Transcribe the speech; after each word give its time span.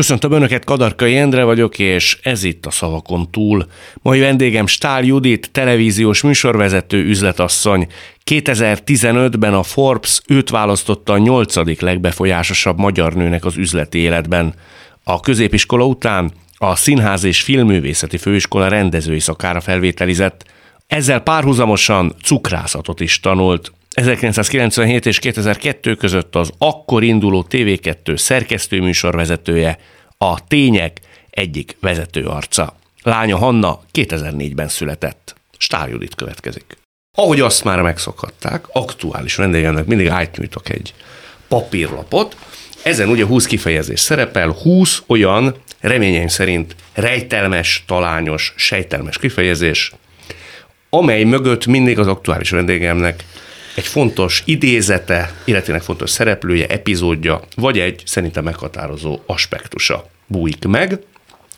Köszöntöm 0.00 0.32
Önöket, 0.32 0.64
Kadarkai 0.64 1.16
Endre 1.16 1.44
vagyok, 1.44 1.78
és 1.78 2.18
ez 2.22 2.44
itt 2.44 2.66
a 2.66 2.70
Szavakon 2.70 3.30
túl. 3.30 3.66
Mai 4.02 4.20
vendégem 4.20 4.66
Stál 4.66 5.02
Judit, 5.02 5.50
televíziós 5.52 6.22
műsorvezető 6.22 7.04
üzletasszony. 7.04 7.86
2015-ben 8.24 9.54
a 9.54 9.62
Forbes 9.62 10.20
őt 10.26 10.50
választotta 10.50 11.12
a 11.12 11.18
nyolcadik 11.18 11.80
legbefolyásosabb 11.80 12.78
magyar 12.78 13.14
nőnek 13.14 13.44
az 13.44 13.56
üzleti 13.56 13.98
életben. 13.98 14.54
A 15.04 15.20
középiskola 15.20 15.84
után 15.84 16.32
a 16.56 16.76
Színház 16.76 17.24
és 17.24 17.40
Filmművészeti 17.40 18.16
Főiskola 18.16 18.68
rendezői 18.68 19.20
szakára 19.20 19.60
felvételizett. 19.60 20.44
Ezzel 20.86 21.20
párhuzamosan 21.20 22.14
cukrászatot 22.22 23.00
is 23.00 23.20
tanult. 23.20 23.72
1997 23.96 25.06
és 25.06 25.18
2002 25.18 25.94
között 25.94 26.36
az 26.36 26.50
akkor 26.58 27.02
induló 27.02 27.46
TV2 27.50 28.16
szerkesztőműsorvezetője, 28.16 29.78
a 30.18 30.46
Tények 30.46 31.00
egyik 31.30 31.76
vezető 31.80 32.24
arca. 32.24 32.76
Lánya 33.02 33.36
Hanna 33.36 33.80
2004-ben 33.92 34.68
született. 34.68 35.34
Stár 35.58 35.88
Judit 35.88 36.14
következik. 36.14 36.76
Ahogy 37.16 37.40
azt 37.40 37.64
már 37.64 37.82
megszokhatták, 37.82 38.64
aktuális 38.72 39.34
vendégemnek 39.34 39.86
mindig 39.86 40.08
átnyújtok 40.08 40.68
egy 40.68 40.94
papírlapot, 41.48 42.36
ezen 42.82 43.08
ugye 43.08 43.24
20 43.24 43.46
kifejezés 43.46 44.00
szerepel, 44.00 44.50
20 44.50 45.02
olyan 45.06 45.54
reményeim 45.80 46.28
szerint 46.28 46.76
rejtelmes, 46.92 47.84
talányos, 47.86 48.54
sejtelmes 48.56 49.18
kifejezés, 49.18 49.92
amely 50.90 51.24
mögött 51.24 51.66
mindig 51.66 51.98
az 51.98 52.06
aktuális 52.06 52.50
vendégemnek 52.50 53.24
egy 53.80 53.86
fontos 53.86 54.42
idézete, 54.44 55.34
illetve 55.44 55.80
fontos 55.80 56.10
szereplője, 56.10 56.66
epizódja, 56.66 57.40
vagy 57.56 57.78
egy 57.78 58.02
szerintem 58.06 58.44
meghatározó 58.44 59.18
aspektusa 59.26 60.10
bújik 60.26 60.64
meg. 60.64 60.98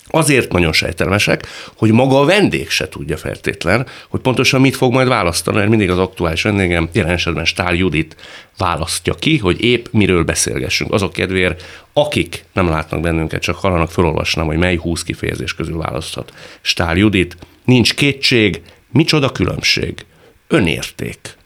Azért 0.06 0.52
nagyon 0.52 0.72
sejtelmesek, 0.72 1.46
hogy 1.77 1.92
maga 1.92 2.20
a 2.20 2.24
vendég 2.24 2.70
se 2.70 2.88
tudja 2.88 3.16
feltétlen, 3.16 3.86
hogy 4.08 4.20
pontosan 4.20 4.60
mit 4.60 4.77
fog 4.77 4.92
majd 4.92 5.08
választani, 5.08 5.56
mert 5.56 5.69
mindig 5.69 5.91
az 5.91 5.98
aktuális 5.98 6.42
vendégem, 6.42 6.88
jelen 6.92 7.12
esetben 7.12 7.44
Stál 7.44 7.74
Judit 7.74 8.16
választja 8.58 9.14
ki, 9.14 9.38
hogy 9.38 9.64
épp 9.64 9.86
miről 9.91 10.25
beszélgessünk. 10.25 10.92
Azok 10.92 11.12
kedvéért, 11.12 11.64
akik 11.92 12.44
nem 12.52 12.69
látnak 12.69 13.00
bennünket, 13.00 13.42
csak 13.42 13.56
hallanak, 13.56 13.91
felolvasnám, 13.91 14.47
hogy 14.47 14.58
mely 14.58 14.77
20 14.77 15.02
kifejezés 15.02 15.54
közül 15.54 15.78
választhat. 15.78 16.32
Stál 16.60 16.97
Judit, 16.97 17.36
nincs 17.64 17.94
kétség, 17.94 18.62
micsoda 18.92 19.32
különbség, 19.32 20.04
önérték, 20.48 21.41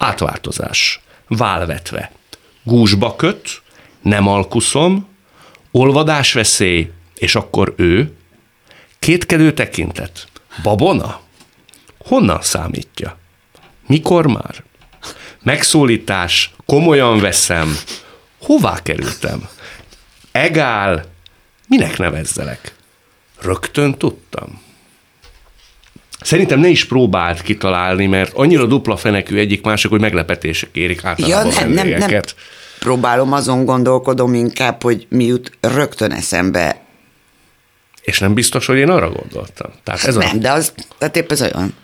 átváltozás, 0.00 1.00
válvetve, 1.28 2.10
gúzsba 2.62 3.16
köt, 3.16 3.62
nem 4.02 4.28
alkuszom, 4.28 5.08
olvadásveszély, 5.70 6.90
és 7.14 7.34
akkor 7.34 7.74
ő, 7.76 8.16
kétkedő 8.98 9.52
tekintet, 9.52 10.28
babona, 10.62 11.20
honnan 11.98 12.42
számítja? 12.42 13.18
Mikor 13.86 14.26
már? 14.26 14.64
Megszólítás, 15.42 16.54
komolyan 16.66 17.20
veszem, 17.20 17.76
hová 18.42 18.82
kerültem? 18.82 19.48
Egál, 20.32 21.04
minek 21.66 21.98
nevezzelek? 21.98 22.74
Rögtön 23.40 23.94
tudtam. 23.94 24.62
Szerintem 26.20 26.60
ne 26.60 26.68
is 26.68 26.84
próbált 26.84 27.42
kitalálni, 27.42 28.06
mert 28.06 28.32
annyira 28.34 28.66
dupla 28.66 28.96
fenekű 28.96 29.38
egyik 29.38 29.64
mások, 29.64 29.90
hogy 29.90 30.00
meglepetések 30.00 30.68
érik 30.72 31.04
általában 31.04 31.52
ja, 31.52 31.60
nem, 31.60 31.70
nem, 31.70 31.88
nem 31.88 32.20
próbálom, 32.80 33.32
azon 33.32 33.64
gondolkodom 33.64 34.34
inkább, 34.34 34.82
hogy 34.82 35.06
mi 35.08 35.24
jut 35.24 35.52
rögtön 35.60 36.12
eszembe. 36.12 36.80
És 38.02 38.18
nem 38.18 38.34
biztos, 38.34 38.66
hogy 38.66 38.76
én 38.76 38.88
arra 38.88 39.10
gondoltam. 39.10 39.70
Tehát 39.84 40.04
ez 40.04 40.14
nem, 40.14 40.36
a... 40.36 40.38
de 40.38 40.52
az, 40.52 40.72
tehát 40.98 41.16
épp 41.16 41.30
ez 41.30 41.42
olyan. 41.42 41.74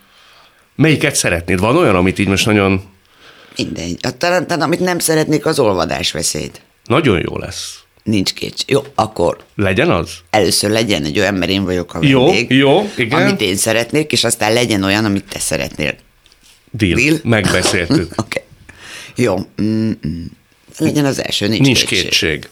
Melyiket 0.75 1.15
szeretnéd? 1.15 1.61
Van 1.61 1.77
olyan, 1.77 1.95
amit 1.95 2.19
így 2.19 2.28
most 2.28 2.47
nagyon... 2.47 2.82
Mindegy. 3.56 3.99
Talán, 4.19 4.47
talán 4.47 4.62
amit 4.62 4.81
nem 4.81 4.99
szeretnék, 4.99 5.47
az 5.47 5.59
olvadás 5.59 6.12
veszélyt. 6.12 6.61
Nagyon 6.84 7.21
jó 7.28 7.38
lesz. 7.38 7.78
Nincs 8.06 8.33
kétség. 8.33 8.71
Jó, 8.71 8.83
akkor... 8.94 9.44
Legyen 9.55 9.91
az? 9.91 10.11
Először 10.31 10.71
legyen 10.71 11.05
egy 11.05 11.19
olyan, 11.19 11.34
mert 11.34 11.50
én 11.50 11.65
vagyok 11.65 11.94
a 11.94 12.00
vendég. 12.00 12.50
Jó, 12.50 12.56
jó, 12.59 12.91
igen. 12.97 13.22
Amit 13.22 13.41
én 13.41 13.56
szeretnék, 13.56 14.12
és 14.12 14.25
aztán 14.25 14.53
legyen 14.53 14.83
olyan, 14.83 15.05
amit 15.05 15.25
te 15.25 15.39
szeretnél. 15.39 15.94
Deal. 16.71 16.94
Deal? 16.94 17.19
Megbeszéltük. 17.22 18.12
Oké. 18.25 18.43
okay. 19.17 19.25
Jó. 19.25 19.37
Mm-mm. 19.62 20.31
Legyen 20.78 21.05
az 21.05 21.22
első, 21.22 21.49
nincs, 21.49 21.61
nincs 21.61 21.84
kétség. 21.84 22.03
kétség. 22.03 22.49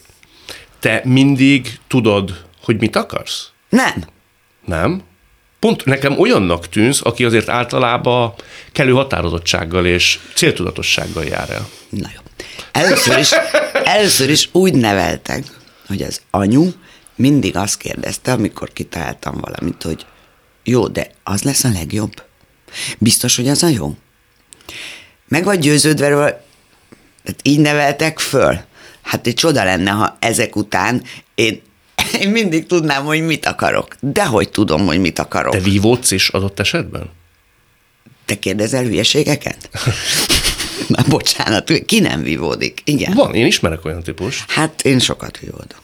Te 0.79 1.01
mindig 1.03 1.79
tudod, 1.87 2.45
hogy 2.63 2.79
mit 2.79 2.95
akarsz? 2.95 3.49
Nem. 3.69 4.03
Nem? 4.65 5.01
Pont 5.59 5.85
nekem 5.85 6.19
olyannak 6.19 6.69
tűnsz, 6.69 6.99
aki 7.03 7.25
azért 7.25 7.49
általában 7.49 8.33
kellő 8.71 8.91
határozottsággal 8.91 9.85
és 9.85 10.19
céltudatossággal 10.33 11.23
jár 11.23 11.49
el. 11.49 11.67
Na 11.89 12.09
jó. 12.15 12.24
Először 12.71 13.17
is, 13.17 13.31
először 13.83 14.29
is 14.29 14.49
úgy 14.51 14.73
neveltek, 14.73 15.43
hogy 15.87 16.01
az 16.01 16.21
anyu 16.31 16.71
mindig 17.15 17.55
azt 17.55 17.77
kérdezte, 17.77 18.31
amikor 18.31 18.73
kitaláltam 18.73 19.37
valamit, 19.37 19.83
hogy 19.83 20.05
jó, 20.63 20.87
de 20.87 21.09
az 21.23 21.43
lesz 21.43 21.63
a 21.63 21.69
legjobb? 21.69 22.23
Biztos, 22.97 23.35
hogy 23.35 23.47
az 23.47 23.63
a 23.63 23.67
jó? 23.67 23.95
Meg 25.27 25.43
vagy 25.43 25.59
győződve 25.59 26.07
róla, 26.07 26.43
így 27.41 27.59
neveltek 27.59 28.19
föl? 28.19 28.59
Hát 29.01 29.27
egy 29.27 29.33
csoda 29.33 29.63
lenne, 29.63 29.91
ha 29.91 30.17
ezek 30.19 30.55
után 30.55 31.03
én, 31.35 31.61
én 32.21 32.29
mindig 32.29 32.65
tudnám, 32.65 33.03
hogy 33.05 33.21
mit 33.21 33.45
akarok. 33.45 33.95
De 33.99 34.25
hogy 34.25 34.49
tudom, 34.49 34.85
hogy 34.85 34.99
mit 34.99 35.19
akarok. 35.19 35.53
Te 35.53 35.59
vívódsz 35.59 36.11
is 36.11 36.29
adott 36.29 36.59
esetben? 36.59 37.09
Te 38.25 38.39
kérdezel 38.39 38.83
hülyeségeket? 38.83 39.69
Na, 40.95 41.03
bocsánat, 41.09 41.73
ki 41.85 41.99
nem 41.99 42.23
vívódik? 42.23 42.81
Igen. 42.83 43.13
Van, 43.13 43.33
én 43.33 43.45
ismerek 43.45 43.85
olyan 43.85 44.03
típus. 44.03 44.45
Hát 44.47 44.81
én 44.81 44.99
sokat 44.99 45.39
vívódok. 45.39 45.83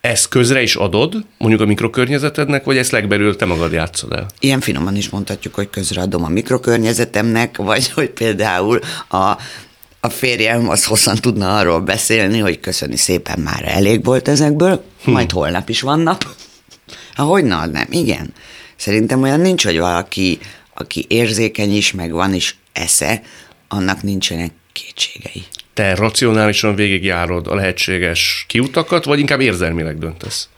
Ezt 0.00 0.28
közre 0.28 0.62
is 0.62 0.74
adod, 0.74 1.24
mondjuk 1.38 1.60
a 1.60 1.66
mikrokörnyezetednek, 1.66 2.64
vagy 2.64 2.76
ezt 2.76 2.90
legbelül 2.90 3.36
te 3.36 3.44
magad 3.44 3.72
játszod 3.72 4.12
el? 4.12 4.26
Ilyen 4.40 4.60
finoman 4.60 4.96
is 4.96 5.08
mondhatjuk, 5.08 5.54
hogy 5.54 5.70
közreadom 5.70 6.24
a 6.24 6.28
mikrokörnyezetemnek, 6.28 7.56
vagy 7.56 7.90
hogy 7.94 8.10
például 8.10 8.80
a 9.08 9.36
a 10.00 10.08
férjem 10.08 10.68
az 10.68 10.84
hosszan 10.84 11.16
tudna 11.16 11.56
arról 11.56 11.80
beszélni, 11.80 12.38
hogy 12.38 12.60
köszöni 12.60 12.96
szépen 12.96 13.38
már 13.38 13.62
elég 13.66 14.04
volt 14.04 14.28
ezekből, 14.28 14.84
hm. 15.04 15.10
majd 15.10 15.30
holnap 15.30 15.68
is 15.68 15.80
van 15.80 16.00
nap. 16.00 16.26
Ahogy 17.16 17.44
na, 17.44 17.66
nem, 17.66 17.86
igen. 17.90 18.32
Szerintem 18.76 19.22
olyan 19.22 19.40
nincs, 19.40 19.64
hogy 19.64 19.78
valaki, 19.78 20.38
aki 20.74 21.04
érzékeny 21.08 21.76
is, 21.76 21.92
meg 21.92 22.12
van 22.12 22.34
is 22.34 22.56
esze, 22.72 23.22
annak 23.68 24.02
nincsenek 24.02 24.52
kétségei. 24.72 25.44
Te 25.74 25.94
racionálisan 25.94 26.74
végigjárod 26.74 27.46
a 27.46 27.54
lehetséges 27.54 28.44
kiutakat, 28.48 29.04
vagy 29.04 29.18
inkább 29.18 29.40
érzelmileg 29.40 29.98
döntesz? 29.98 30.48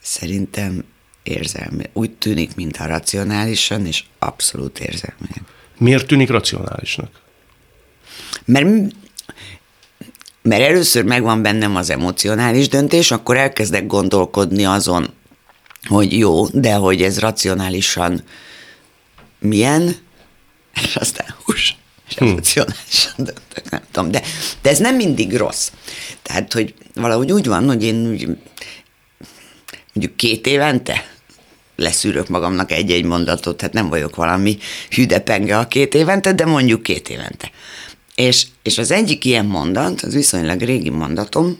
Szerintem 0.00 0.84
érzelmi. 1.22 1.84
Úgy 1.92 2.10
tűnik, 2.10 2.54
mintha 2.54 2.86
racionálisan, 2.86 3.86
és 3.86 4.04
abszolút 4.18 4.78
érzelmileg. 4.78 5.42
Miért 5.78 6.06
tűnik 6.06 6.28
racionálisnak? 6.28 7.22
Mert, 8.44 8.66
mert 10.42 10.62
először 10.62 11.04
megvan 11.04 11.42
bennem 11.42 11.76
az 11.76 11.90
emocionális 11.90 12.68
döntés, 12.68 13.10
akkor 13.10 13.36
elkezdek 13.36 13.86
gondolkodni 13.86 14.64
azon, 14.64 15.08
hogy 15.84 16.18
jó, 16.18 16.46
de 16.46 16.74
hogy 16.74 17.02
ez 17.02 17.18
racionálisan 17.18 18.22
milyen, 19.44 19.96
és 20.82 20.96
aztán 20.96 21.34
hús, 21.44 21.76
és 22.08 22.14
hm. 22.14 22.24
emocionálisan 22.24 23.14
döntök, 23.16 23.70
nem 23.70 23.82
tudom. 23.90 24.10
De, 24.10 24.22
de 24.62 24.70
ez 24.70 24.78
nem 24.78 24.96
mindig 24.96 25.36
rossz. 25.36 25.70
Tehát, 26.22 26.52
hogy 26.52 26.74
valahogy 26.94 27.32
úgy 27.32 27.46
van, 27.46 27.66
hogy 27.66 27.82
én 27.82 28.06
úgy, 28.06 28.28
mondjuk 29.92 30.16
két 30.16 30.46
évente 30.46 31.12
leszűrök 31.76 32.28
magamnak 32.28 32.72
egy-egy 32.72 33.04
mondatot, 33.04 33.60
hát 33.60 33.72
nem 33.72 33.88
vagyok 33.88 34.16
valami 34.16 34.58
hüdepenge 34.90 35.58
a 35.58 35.68
két 35.68 35.94
évente, 35.94 36.32
de 36.32 36.44
mondjuk 36.44 36.82
két 36.82 37.08
évente. 37.08 37.50
És, 38.14 38.46
és 38.62 38.78
az 38.78 38.90
egyik 38.90 39.24
ilyen 39.24 39.46
mondat, 39.46 40.00
az 40.00 40.14
viszonylag 40.14 40.60
régi 40.60 40.90
mondatom, 40.90 41.58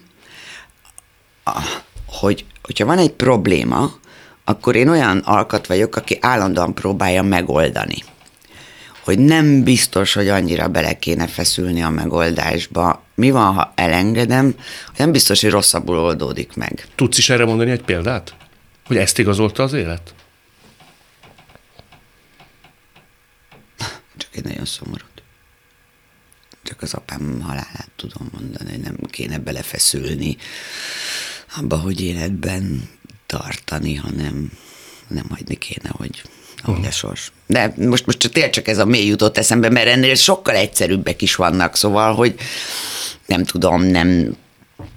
hogy 2.07 2.45
hogyha 2.63 2.85
van 2.85 2.99
egy 2.99 3.11
probléma, 3.11 3.99
akkor 4.44 4.76
én 4.76 4.88
olyan 4.88 5.19
alkat 5.19 5.67
vagyok, 5.67 5.96
aki 5.96 6.19
állandóan 6.20 6.75
próbálja 6.75 7.23
megoldani. 7.23 7.96
Hogy 9.05 9.19
nem 9.19 9.62
biztos, 9.62 10.12
hogy 10.12 10.29
annyira 10.29 10.69
bele 10.69 10.99
kéne 10.99 11.26
feszülni 11.26 11.82
a 11.82 11.91
megoldásba. 11.91 13.02
Mi 13.14 13.31
van, 13.31 13.55
ha 13.55 13.73
elengedem, 13.75 14.55
nem 14.96 15.12
biztos, 15.12 15.41
hogy 15.41 15.50
rosszabbul 15.50 15.99
oldódik 15.99 16.55
meg. 16.55 16.87
Tudsz 16.94 17.19
is 17.19 17.31
erre 17.31 17.44
mondani 17.44 17.70
egy 17.70 17.82
példát? 17.82 18.35
Hogy 18.87 18.96
ezt 18.96 19.19
igazolta 19.19 19.62
az 19.62 19.73
élet? 19.73 20.14
Csak 24.17 24.37
egy 24.37 24.44
nagyon 24.44 24.64
szomorú. 24.64 25.05
csak 26.62 26.82
az 26.82 26.94
apám 26.94 27.41
halálát 27.41 27.91
tudom 27.96 28.29
mondani, 28.32 28.70
hogy 28.70 28.81
nem 28.81 28.96
kéne 29.11 29.38
belefeszülni 29.38 30.37
abba, 31.56 31.76
hogy 31.76 32.00
életben 32.00 32.88
tartani, 33.39 33.95
hanem 33.95 34.51
nem 35.09 35.27
hagyni 35.31 35.55
kéne, 35.55 35.91
hogy 35.93 36.23
ahogy 36.63 36.87
a 36.87 36.91
sors. 36.91 37.33
De 37.47 37.75
most, 37.77 38.07
most 38.07 38.31
tényleg 38.33 38.53
csak 38.53 38.69
ez 38.69 38.79
a 38.79 38.85
mély 38.85 39.07
jutott 39.07 39.39
eszembe, 39.39 39.71
mert 39.71 39.87
ennél 39.87 40.15
sokkal 40.15 40.55
egyszerűbbek 40.55 41.23
is 41.23 41.35
vannak, 41.35 41.77
szóval, 41.77 42.15
hogy 42.15 42.35
nem 43.27 43.45
tudom, 43.45 43.83
nem 43.83 44.37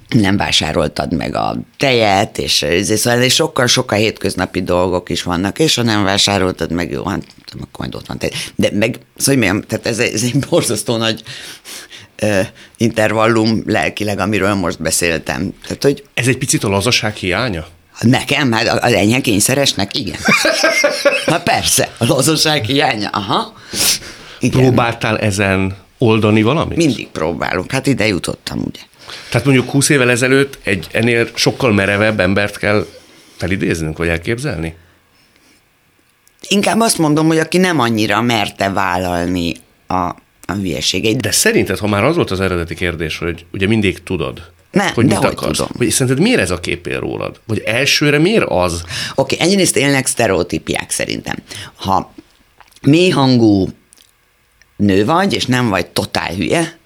nem 0.08 0.38
vásároltad 0.38 1.14
meg 1.14 1.36
a 1.36 1.56
tejet, 1.78 2.38
és, 2.38 2.66
szóval 2.82 3.22
és 3.22 3.34
sokkal-sokkal 3.34 3.98
hétköznapi 3.98 4.62
dolgok 4.62 5.10
is 5.10 5.24
vannak, 5.24 5.60
és 5.60 5.76
ha 5.76 5.82
nem 5.82 6.04
vásároltad 6.04 6.72
meg, 6.72 6.92
jó, 6.92 7.06
hát 7.06 7.24
akkor 7.54 7.70
majd 7.78 7.96
ott 7.96 8.08
van 8.08 8.18
tej. 8.18 8.32
De 8.56 8.70
meg, 8.74 9.00
szóval 9.16 9.40
milyen, 9.40 9.68
tehát 9.68 9.86
ez, 9.86 10.00
ez 10.00 10.24
egy 10.24 10.40
borzasztó 10.50 10.98
nagy 10.98 11.24
ö, 12.16 12.42
intervallum 12.78 13.64
lelkileg, 13.66 14.20
amiről 14.20 14.54
most 14.54 14.82
beszéltem. 14.82 15.54
Tehát, 15.64 15.84
hogy 15.84 16.04
Ez 16.14 16.28
egy 16.28 16.38
picit 16.38 16.64
a 16.64 16.70
lazaság 16.70 17.16
hiánya? 17.16 17.68
Nekem, 18.00 18.52
hát 18.52 18.68
az 18.84 18.94
enyhe 18.94 19.22
kényszeresnek, 19.22 19.98
igen. 19.98 20.18
Hát 21.26 21.44
persze, 21.44 21.90
a 21.98 22.06
lazaság 22.06 22.66
hiánya, 22.66 23.10
aha. 23.10 23.54
Igen. 24.40 24.62
Próbáltál 24.62 25.18
ezen 25.18 25.76
oldani 25.98 26.42
valamit? 26.42 26.78
Mindig 26.78 27.08
próbálok, 27.08 27.72
hát 27.72 27.88
ide 27.88 28.08
jutottam, 28.08 28.60
ugye. 28.60 28.80
Tehát 29.30 29.46
mondjuk 29.46 29.70
20 29.70 29.90
évvel 29.90 30.10
ezelőtt 30.10 30.58
egy 30.64 30.88
ennél 30.92 31.30
sokkal 31.34 31.74
merevebb 31.74 32.20
embert 32.20 32.58
kell 32.58 32.86
felidéznünk, 33.38 33.98
vagy 33.98 34.08
elképzelni? 34.08 34.76
Inkább 36.48 36.80
azt 36.80 36.98
mondom, 36.98 37.28
hogy 37.28 37.38
aki 37.38 37.58
nem 37.58 37.80
annyira 37.80 38.22
merte 38.22 38.70
vállalni 38.70 39.54
a, 39.88 39.94
a 40.46 40.54
hülyeségeit. 40.54 41.22
De 41.22 41.32
szerinted, 41.32 41.78
ha 41.78 41.88
már 41.88 42.04
az 42.04 42.16
volt 42.16 42.32
az 42.32 42.40
eredeti 42.40 42.76
kérdés, 42.76 43.18
hogy 43.18 43.46
ugye 43.54 43.68
mindig 43.68 44.04
tudod, 44.04 44.52
Nem, 44.72 44.94
hogy 44.94 45.06
mit 45.06 45.18
akarsz, 45.18 45.58
tudom. 45.58 45.72
Vagy 45.78 45.90
szerinted 45.90 46.24
miért 46.24 46.40
ez 46.40 46.52
a 46.52 46.60
kép 46.60 46.88
él 46.88 47.00
rólad? 47.00 47.40
Vagy 47.46 47.60
elsőre 47.60 48.18
miért 48.20 48.46
az? 48.48 48.84
Oké, 49.16 49.36
okay, 49.36 49.48
egyrészt 49.48 49.78
élnek 49.78 50.06
sztereotípiák 50.06 50.92
szerintem. 50.92 51.36
Ha 51.76 52.14
mély 52.82 53.10
hangú 53.10 53.68
nő 54.78 55.06
vagy, 55.06 55.34
és 55.34 55.46
nem 55.46 55.70
vagy 55.70 55.88
totál 55.88 56.34
hülye, 56.34 56.78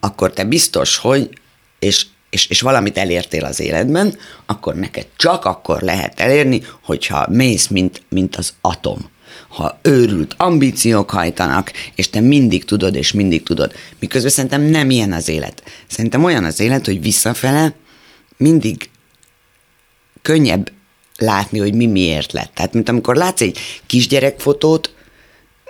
akkor 0.00 0.32
te 0.32 0.44
biztos, 0.44 0.96
hogy, 0.96 1.30
és, 1.78 2.06
és, 2.30 2.46
és 2.46 2.60
valamit 2.60 2.98
elértél 2.98 3.44
az 3.44 3.60
életben, 3.60 4.16
akkor 4.46 4.74
neked 4.74 5.06
csak 5.16 5.44
akkor 5.44 5.80
lehet 5.80 6.20
elérni, 6.20 6.62
hogyha 6.82 7.26
mész, 7.28 7.66
mint, 7.66 8.02
mint 8.08 8.36
az 8.36 8.54
atom. 8.60 9.10
Ha 9.52 9.78
őrült 9.82 10.34
ambíciók 10.36 11.10
hajtanak, 11.10 11.72
és 11.94 12.10
te 12.10 12.20
mindig 12.20 12.64
tudod, 12.64 12.94
és 12.94 13.12
mindig 13.12 13.42
tudod. 13.42 13.72
Miközben 13.98 14.30
szerintem 14.30 14.62
nem 14.62 14.90
ilyen 14.90 15.12
az 15.12 15.28
élet. 15.28 15.62
Szerintem 15.86 16.24
olyan 16.24 16.44
az 16.44 16.60
élet, 16.60 16.86
hogy 16.86 17.02
visszafele 17.02 17.74
mindig 18.36 18.90
könnyebb 20.22 20.72
látni, 21.16 21.58
hogy 21.58 21.74
mi 21.74 21.86
miért 21.86 22.32
lett. 22.32 22.50
Tehát, 22.54 22.72
mint 22.72 22.88
amikor 22.88 23.16
látsz 23.16 23.40
egy 23.40 23.58
kisgyerekfotót, 23.86 24.94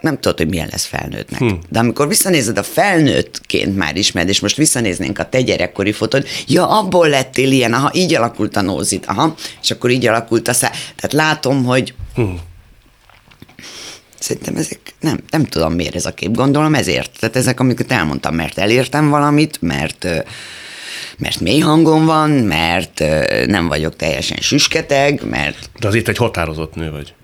nem 0.01 0.15
tudod, 0.15 0.39
hogy 0.39 0.49
milyen 0.49 0.69
lesz 0.71 0.85
felnőttnek. 0.85 1.41
Hm. 1.41 1.55
De 1.69 1.79
amikor 1.79 2.09
visszanézed 2.09 2.59
a 2.59 2.63
felnőttként 2.63 3.77
már 3.77 3.97
ismered, 3.97 4.29
és 4.29 4.41
most 4.41 4.57
visszanéznénk 4.57 5.19
a 5.19 5.29
te 5.29 5.41
gyerekkori 5.41 5.93
fotód, 5.93 6.27
ja, 6.47 6.69
abból 6.69 7.09
lettél 7.09 7.51
ilyen, 7.51 7.73
aha, 7.73 7.91
így 7.95 8.15
alakult 8.15 8.57
a 8.57 8.61
nózit, 8.61 9.07
aha, 9.07 9.35
és 9.63 9.71
akkor 9.71 9.91
így 9.91 10.07
alakult 10.07 10.49
a 10.49 10.53
szá. 10.53 10.71
Tehát 10.71 11.13
látom, 11.13 11.65
hogy 11.65 11.95
hm. 12.15 12.23
Szerintem 14.23 14.57
ezek, 14.57 14.81
nem, 15.01 15.19
nem 15.31 15.45
tudom 15.45 15.73
miért 15.73 15.95
ez 15.95 16.07
a 16.07 16.15
kép, 16.15 16.35
gondolom 16.35 16.75
ezért. 16.75 17.19
Tehát 17.19 17.37
ezek, 17.37 17.61
amiket 17.61 17.93
elmondtam, 17.93 18.35
mert 18.35 18.59
elértem 18.59 19.09
valamit, 19.09 19.59
mert 19.61 20.07
mert 21.19 21.41
mély 21.41 21.59
hangom 21.59 22.05
van, 22.05 22.31
mert 22.31 22.99
nem 23.47 23.69
vagyok 23.69 23.97
teljesen 23.97 24.37
süsketeg, 24.37 25.23
mert 25.29 25.71
De 25.79 25.89
azért 25.89 26.09
egy 26.09 26.17
határozott 26.17 26.75
nő 26.75 26.91
vagy. 26.91 27.15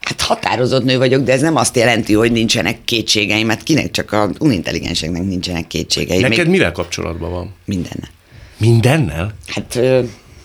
Hát 0.00 0.20
határozott 0.20 0.84
nő 0.84 0.98
vagyok, 0.98 1.22
de 1.22 1.32
ez 1.32 1.40
nem 1.40 1.56
azt 1.56 1.76
jelenti, 1.76 2.14
hogy 2.14 2.32
nincsenek 2.32 2.84
kétségeim, 2.84 3.46
mert 3.46 3.62
kinek 3.62 3.90
csak 3.90 4.12
a 4.12 4.30
unintelligenseknek 4.38 5.22
nincsenek 5.22 5.66
kétségei. 5.66 6.20
Neked 6.20 6.38
Még 6.38 6.48
mivel 6.48 6.72
kapcsolatban 6.72 7.30
van? 7.30 7.54
mindennel. 7.64 8.10
Mindennel? 8.56 9.34
Hát 9.46 9.80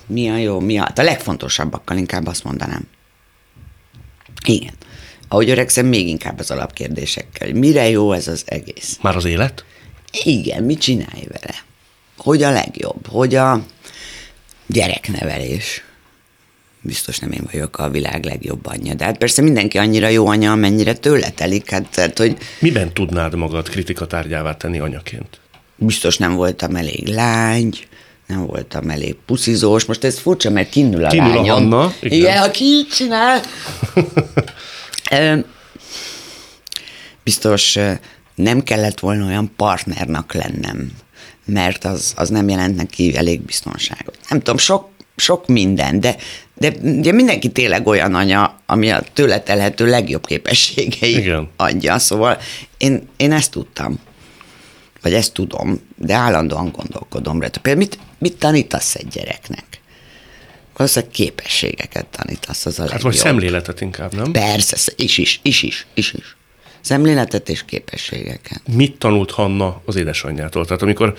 mi 0.07 0.29
a 0.29 0.37
jó, 0.37 0.59
mi 0.59 0.77
a... 0.77 0.81
Hát 0.81 0.99
a 0.99 1.03
legfontosabbakkal 1.03 1.97
inkább 1.97 2.27
azt 2.27 2.43
mondanám. 2.43 2.87
Igen. 4.45 4.73
Ahogy 5.33 5.49
öregszem, 5.49 5.85
még 5.85 6.07
inkább 6.07 6.39
az 6.39 6.51
alapkérdésekkel. 6.51 7.53
Mire 7.53 7.89
jó 7.89 8.11
ez 8.11 8.27
az 8.27 8.43
egész? 8.45 8.97
Már 9.01 9.15
az 9.15 9.25
élet? 9.25 9.65
Igen, 10.23 10.63
mit 10.63 10.79
csinálj 10.79 11.23
vele? 11.27 11.55
Hogy 12.17 12.43
a 12.43 12.51
legjobb? 12.51 13.07
Hogy 13.07 13.35
a 13.35 13.65
gyereknevelés? 14.67 15.83
Biztos 16.81 17.19
nem 17.19 17.31
én 17.31 17.47
vagyok 17.51 17.77
a 17.77 17.89
világ 17.89 18.25
legjobb 18.25 18.65
anyja. 18.65 18.93
De 18.93 19.03
hát 19.05 19.17
persze 19.17 19.41
mindenki 19.41 19.77
annyira 19.77 20.07
jó 20.07 20.27
anya, 20.27 20.51
amennyire 20.51 20.93
tőle 20.93 21.29
telik. 21.29 21.69
Hát, 21.69 21.87
tehát, 21.91 22.17
hogy 22.17 22.37
Miben 22.59 22.93
tudnád 22.93 23.35
magad 23.35 23.69
kritikatárgyává 23.69 24.57
tenni 24.57 24.79
anyaként? 24.79 25.39
biztos 25.75 26.17
nem 26.17 26.33
voltam 26.33 26.75
elég 26.75 27.07
lány, 27.07 27.73
nem 28.27 28.45
voltam 28.45 28.89
elég 28.89 29.15
puszizós. 29.25 29.85
Most 29.85 30.03
ez 30.03 30.19
furcsa, 30.19 30.49
mert 30.49 30.69
kinnül 30.69 31.05
a 31.05 31.07
Kinnül 31.07 31.31
a 31.31 31.35
lányom. 31.35 31.71
Hanna, 31.71 31.93
igen. 32.01 32.17
igen. 32.17 32.43
aki 32.43 32.63
így 32.63 32.87
csinál. 32.87 33.41
Biztos 37.23 37.77
nem 38.35 38.63
kellett 38.63 38.99
volna 38.99 39.25
olyan 39.25 39.51
partnernak 39.55 40.33
lennem, 40.33 40.91
mert 41.45 41.83
az, 41.83 42.13
az 42.15 42.29
nem 42.29 42.49
jelent 42.49 42.75
neki 42.75 43.15
elég 43.15 43.41
biztonságot. 43.41 44.17
Nem 44.29 44.37
tudom, 44.37 44.57
sok, 44.57 44.89
sok 45.15 45.47
minden, 45.47 45.99
de, 45.99 46.15
de 46.55 46.73
ugye 46.81 47.11
mindenki 47.11 47.51
tényleg 47.51 47.87
olyan 47.87 48.15
anya, 48.15 48.59
ami 48.65 48.91
a 48.91 49.03
tőle 49.13 49.39
telhető 49.39 49.85
legjobb 49.85 50.25
képességei 50.25 51.17
Igen. 51.17 51.49
adja, 51.55 51.99
szóval 51.99 52.37
én, 52.77 53.09
én 53.17 53.31
ezt 53.31 53.51
tudtam 53.51 53.99
vagy 55.03 55.13
ezt 55.13 55.33
tudom, 55.33 55.79
de 55.97 56.13
állandóan 56.13 56.71
gondolkodom 56.71 57.41
rá. 57.41 57.47
Például 57.47 57.77
mit, 57.77 57.99
mit 58.17 58.37
tanítasz 58.37 58.95
egy 58.95 59.07
gyereknek? 59.07 59.65
Valószínűleg 60.77 61.13
képességeket 61.13 62.05
tanítasz, 62.05 62.65
az 62.65 62.79
a 62.79 62.81
Hát 62.81 62.91
legjobb. 62.91 63.11
vagy 63.11 63.21
szemléletet 63.21 63.81
inkább, 63.81 64.13
nem? 64.13 64.31
Persze, 64.31 64.75
sz- 64.77 64.93
is 65.01 65.17
is, 65.17 65.39
is 65.43 65.63
is, 65.63 65.85
is 65.93 66.13
is. 66.13 66.35
Szemléletet 66.81 67.49
és 67.49 67.65
képességeket. 67.65 68.61
Mit 68.75 68.97
tanult 68.97 69.31
Hanna 69.31 69.81
az 69.85 69.95
édesanyjától? 69.95 70.65
Tehát 70.65 70.81
amikor 70.81 71.15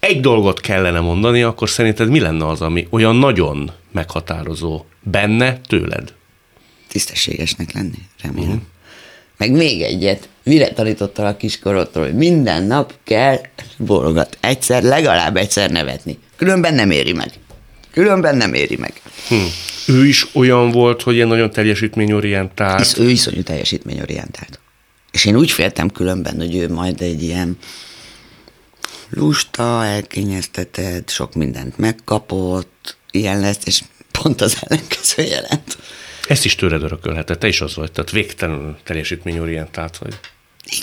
egy 0.00 0.20
dolgot 0.20 0.60
kellene 0.60 1.00
mondani, 1.00 1.42
akkor 1.42 1.68
szerinted 1.68 2.08
mi 2.08 2.20
lenne 2.20 2.46
az, 2.46 2.60
ami 2.60 2.86
olyan 2.90 3.16
nagyon 3.16 3.70
meghatározó 3.92 4.84
benne 5.02 5.60
tőled? 5.60 6.12
Tisztességesnek 6.88 7.72
lenni, 7.72 7.98
remélem. 8.22 8.48
Uh-huh. 8.48 8.62
Meg 9.36 9.50
még 9.52 9.82
egyet, 9.82 10.28
mire 10.42 10.72
tanítottál 10.72 11.26
a 11.26 11.36
kiskorodtól, 11.36 12.02
hogy 12.04 12.14
minden 12.14 12.62
nap 12.62 12.94
kell 13.04 13.40
bólogat. 13.76 14.38
Egyszer, 14.40 14.82
legalább 14.82 15.36
egyszer 15.36 15.70
nevetni. 15.70 16.18
Különben 16.36 16.74
nem 16.74 16.90
éri 16.90 17.12
meg. 17.12 17.30
Különben 17.90 18.36
nem 18.36 18.54
éri 18.54 18.76
meg. 18.76 19.00
Hm. 19.28 19.34
Ő 19.86 20.06
is 20.06 20.26
olyan 20.34 20.70
volt, 20.70 21.02
hogy 21.02 21.14
ilyen 21.14 21.28
nagyon 21.28 21.50
teljesítményorientált. 21.50 22.78
Hisz 22.78 22.98
ő 22.98 23.10
iszonyú 23.10 23.42
teljesítményorientált. 23.42 24.60
És 25.10 25.24
én 25.24 25.36
úgy 25.36 25.50
féltem 25.50 25.90
különben, 25.90 26.36
hogy 26.36 26.56
ő 26.56 26.68
majd 26.68 27.00
egy 27.00 27.22
ilyen 27.22 27.58
lusta, 29.10 29.84
elkényeztetett, 29.84 31.10
sok 31.10 31.34
mindent 31.34 31.78
megkapott, 31.78 32.96
ilyen 33.10 33.40
lesz, 33.40 33.58
és 33.64 33.82
pont 34.12 34.40
az 34.40 34.58
ellenkező 34.60 35.22
jelent. 35.22 35.78
Ezt 36.28 36.44
is 36.44 36.54
tőled 36.54 36.82
örökölhetett, 36.82 37.38
te 37.38 37.48
is 37.48 37.60
az 37.60 37.74
vagy, 37.74 37.92
tehát 37.92 38.10
végtelenül 38.10 38.76
teljesítményorientált 38.84 39.96
vagy. 39.96 40.18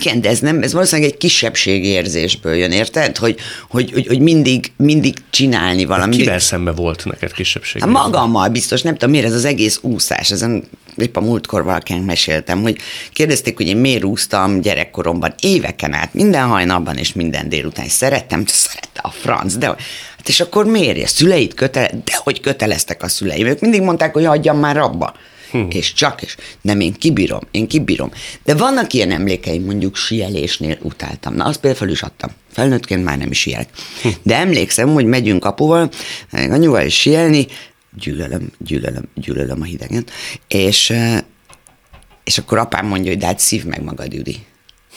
Igen, 0.00 0.20
de 0.20 0.28
ez 0.28 0.38
nem, 0.38 0.62
ez 0.62 0.72
valószínűleg 0.72 1.10
egy 1.10 1.16
kisebbségi 1.16 1.86
érzésből 1.86 2.54
jön, 2.54 2.72
érted? 2.72 3.16
Hogy, 3.16 3.36
hogy, 3.68 3.92
hogy, 3.92 4.06
hogy 4.06 4.20
mindig, 4.20 4.72
mindig 4.76 5.14
csinálni 5.30 5.84
valamit. 5.84 6.18
Kivel 6.18 6.38
szembe 6.38 6.70
volt 6.70 7.04
neked 7.04 7.32
kisebbség? 7.32 7.80
Hát 7.80 7.90
magammal 7.90 8.48
biztos, 8.48 8.82
nem 8.82 8.92
tudom 8.92 9.10
miért 9.10 9.26
ez 9.26 9.34
az 9.34 9.44
egész 9.44 9.78
úszás, 9.82 10.30
ezen 10.30 10.64
épp 10.96 11.16
a 11.16 11.20
múltkor 11.20 11.64
valakinek 11.64 12.04
meséltem, 12.04 12.62
hogy 12.62 12.76
kérdezték, 13.12 13.56
hogy 13.56 13.66
én 13.66 13.76
miért 13.76 14.04
úsztam 14.04 14.60
gyerekkoromban 14.60 15.34
éveken 15.40 15.92
át, 15.92 16.14
minden 16.14 16.46
hajnalban 16.46 16.96
és 16.96 17.12
minden 17.12 17.48
délután, 17.48 17.88
szerettem, 17.88 18.44
szerette 18.46 19.00
a 19.02 19.10
franc, 19.10 19.56
de 19.56 19.66
hát 19.66 20.28
és 20.28 20.40
akkor 20.40 20.66
miért? 20.66 21.02
A 21.02 21.06
szüleid 21.06 21.54
kötele, 21.54 21.90
de 22.04 22.12
hogy 22.22 22.40
köteleztek 22.40 23.02
a 23.02 23.08
szüleim, 23.08 23.46
ők 23.46 23.60
mindig 23.60 23.82
mondták, 23.82 24.12
hogy 24.12 24.24
hagyjam 24.24 24.58
már 24.58 24.76
abba. 24.76 25.14
Hm. 25.62 25.76
És 25.76 25.92
csak, 25.92 26.22
és 26.22 26.36
nem, 26.60 26.80
én 26.80 26.92
kibírom, 26.92 27.40
én 27.50 27.68
kibírom. 27.68 28.10
De 28.44 28.54
vannak 28.54 28.92
ilyen 28.92 29.10
emlékeim, 29.10 29.64
mondjuk 29.64 29.96
sielésnél 29.96 30.78
utáltam. 30.82 31.34
Na, 31.34 31.44
azt 31.44 31.60
például 31.60 31.80
fel 31.82 31.92
is 31.92 32.02
adtam. 32.02 32.30
Felnőttként 32.52 33.04
már 33.04 33.18
nem 33.18 33.30
is 33.30 33.38
sielek. 33.38 33.68
De 34.22 34.36
emlékszem, 34.36 34.92
hogy 34.92 35.04
megyünk 35.04 35.44
apuval, 35.44 35.90
anyuval 36.32 36.84
is 36.84 37.00
sielni, 37.00 37.46
gyűlölöm, 38.00 38.52
gyűlölöm, 38.58 39.08
gyűlölöm 39.14 39.60
a 39.60 39.64
hidegen, 39.64 40.04
és, 40.48 40.92
és 42.24 42.38
akkor 42.38 42.58
apám 42.58 42.86
mondja, 42.86 43.10
hogy 43.10 43.20
de 43.20 43.26
hát 43.26 43.38
szív 43.38 43.64
meg 43.64 43.82
magad, 43.82 44.12
Judi. 44.12 44.36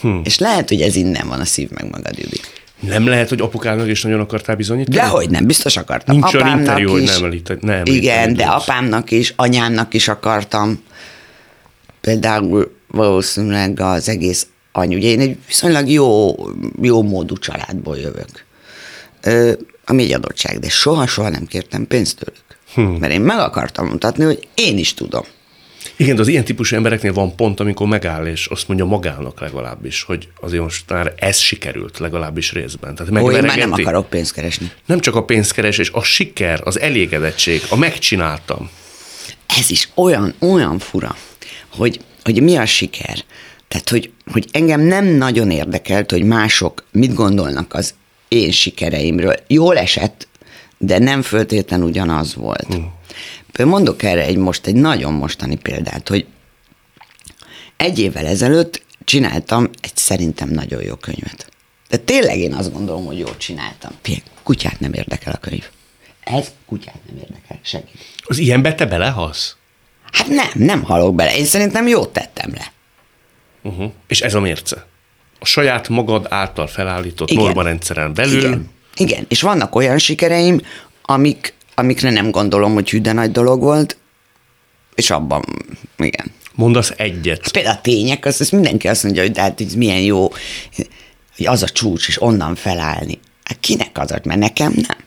Hm. 0.01 0.19
És 0.23 0.37
lehet, 0.37 0.69
hogy 0.69 0.81
ez 0.81 0.95
innen 0.95 1.27
van 1.27 1.39
a 1.39 1.45
szív 1.45 1.69
meg 1.69 1.89
magad, 1.89 2.17
Judi. 2.17 2.39
Nem 2.79 3.07
lehet, 3.07 3.29
hogy 3.29 3.41
apukának 3.41 3.87
is 3.87 4.03
nagyon 4.03 4.19
akartál 4.19 4.55
bizonyítani? 4.55 4.97
Dehogy 4.97 5.29
nem, 5.29 5.45
biztos 5.45 5.77
akartam. 5.77 6.15
Nincs 6.15 6.33
olyan 6.33 6.59
interjú, 6.59 6.89
hogy 6.89 7.03
nem 7.03 7.23
említett. 7.23 7.61
Nem 7.61 7.81
Igen, 7.85 8.33
de 8.33 8.45
apámnak 8.45 9.11
is, 9.11 9.33
anyámnak 9.35 9.93
is 9.93 10.07
akartam. 10.07 10.83
Például 12.01 12.75
valószínűleg 12.87 13.79
az 13.79 14.09
egész 14.09 14.47
anyu. 14.71 14.97
Ugye 14.97 15.07
én 15.07 15.19
egy 15.19 15.37
viszonylag 15.47 15.89
jó, 15.89 16.35
jó 16.81 17.03
módú 17.03 17.37
családból 17.37 17.97
jövök. 17.97 18.45
Ö, 19.21 19.51
ami 19.85 20.03
egy 20.03 20.13
adottság, 20.13 20.59
de 20.59 20.69
soha-soha 20.69 21.29
nem 21.29 21.45
kértem 21.45 21.87
pénzt 21.87 22.17
tőlük. 22.17 22.43
Hmm. 22.73 22.99
Mert 22.99 23.13
én 23.13 23.21
meg 23.21 23.39
akartam 23.39 23.87
mutatni, 23.87 24.23
hogy 24.23 24.47
én 24.53 24.77
is 24.77 24.93
tudom. 24.93 25.23
Igen, 25.95 26.15
de 26.15 26.21
az 26.21 26.27
ilyen 26.27 26.43
típusú 26.43 26.75
embereknél 26.75 27.13
van 27.13 27.35
pont, 27.35 27.59
amikor 27.59 27.87
megáll, 27.87 28.25
és 28.25 28.45
azt 28.45 28.67
mondja 28.67 28.85
magának 28.85 29.39
legalábbis, 29.39 30.03
hogy 30.03 30.27
azért 30.41 30.63
most 30.63 30.89
már 30.89 31.13
ez 31.17 31.37
sikerült 31.37 31.97
legalábbis 31.97 32.53
részben. 32.53 32.95
Tehát 32.95 33.23
Ó, 33.23 33.31
én 33.31 33.43
már 33.43 33.57
nem 33.57 33.71
akarok 33.71 34.09
pénzt 34.09 34.33
keresni. 34.33 34.71
Nem 34.85 34.99
csak 34.99 35.15
a 35.15 35.23
pénzkeresés, 35.23 35.89
a 35.89 36.03
siker, 36.03 36.61
az 36.63 36.79
elégedettség, 36.79 37.61
a 37.69 37.75
megcsináltam. 37.75 38.69
Ez 39.57 39.69
is 39.69 39.89
olyan, 39.95 40.33
olyan 40.39 40.79
fura, 40.79 41.15
hogy, 41.69 41.99
hogy 42.23 42.41
mi 42.41 42.55
a 42.55 42.65
siker. 42.65 43.23
Tehát, 43.67 43.89
hogy, 43.89 44.11
hogy 44.31 44.47
engem 44.51 44.81
nem 44.81 45.05
nagyon 45.05 45.51
érdekelt, 45.51 46.11
hogy 46.11 46.23
mások 46.23 46.85
mit 46.91 47.13
gondolnak 47.13 47.73
az 47.73 47.93
én 48.27 48.51
sikereimről. 48.51 49.35
Jól 49.47 49.77
esett, 49.77 50.27
de 50.77 50.99
nem 50.99 51.21
föltétlen 51.21 51.83
ugyanaz 51.83 52.35
volt. 52.35 52.73
Hmm. 52.73 52.97
Mondok 53.65 54.03
erre 54.03 54.25
egy 54.25 54.37
most 54.37 54.65
egy 54.65 54.75
nagyon 54.75 55.13
mostani 55.13 55.55
példát, 55.55 56.07
hogy 56.07 56.25
egy 57.77 57.99
évvel 57.99 58.25
ezelőtt 58.25 58.83
csináltam 59.03 59.69
egy 59.81 59.97
szerintem 59.97 60.49
nagyon 60.49 60.83
jó 60.83 60.95
könyvet. 60.95 61.51
De 61.89 61.97
tényleg 61.97 62.37
én 62.37 62.53
azt 62.53 62.73
gondolom, 62.73 63.05
hogy 63.05 63.19
jól 63.19 63.37
csináltam. 63.37 63.91
Kutyát 64.43 64.79
nem 64.79 64.93
érdekel 64.93 65.33
a 65.33 65.37
könyv. 65.37 65.69
Ez 66.23 66.47
kutyát 66.65 66.99
nem 67.07 67.17
érdekel, 67.17 67.59
segít. 67.61 68.05
Az 68.23 68.37
ilyenbe 68.37 68.75
te 68.75 68.85
belehalsz? 68.85 69.55
Hát 70.11 70.27
nem, 70.27 70.47
nem 70.53 70.83
halok 70.83 71.15
bele. 71.15 71.37
Én 71.37 71.45
szerintem 71.45 71.87
jót 71.87 72.13
tettem 72.13 72.53
le. 72.53 72.71
Uh-huh. 73.63 73.91
És 74.07 74.21
ez 74.21 74.33
a 74.33 74.39
mérce? 74.39 74.85
A 75.39 75.45
saját 75.45 75.89
magad 75.89 76.25
által 76.29 76.67
felállított 76.67 77.31
normarendszeren 77.31 78.13
belül? 78.13 78.37
Igen. 78.39 78.69
Igen, 78.95 79.25
és 79.27 79.41
vannak 79.41 79.75
olyan 79.75 79.97
sikereim, 79.97 80.61
amik, 81.01 81.53
amikre 81.79 82.09
nem 82.09 82.31
gondolom, 82.31 82.73
hogy 82.73 82.89
hűde 82.89 83.13
nagy 83.13 83.31
dolog 83.31 83.61
volt, 83.61 83.97
és 84.95 85.09
abban, 85.09 85.43
igen. 85.97 86.31
Mondasz 86.55 86.93
egyet. 86.97 87.41
Hát 87.41 87.51
például 87.51 87.75
a 87.75 87.81
tények, 87.81 88.25
az, 88.25 88.41
az 88.41 88.49
mindenki 88.49 88.87
azt 88.87 89.03
mondja, 89.03 89.21
hogy 89.21 89.31
de 89.31 89.41
hát 89.41 89.61
ez 89.61 89.73
milyen 89.73 90.01
jó, 90.01 90.27
hogy 91.35 91.45
az 91.45 91.63
a 91.63 91.69
csúcs, 91.69 92.07
és 92.07 92.21
onnan 92.21 92.55
felállni. 92.55 93.19
Hát 93.43 93.59
kinek 93.59 93.97
az, 93.97 94.09
mert 94.23 94.39
nekem 94.39 94.73
nem 94.75 94.97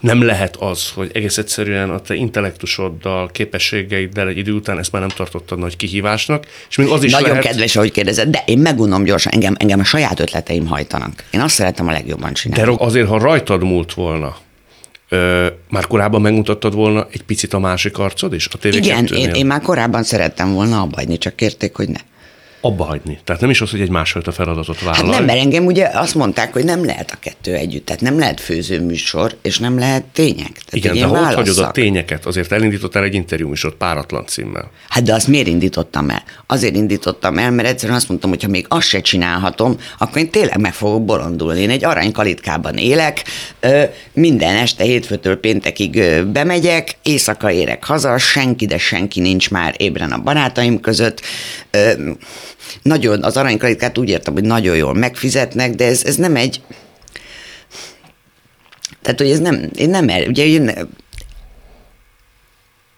nem 0.00 0.22
lehet 0.22 0.56
az, 0.56 0.90
hogy 0.94 1.10
egész 1.14 1.38
egyszerűen 1.38 1.90
a 1.90 2.00
te 2.00 2.14
intellektusoddal, 2.14 3.30
képességeiddel 3.30 4.28
egy 4.28 4.36
idő 4.36 4.52
után 4.52 4.78
ezt 4.78 4.92
már 4.92 5.00
nem 5.00 5.10
tartottad 5.10 5.58
nagy 5.58 5.76
kihívásnak, 5.76 6.46
és 6.68 6.76
még 6.76 6.88
az 6.88 7.04
is 7.04 7.12
Nagyon 7.12 7.28
lehet... 7.28 7.44
kedves, 7.44 7.76
ahogy 7.76 7.90
kérdezed, 7.90 8.28
de 8.28 8.42
én 8.46 8.58
megunom 8.58 9.04
gyorsan, 9.04 9.32
engem, 9.32 9.54
engem 9.58 9.80
a 9.80 9.84
saját 9.84 10.20
ötleteim 10.20 10.66
hajtanak. 10.66 11.24
Én 11.30 11.40
azt 11.40 11.54
szeretem 11.54 11.88
a 11.88 11.92
legjobban 11.92 12.32
csinálni. 12.32 12.76
De 12.76 12.84
azért, 12.84 13.08
ha 13.08 13.18
rajtad 13.18 13.62
múlt 13.62 13.94
volna, 13.94 14.36
Ö, 15.08 15.46
már 15.70 15.86
korábban 15.86 16.20
megmutattad 16.20 16.74
volna 16.74 17.06
egy 17.12 17.22
picit 17.22 17.52
a 17.52 17.58
másik 17.58 17.98
arcod 17.98 18.32
is? 18.32 18.48
A 18.52 18.66
Igen, 18.66 19.06
én, 19.06 19.30
én 19.30 19.46
már 19.46 19.60
korábban 19.60 20.02
szerettem 20.02 20.52
volna 20.52 20.80
abbahagyni, 20.80 21.18
csak 21.18 21.36
kérték, 21.36 21.76
hogy 21.76 21.88
ne 21.88 22.00
abba 22.66 22.84
hagyni. 22.84 23.18
Tehát 23.24 23.40
nem 23.40 23.50
is 23.50 23.60
az, 23.60 23.70
hogy 23.70 23.80
egy 23.80 23.90
másfajta 23.90 24.32
feladatot 24.32 24.80
vállal. 24.80 24.94
Hát 24.94 25.10
nem, 25.10 25.24
mert 25.24 25.38
engem 25.38 25.64
ugye 25.64 25.90
azt 25.92 26.14
mondták, 26.14 26.52
hogy 26.52 26.64
nem 26.64 26.84
lehet 26.84 27.10
a 27.10 27.16
kettő 27.20 27.54
együtt. 27.54 27.86
Tehát 27.86 28.02
nem 28.02 28.18
lehet 28.18 28.40
főzőműsor, 28.40 29.36
és 29.42 29.58
nem 29.58 29.78
lehet 29.78 30.04
tények. 30.04 30.52
Tehát 30.52 30.72
Igen, 30.72 30.94
de 30.94 31.04
ha 31.04 31.24
hagyod 31.34 31.58
a 31.58 31.70
tényeket, 31.70 32.26
azért 32.26 32.52
elindítottál 32.52 33.02
egy 33.02 33.14
interjúműsort 33.14 33.74
páratlan 33.74 34.26
címmel. 34.26 34.70
Hát 34.88 35.02
de 35.02 35.14
azt 35.14 35.28
miért 35.28 35.46
indítottam 35.46 36.10
el? 36.10 36.22
Azért 36.46 36.74
indítottam 36.74 37.38
el, 37.38 37.50
mert 37.50 37.68
egyszerűen 37.68 37.98
azt 37.98 38.08
mondtam, 38.08 38.30
hogy 38.30 38.42
ha 38.42 38.48
még 38.48 38.66
azt 38.68 38.88
se 38.88 39.00
csinálhatom, 39.00 39.76
akkor 39.98 40.18
én 40.18 40.30
tényleg 40.30 40.60
meg 40.60 40.74
fogok 40.74 41.04
bolondulni. 41.04 41.60
Én 41.60 41.70
egy 41.70 41.84
aranykalitkában 41.84 42.76
élek, 42.76 43.24
minden 44.12 44.56
este 44.56 44.84
hétfőtől 44.84 45.36
péntekig 45.36 46.02
bemegyek, 46.32 46.96
éjszaka 47.02 47.50
érek 47.50 47.84
haza, 47.84 48.18
senki, 48.18 48.66
de 48.66 48.78
senki 48.78 49.20
nincs 49.20 49.50
már 49.50 49.74
ébren 49.76 50.12
a 50.12 50.18
barátaim 50.18 50.80
között 50.80 51.20
nagyon, 52.82 53.22
az 53.22 53.36
aranykaritkát 53.36 53.98
úgy 53.98 54.08
értem, 54.08 54.32
hogy 54.32 54.44
nagyon 54.44 54.76
jól 54.76 54.94
megfizetnek, 54.94 55.74
de 55.74 55.84
ez, 55.84 56.04
ez 56.04 56.16
nem 56.16 56.36
egy, 56.36 56.60
tehát, 59.02 59.20
hogy 59.20 59.30
ez 59.30 59.38
nem, 59.38 59.70
én 59.76 59.90
nem, 59.90 60.04
ugye 60.26 60.44
én, 60.44 60.88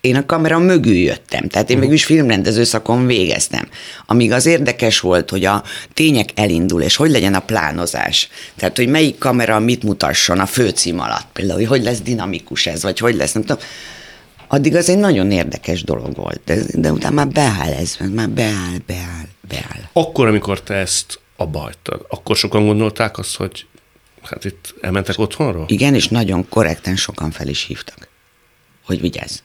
én 0.00 0.16
a 0.16 0.26
kamera 0.26 0.58
mögül 0.58 0.94
jöttem, 0.94 1.48
tehát 1.48 1.70
én 1.70 1.76
uh-huh. 1.76 1.90
mégis 1.90 2.04
filmrendező 2.04 2.64
szakon 2.64 3.06
végeztem. 3.06 3.68
Amíg 4.06 4.32
az 4.32 4.46
érdekes 4.46 5.00
volt, 5.00 5.30
hogy 5.30 5.44
a 5.44 5.62
tények 5.94 6.28
elindul, 6.34 6.82
és 6.82 6.96
hogy 6.96 7.10
legyen 7.10 7.34
a 7.34 7.40
plánozás. 7.40 8.28
Tehát, 8.56 8.76
hogy 8.76 8.88
melyik 8.88 9.18
kamera 9.18 9.58
mit 9.58 9.82
mutasson 9.82 10.38
a 10.38 10.46
főcím 10.46 11.00
alatt. 11.00 11.26
Például, 11.32 11.58
hogy 11.58 11.68
hogy 11.68 11.82
lesz 11.82 12.00
dinamikus 12.00 12.66
ez, 12.66 12.82
vagy 12.82 12.98
hogy 12.98 13.14
lesz, 13.14 13.32
nem 13.32 13.42
tudom 13.44 13.62
addig 14.48 14.76
az 14.76 14.88
egy 14.88 14.98
nagyon 14.98 15.30
érdekes 15.30 15.82
dolog 15.82 16.16
volt, 16.16 16.40
de, 16.44 16.56
de 16.72 16.92
utána 16.92 17.14
már 17.14 17.28
beáll 17.28 17.72
ez, 17.72 17.96
már 18.14 18.28
beáll, 18.28 18.78
beáll, 18.86 19.28
beáll. 19.48 19.88
Akkor, 19.92 20.26
amikor 20.26 20.60
te 20.62 20.74
ezt 20.74 21.20
abba 21.36 21.58
hagytad, 21.58 22.06
akkor 22.08 22.36
sokan 22.36 22.66
gondolták 22.66 23.18
azt, 23.18 23.36
hogy 23.36 23.66
hát 24.22 24.44
itt 24.44 24.74
elmentek 24.80 25.18
otthonról? 25.18 25.64
Igen, 25.68 25.94
és 25.94 26.08
nagyon 26.08 26.48
korrekten 26.48 26.96
sokan 26.96 27.30
fel 27.30 27.48
is 27.48 27.64
hívtak, 27.64 28.08
hogy 28.84 29.00
vigyázz. 29.00 29.38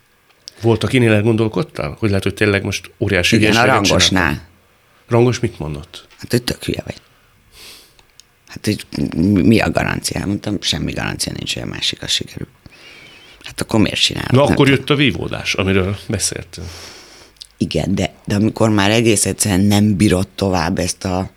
Volt, 0.61 0.83
akinél 0.83 1.13
elgondolkodtál? 1.13 1.95
Hogy 1.99 2.09
lehet, 2.09 2.23
hogy 2.23 2.33
tényleg 2.33 2.63
most 2.63 2.91
óriási 2.97 3.35
Igen, 3.35 3.55
a 3.55 3.65
rangosnál. 3.65 3.99
Csináltam? 3.99 4.41
Rangos 5.07 5.39
mit 5.39 5.59
mondott? 5.59 6.07
Hát, 6.17 6.31
hogy 6.31 6.43
tök 6.43 6.63
hülye 6.63 6.81
vagy. 6.85 6.95
Hát, 8.47 8.65
hogy 8.65 8.85
mi 9.23 9.59
a 9.59 9.71
garancia? 9.71 10.25
Mondtam, 10.25 10.57
semmi 10.61 10.91
garancia 10.91 11.31
nincs, 11.31 11.53
hogy 11.53 11.63
a 11.63 11.65
másik 11.65 12.01
az 12.01 12.09
sikerül. 12.09 12.47
Hát 13.43 13.61
akkor 13.61 13.79
miért 13.79 13.99
csinálod? 13.99 14.31
Na 14.31 14.43
akkor 14.43 14.69
jött 14.69 14.89
a 14.89 14.95
vívódás, 14.95 15.53
amiről 15.53 15.97
beszéltünk. 16.07 16.67
Igen, 17.57 17.95
de, 17.95 18.13
de 18.25 18.35
amikor 18.35 18.69
már 18.69 18.91
egész 18.91 19.25
egyszerűen 19.25 19.61
nem 19.61 19.95
bírod 19.95 20.27
tovább 20.27 20.79
ezt 20.79 21.05
a 21.05 21.29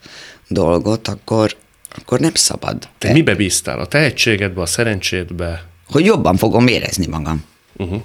dolgot, 0.49 1.08
akkor, 1.08 1.56
akkor 1.90 2.20
nem 2.20 2.35
szabad. 2.35 2.88
Te 2.99 3.12
mibe 3.12 3.35
bíztál? 3.35 3.80
A 3.80 3.87
tehetségedbe, 3.87 4.61
a 4.61 4.66
szerencsédbe? 4.66 5.64
Hogy 5.90 6.04
jobban 6.04 6.37
fogom 6.37 6.66
érezni 6.66 7.06
magam. 7.06 7.44
Uh-huh. 7.76 8.02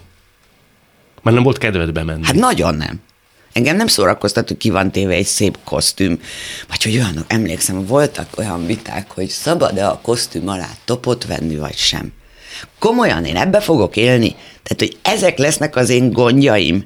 Már 1.21 1.33
nem 1.33 1.43
volt 1.43 1.57
kedved 1.57 1.91
bemenni? 1.91 2.25
Hát 2.25 2.35
nagyon 2.35 2.75
nem. 2.75 3.01
Engem 3.53 3.75
nem 3.75 3.87
szórakoztat, 3.87 4.47
hogy 4.47 4.57
ki 4.57 4.69
van 4.69 4.91
téve 4.91 5.13
egy 5.13 5.25
szép 5.25 5.57
kosztüm. 5.63 6.19
Vagy 6.67 6.83
hogy 6.83 6.95
olyanok, 6.95 7.25
emlékszem, 7.27 7.85
voltak 7.85 8.37
olyan 8.37 8.65
viták, 8.65 9.11
hogy 9.11 9.27
szabad-e 9.27 9.87
a 9.87 9.99
kosztüm 10.01 10.47
alá 10.47 10.69
topot 10.85 11.25
venni, 11.25 11.55
vagy 11.55 11.75
sem. 11.75 12.13
Komolyan 12.79 13.25
én 13.25 13.37
ebbe 13.37 13.59
fogok 13.59 13.95
élni? 13.97 14.35
Tehát, 14.63 14.79
hogy 14.79 14.97
ezek 15.01 15.37
lesznek 15.37 15.75
az 15.75 15.89
én 15.89 16.11
gondjaim. 16.11 16.83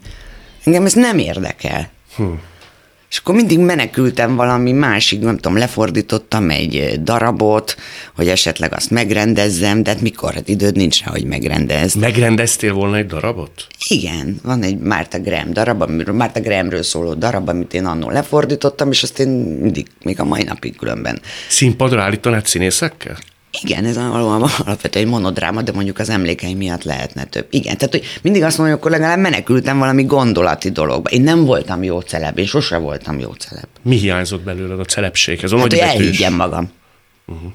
Engem 0.65 0.86
ez 0.86 0.93
nem 0.93 1.17
érdekel. 1.17 1.89
Hm. 2.15 2.24
És 3.10 3.17
akkor 3.22 3.36
mindig 3.36 3.60
menekültem 3.60 4.36
valami 4.36 4.72
másik, 4.72 5.22
nem 5.22 5.36
tudom, 5.36 5.57
lefordítottam 5.57 6.50
egy 6.50 7.00
darabot, 7.01 7.75
hogy 8.15 8.27
esetleg 8.27 8.74
azt 8.74 8.89
megrendezzem, 8.89 9.84
de 9.84 9.89
hát 9.89 10.01
mikor? 10.01 10.34
Hát 10.34 10.50
időd 10.50 10.75
nincs 10.75 11.03
rá, 11.03 11.12
hogy 11.12 11.25
megrendezd. 11.25 12.00
Megrendeztél 12.00 12.74
volna 12.74 12.98
egy 12.98 13.05
darabot? 13.05 13.67
Igen, 13.88 14.39
van 14.43 14.63
egy 14.63 14.77
Márta 14.77 15.19
Graham 15.19 15.53
darab, 15.53 15.81
amiről, 15.81 16.15
Márta 16.15 16.39
Grahamről 16.39 16.84
szóló 16.84 17.13
darab, 17.13 17.50
amit 17.50 17.74
én 17.74 17.86
annól 17.86 18.13
lefordítottam, 18.13 18.91
és 18.91 19.03
azt 19.03 19.19
én 19.19 19.29
mindig, 19.62 19.88
még 20.03 20.19
a 20.19 20.24
mai 20.24 20.43
napig 20.43 20.75
különben. 20.75 21.22
Színpadra 21.48 22.01
állítanád 22.01 22.45
színészekkel? 22.45 23.17
Igen, 23.63 23.85
ez 23.85 23.97
alapvetően 23.97 25.05
egy 25.05 25.12
monodráma, 25.12 25.62
de 25.62 25.71
mondjuk 25.71 26.00
az 26.00 26.09
emlékeim 26.09 26.57
miatt 26.57 26.83
lehetne 26.83 27.24
több. 27.24 27.47
Igen, 27.50 27.77
tehát 27.77 27.93
hogy 27.93 28.03
mindig 28.21 28.43
azt 28.43 28.57
mondom, 28.57 28.79
hogy 28.79 28.91
legalább 28.91 29.19
menekültem 29.19 29.79
valami 29.79 30.03
gondolati 30.03 30.69
dologba. 30.69 31.09
Én 31.09 31.21
nem 31.21 31.45
voltam 31.45 31.83
jó 31.83 32.00
celeb, 32.00 32.38
én 32.38 32.45
sose 32.45 32.77
voltam 32.77 33.19
jó 33.19 33.31
celeb. 33.31 33.67
Mi 33.81 33.95
hiányzott 33.95 34.41
belőled 34.41 34.79
a 34.79 34.85
celebséghez? 34.85 35.51
A 35.51 35.57
hát, 35.57 35.71
hogy 35.71 35.79
elhiggyem 35.79 36.33
magam. 36.33 36.71
Uh-huh. 37.25 37.51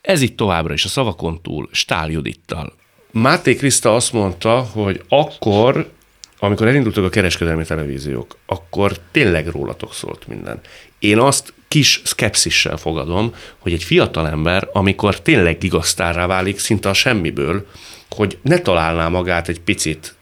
Ez 0.00 0.20
itt 0.20 0.36
továbbra 0.36 0.72
is 0.72 0.84
a 0.84 0.88
szavakon 0.88 1.42
túl 1.42 1.68
Stál 1.72 2.10
Judittal. 2.10 2.72
Máté 3.10 3.54
Kriszta 3.54 3.94
azt 3.94 4.12
mondta, 4.12 4.68
hogy 4.72 5.02
akkor, 5.08 5.90
amikor 6.38 6.66
elindultak 6.66 7.04
a 7.04 7.08
kereskedelmi 7.08 7.64
televíziók, 7.64 8.36
akkor 8.46 8.98
tényleg 9.12 9.46
rólatok 9.46 9.94
szólt 9.94 10.26
minden. 10.26 10.60
Én 10.98 11.18
azt 11.18 11.52
kis 11.68 12.00
szkepszissel 12.04 12.76
fogadom, 12.76 13.34
hogy 13.58 13.72
egy 13.72 13.84
fiatal 13.84 14.28
ember, 14.28 14.68
amikor 14.72 15.20
tényleg 15.20 15.58
gigasztárrá 15.58 16.26
válik 16.26 16.58
szinte 16.58 16.88
a 16.88 16.94
semmiből, 16.94 17.66
hogy 18.10 18.38
ne 18.42 18.58
találná 18.58 19.08
magát 19.08 19.48
egy 19.48 19.60
picit 19.60 20.14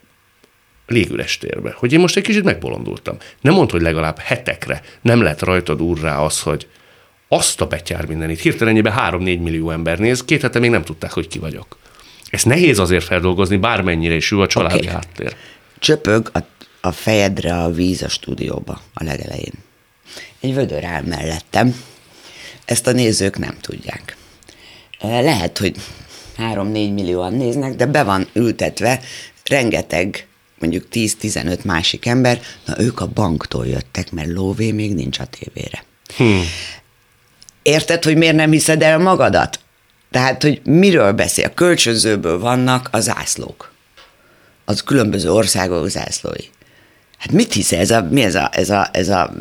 légüres 0.86 1.38
térbe, 1.38 1.74
hogy 1.76 1.92
én 1.92 2.00
most 2.00 2.16
egy 2.16 2.22
kicsit 2.22 2.44
megbolondultam. 2.44 3.16
Nem 3.40 3.54
mondd, 3.54 3.70
hogy 3.70 3.82
legalább 3.82 4.18
hetekre 4.18 4.82
nem 5.02 5.22
lett 5.22 5.42
rajtad 5.42 5.82
úrrá 5.82 6.18
az, 6.18 6.40
hogy 6.40 6.66
azt 7.28 7.60
a 7.60 7.66
betyár 7.66 8.06
mindenit. 8.06 8.40
Hirtelenjében 8.40 8.94
3-4 8.96 9.42
millió 9.42 9.70
ember 9.70 9.98
néz, 9.98 10.24
két 10.24 10.42
hete 10.42 10.58
még 10.58 10.70
nem 10.70 10.82
tudták, 10.82 11.12
hogy 11.12 11.28
ki 11.28 11.38
vagyok. 11.38 11.78
Ez 12.30 12.42
nehéz 12.42 12.78
azért 12.78 13.04
feldolgozni, 13.04 13.56
bármennyire 13.56 14.14
is 14.14 14.30
jó 14.30 14.40
a 14.40 14.46
családi 14.46 14.76
okay. 14.76 14.88
háttér. 14.88 15.36
Csöpög 15.78 16.30
a, 16.32 16.38
a 16.80 16.92
fejedre 16.92 17.62
a 17.62 17.70
víz 17.70 18.02
a 18.02 18.08
stúdióba 18.08 18.80
a 18.94 19.04
legelején. 19.04 19.52
Egy 20.40 20.54
vödör 20.54 20.84
áll 20.84 21.02
mellettem. 21.02 21.82
Ezt 22.64 22.86
a 22.86 22.92
nézők 22.92 23.38
nem 23.38 23.56
tudják. 23.60 24.16
Lehet, 25.00 25.58
hogy 25.58 25.76
3-4 26.38 26.70
millióan 26.72 27.34
néznek, 27.34 27.74
de 27.74 27.86
be 27.86 28.02
van 28.02 28.28
ültetve 28.32 29.00
rengeteg 29.44 30.26
mondjuk 30.58 30.86
10-15 30.92 31.62
másik 31.62 32.06
ember, 32.06 32.40
na 32.64 32.80
ők 32.80 33.00
a 33.00 33.06
banktól 33.06 33.66
jöttek, 33.66 34.12
mert 34.12 34.28
lóvé 34.28 34.72
még 34.72 34.94
nincs 34.94 35.18
a 35.18 35.24
tévére. 35.24 35.84
Hmm. 36.16 36.42
Érted, 37.62 38.04
hogy 38.04 38.16
miért 38.16 38.36
nem 38.36 38.50
hiszed 38.50 38.82
el 38.82 38.98
magadat? 38.98 39.60
Tehát, 40.10 40.42
hogy 40.42 40.60
miről 40.64 41.12
beszél? 41.12 41.54
Kölcsönzőből 41.54 42.38
vannak 42.38 42.88
a 42.92 43.00
zászlók. 43.00 43.72
Az 44.64 44.82
különböző 44.82 45.30
országok 45.30 45.88
zászlói. 45.88 46.44
Hát 47.18 47.32
mit 47.32 47.52
hisz 47.52 47.72
ez 47.72 47.90
a, 47.90 48.06
mi 48.10 48.22
ez 48.22 48.34
a, 48.34 48.50
ez 48.52 48.70
a, 48.70 48.88
ez 48.92 49.08
a 49.08 49.32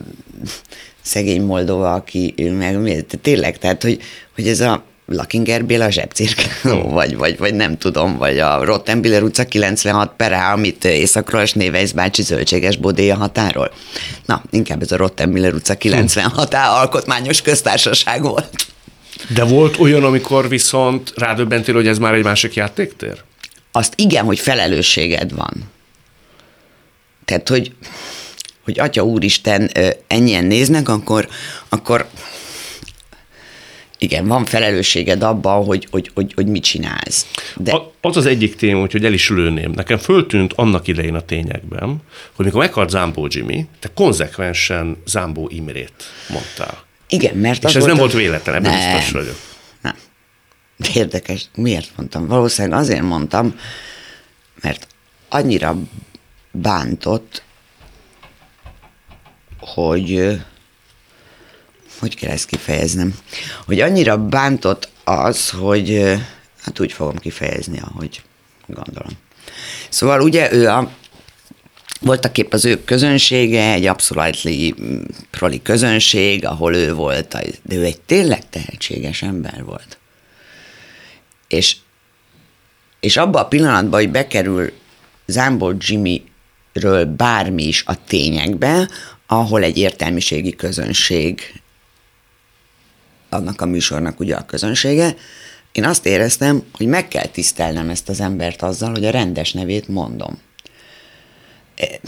szegény 1.02 1.42
Moldova, 1.42 1.94
aki 1.94 2.34
meg 2.58 2.82
mi, 2.82 3.02
tényleg, 3.22 3.58
tehát, 3.58 3.84
hogy, 3.84 4.02
hogy 4.36 4.48
ez 4.48 4.60
a 4.60 4.84
Lakinger 5.08 5.66
Béla 5.66 5.92
zsebcirk, 5.92 6.62
vagy, 6.84 7.18
vagy, 7.18 7.38
vagy 7.38 7.54
nem 7.54 7.78
tudom, 7.78 8.18
vagy 8.18 8.40
a 8.40 8.64
Rottenbiller 8.64 9.24
utca 9.24 9.46
96 9.46 10.12
pere, 10.18 10.48
amit 10.48 10.86
északról 10.86 11.42
és 11.42 11.54
Névejsz 11.54 11.92
bácsi 11.92 12.22
zöldséges 12.22 12.78
bodéja 12.78 13.16
határól. 13.16 13.72
Na, 14.26 14.44
inkább 14.50 14.82
ez 14.82 14.92
a 14.92 14.98
Rottenbiller 14.98 15.54
utca 15.54 15.76
96 15.76 16.54
hm. 16.54 16.60
alkotmányos 16.60 17.42
köztársaság 17.42 18.22
volt. 18.22 18.66
De 19.34 19.44
volt 19.44 19.80
olyan, 19.80 20.04
amikor 20.04 20.50
viszont 20.50 21.14
rádöbbentél, 21.16 21.74
hogy 21.74 21.88
ez 21.88 21.98
már 21.98 22.14
egy 22.14 22.24
másik 22.24 22.54
játéktér? 22.54 23.24
Azt 23.72 23.94
igen, 23.96 24.26
hogy 24.26 24.40
felelősséged 24.40 25.34
van. 25.34 25.54
Tehát, 27.26 27.50
hogy, 27.50 27.72
hogy 28.64 28.80
Atya 28.80 29.04
Úristen 29.04 29.72
ennyien 30.08 30.46
néznek, 30.46 30.90
akkor, 30.90 31.28
akkor 31.70 32.08
igen, 33.98 34.28
van 34.28 34.46
felelősséged 34.46 35.24
abban, 35.24 35.64
hogy, 35.64 35.88
hogy, 35.92 36.12
hogy, 36.14 36.34
hogy 36.36 36.48
mit 36.48 36.64
csinálsz. 36.64 37.26
De... 37.56 37.72
A, 37.72 37.94
az 38.02 38.18
az 38.18 38.26
egyik 38.26 38.56
téma, 38.56 38.80
hogy 38.92 39.06
el 39.06 39.14
is 39.14 39.30
lőném. 39.30 39.72
Nekem 39.72 39.98
föltűnt 39.98 40.54
annak 40.54 40.88
idején 40.88 41.16
a 41.16 41.22
tényekben, 41.22 41.98
hogy 42.36 42.46
mikor 42.46 42.60
meghalt 42.60 42.90
Zambó 42.90 43.28
Jimmy, 43.30 43.66
te 43.80 43.90
konzekvensen 43.94 44.98
Zambó 45.06 45.50
Imrét 45.52 45.94
mondtál. 46.30 46.84
Igen, 47.10 47.36
mert 47.36 47.64
És 47.64 47.70
ez 47.70 47.76
volt 47.76 47.86
nem 47.86 47.98
volt 47.98 48.14
véletlen, 48.14 48.56
ebben 48.56 48.72
nem, 48.72 48.96
biztos 48.96 49.12
vagyok. 49.12 49.36
Nem. 49.82 49.96
Érdekes, 50.94 51.46
miért 51.56 51.92
mondtam? 51.96 52.28
Valószínűleg 52.28 52.80
azért 52.80 53.02
mondtam, 53.02 53.60
mert 54.62 54.88
annyira 55.30 55.78
bántott, 56.56 57.44
hogy 59.60 60.40
hogy 62.00 62.16
kell 62.16 62.32
ezt 62.32 62.46
kifejeznem, 62.46 63.16
hogy 63.66 63.80
annyira 63.80 64.18
bántott 64.18 64.90
az, 65.04 65.50
hogy 65.50 66.16
hát 66.62 66.80
úgy 66.80 66.92
fogom 66.92 67.18
kifejezni, 67.18 67.80
ahogy 67.80 68.22
gondolom. 68.68 69.12
Szóval 69.90 70.22
ugye 70.22 70.54
ő 70.54 70.68
a 70.68 70.92
voltak 72.02 72.38
épp 72.38 72.54
az 72.54 72.66
ő 72.66 72.84
közönsége, 72.84 73.72
egy 73.72 73.86
abszolútli 73.86 74.76
proli 75.32 75.62
közönség, 75.62 76.46
ahol 76.46 76.76
ő 76.76 76.94
volt, 76.94 77.28
de 77.64 77.76
ő 77.76 77.84
egy 77.84 78.02
tényleg 78.02 78.50
tehetséges 78.50 79.22
ember 79.22 79.64
volt. 79.64 79.98
És, 81.48 81.76
és 83.00 83.18
abban 83.18 83.44
a 83.44 83.48
pillanatban, 83.48 84.00
hogy 84.00 84.12
bekerül 84.12 84.72
Zámbol 85.26 85.76
Jimmy-ről 86.76 87.06
bármi 87.06 87.64
is 87.64 87.84
a 87.86 88.04
tényekbe, 88.04 88.90
ahol 89.28 89.64
egy 89.64 89.78
értelmiségi 89.78 90.56
közönség 90.56 91.62
annak 93.30 93.62
a 93.62 93.66
műsornak 93.66 94.20
ugye 94.20 94.36
a 94.36 94.46
közönsége, 94.46 95.16
én 95.72 95.86
azt 95.86 96.06
éreztem, 96.06 96.64
hogy 96.72 96.88
meg 96.88 97.08
kell 97.08 97.26
tisztelnem 97.26 97.90
ezt 97.90 98.10
az 98.10 98.20
embert 98.20 98.62
azzal, 98.62 98.92
hogy 98.92 99.06
a 99.06 99.10
rendes 99.10 99.54
nevét 99.54 99.88
mondom. 99.88 100.40
E, 101.76 102.00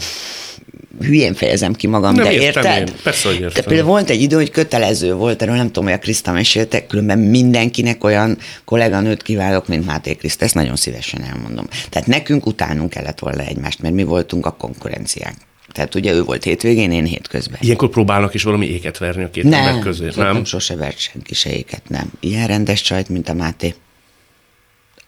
hülyén 1.00 1.34
fejezem 1.34 1.72
ki 1.72 1.86
magam, 1.86 2.14
nem 2.14 2.24
de 2.24 2.32
értem 2.32 2.64
érted? 2.64 2.88
Én. 2.88 2.94
Persze, 3.02 3.28
hogy 3.28 3.40
értem. 3.40 3.62
De 3.62 3.68
például 3.68 3.88
volt 3.88 4.10
egy 4.10 4.22
idő, 4.22 4.36
hogy 4.36 4.50
kötelező 4.50 5.14
volt, 5.14 5.42
erről 5.42 5.56
nem 5.56 5.66
tudom, 5.66 5.84
hogy 5.84 5.92
a 5.92 5.98
Kriszta 5.98 6.32
mesélte, 6.32 6.86
különben 6.86 7.18
mindenkinek 7.18 8.04
olyan 8.04 8.38
kolléganőt 8.64 9.22
kiválok, 9.22 9.68
mint 9.68 9.86
Máté 9.86 10.14
Kriszta, 10.14 10.44
ezt 10.44 10.54
nagyon 10.54 10.76
szívesen 10.76 11.22
elmondom. 11.22 11.66
Tehát 11.88 12.08
nekünk 12.08 12.46
utánunk 12.46 12.90
kellett 12.90 13.18
volna 13.18 13.42
egymást, 13.42 13.82
mert 13.82 13.94
mi 13.94 14.02
voltunk 14.02 14.46
a 14.46 14.50
konkurenciák. 14.50 15.34
Tehát 15.72 15.94
ugye 15.94 16.12
ő 16.12 16.22
volt 16.22 16.44
hétvégén, 16.44 16.92
én 16.92 17.04
hétközben. 17.04 17.58
Ilyenkor 17.62 17.88
próbálnak 17.88 18.34
is 18.34 18.42
valami 18.42 18.66
éket 18.66 18.98
verni 18.98 19.22
a 19.22 19.30
két 19.30 19.44
nem, 19.44 19.66
ember 19.66 19.82
közé, 19.82 20.08
nem? 20.16 20.32
Nem, 20.32 20.44
sose 20.44 20.76
vert 20.76 20.98
senki 20.98 21.34
se 21.34 21.50
éket, 21.50 21.82
nem. 21.88 22.12
Ilyen 22.20 22.46
rendes 22.46 22.80
csajt, 22.80 23.08
mint 23.08 23.28
a 23.28 23.34
Máté. 23.34 23.74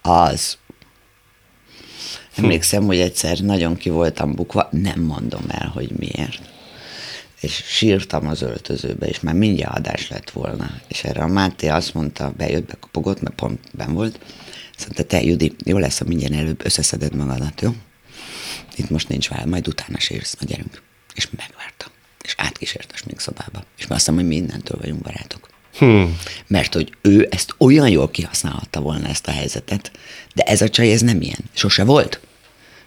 Az. 0.03 0.59
Emlékszem, 2.35 2.85
hogy 2.85 3.01
egyszer 3.01 3.39
nagyon 3.39 3.77
ki 3.77 3.91
voltam 3.91 4.35
bukva, 4.35 4.69
nem 4.71 5.01
mondom 5.01 5.45
el, 5.49 5.69
hogy 5.69 5.91
miért. 5.97 6.41
És 7.41 7.63
sírtam 7.67 8.27
az 8.27 8.43
öltözőbe, 8.43 9.07
és 9.07 9.21
már 9.21 9.35
mindjárt 9.35 9.77
adás 9.77 10.09
lett 10.09 10.31
volna. 10.31 10.71
És 10.89 11.05
erre 11.05 11.23
a 11.23 11.27
Máté 11.27 11.69
azt 11.69 11.95
mondta, 11.95 12.33
bejött, 12.37 12.67
bekopogott, 12.67 13.21
mert 13.21 13.35
pont 13.35 13.61
ben 13.73 13.95
volt, 13.95 14.19
azt 14.77 14.85
mondta, 14.85 15.05
te 15.05 15.23
Judi, 15.23 15.55
jó 15.65 15.79
lesz, 15.79 15.99
ha 15.99 16.05
mindjárt 16.05 16.35
előbb 16.35 16.65
összeszeded 16.65 17.15
magadat, 17.15 17.61
jó? 17.61 17.75
itt 18.77 18.91
most 18.91 19.09
nincs 19.09 19.29
vár, 19.29 19.47
majd 19.47 19.69
utána 19.69 19.99
sírsz, 19.99 20.37
na 20.41 20.47
gyerünk. 20.47 20.83
És 21.15 21.31
megvárta. 21.31 21.87
És 22.23 22.35
átkísért 22.37 22.93
a 22.93 22.97
smink 22.97 23.21
szobába. 23.21 23.65
És 23.77 23.85
azt 23.85 23.93
hiszem, 23.93 24.15
hogy 24.15 24.27
mi 24.27 24.37
innentől 24.37 24.79
vagyunk 24.81 25.03
barátok. 25.03 25.50
Hmm. 25.81 26.17
Mert 26.47 26.75
hogy 26.75 26.93
ő 27.03 27.29
ezt 27.31 27.55
olyan 27.59 27.89
jól 27.89 28.11
kihasználhatta 28.11 28.81
volna 28.81 29.09
ezt 29.09 29.27
a 29.27 29.31
helyzetet, 29.31 29.91
de 30.35 30.43
ez 30.43 30.63
a 30.63 30.69
csaj, 30.69 30.93
ez 30.93 31.01
nem 31.01 31.21
ilyen. 31.21 31.39
Sose 31.55 31.85
volt. 31.85 32.21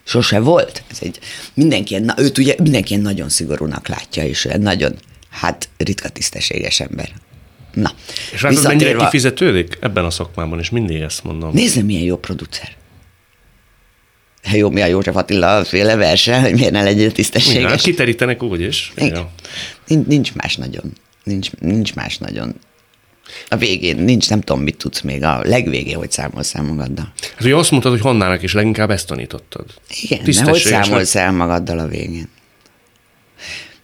Sose 0.03 0.39
volt. 0.39 0.83
Ez 0.91 0.97
egy, 1.01 1.19
mindenki, 1.53 1.99
na, 1.99 2.13
őt 2.17 2.37
ugye 2.37 2.55
mindenki 2.57 2.95
nagyon 2.95 3.29
szigorúnak 3.29 3.87
látja, 3.87 4.25
és 4.25 4.47
nagyon, 4.59 4.95
hát 5.29 5.69
ritka 5.77 6.09
tisztességes 6.09 6.79
ember. 6.79 7.11
Na, 7.73 7.91
és 8.33 8.41
hát 8.41 8.63
mennyire 8.63 8.93
kifizetődik 8.93 9.77
ebben 9.79 10.05
a 10.05 10.09
szakmában, 10.09 10.59
és 10.59 10.69
mindig 10.69 11.01
ezt 11.01 11.23
mondom. 11.23 11.53
Nézd, 11.53 11.85
milyen 11.85 12.03
jó 12.03 12.17
producer 12.17 12.75
jó, 14.51 14.69
mi 14.69 14.81
a 14.81 14.85
József 14.85 15.15
Attila 15.15 15.65
féle 15.65 15.95
verse, 15.95 16.41
hogy 16.41 16.53
miért 16.53 16.71
ne 16.71 16.83
legyen 16.83 17.11
tisztességes. 17.11 17.63
Igen, 17.63 17.77
kiterítenek 17.77 18.43
úgy 18.43 18.61
is. 18.61 18.93
Igen. 18.95 19.29
Nincs, 19.87 20.07
nincs 20.07 20.33
más 20.33 20.55
nagyon. 20.55 20.93
Nincs, 21.23 21.51
nincs 21.59 21.93
más 21.93 22.17
nagyon. 22.17 22.55
A 23.47 23.55
végén 23.55 23.95
nincs, 23.95 24.29
nem 24.29 24.41
tudom, 24.41 24.63
mit 24.63 24.77
tudsz 24.77 25.01
még 25.01 25.23
a 25.23 25.41
legvégén, 25.43 25.97
hogy 25.97 26.11
számolsz 26.11 26.55
el 26.55 26.63
magaddal. 26.63 27.13
Hát 27.21 27.43
ugye 27.43 27.55
azt 27.55 27.71
mondtad, 27.71 27.91
hogy 27.91 28.01
Hannának 28.01 28.41
is 28.41 28.53
leginkább 28.53 28.89
ezt 28.89 29.07
tanítottad. 29.07 29.65
Igen, 30.01 30.23
de 30.23 30.49
hogy 30.49 30.59
számolsz 30.59 31.15
el 31.15 31.31
magaddal 31.31 31.79
a 31.79 31.87
végén. 31.87 32.29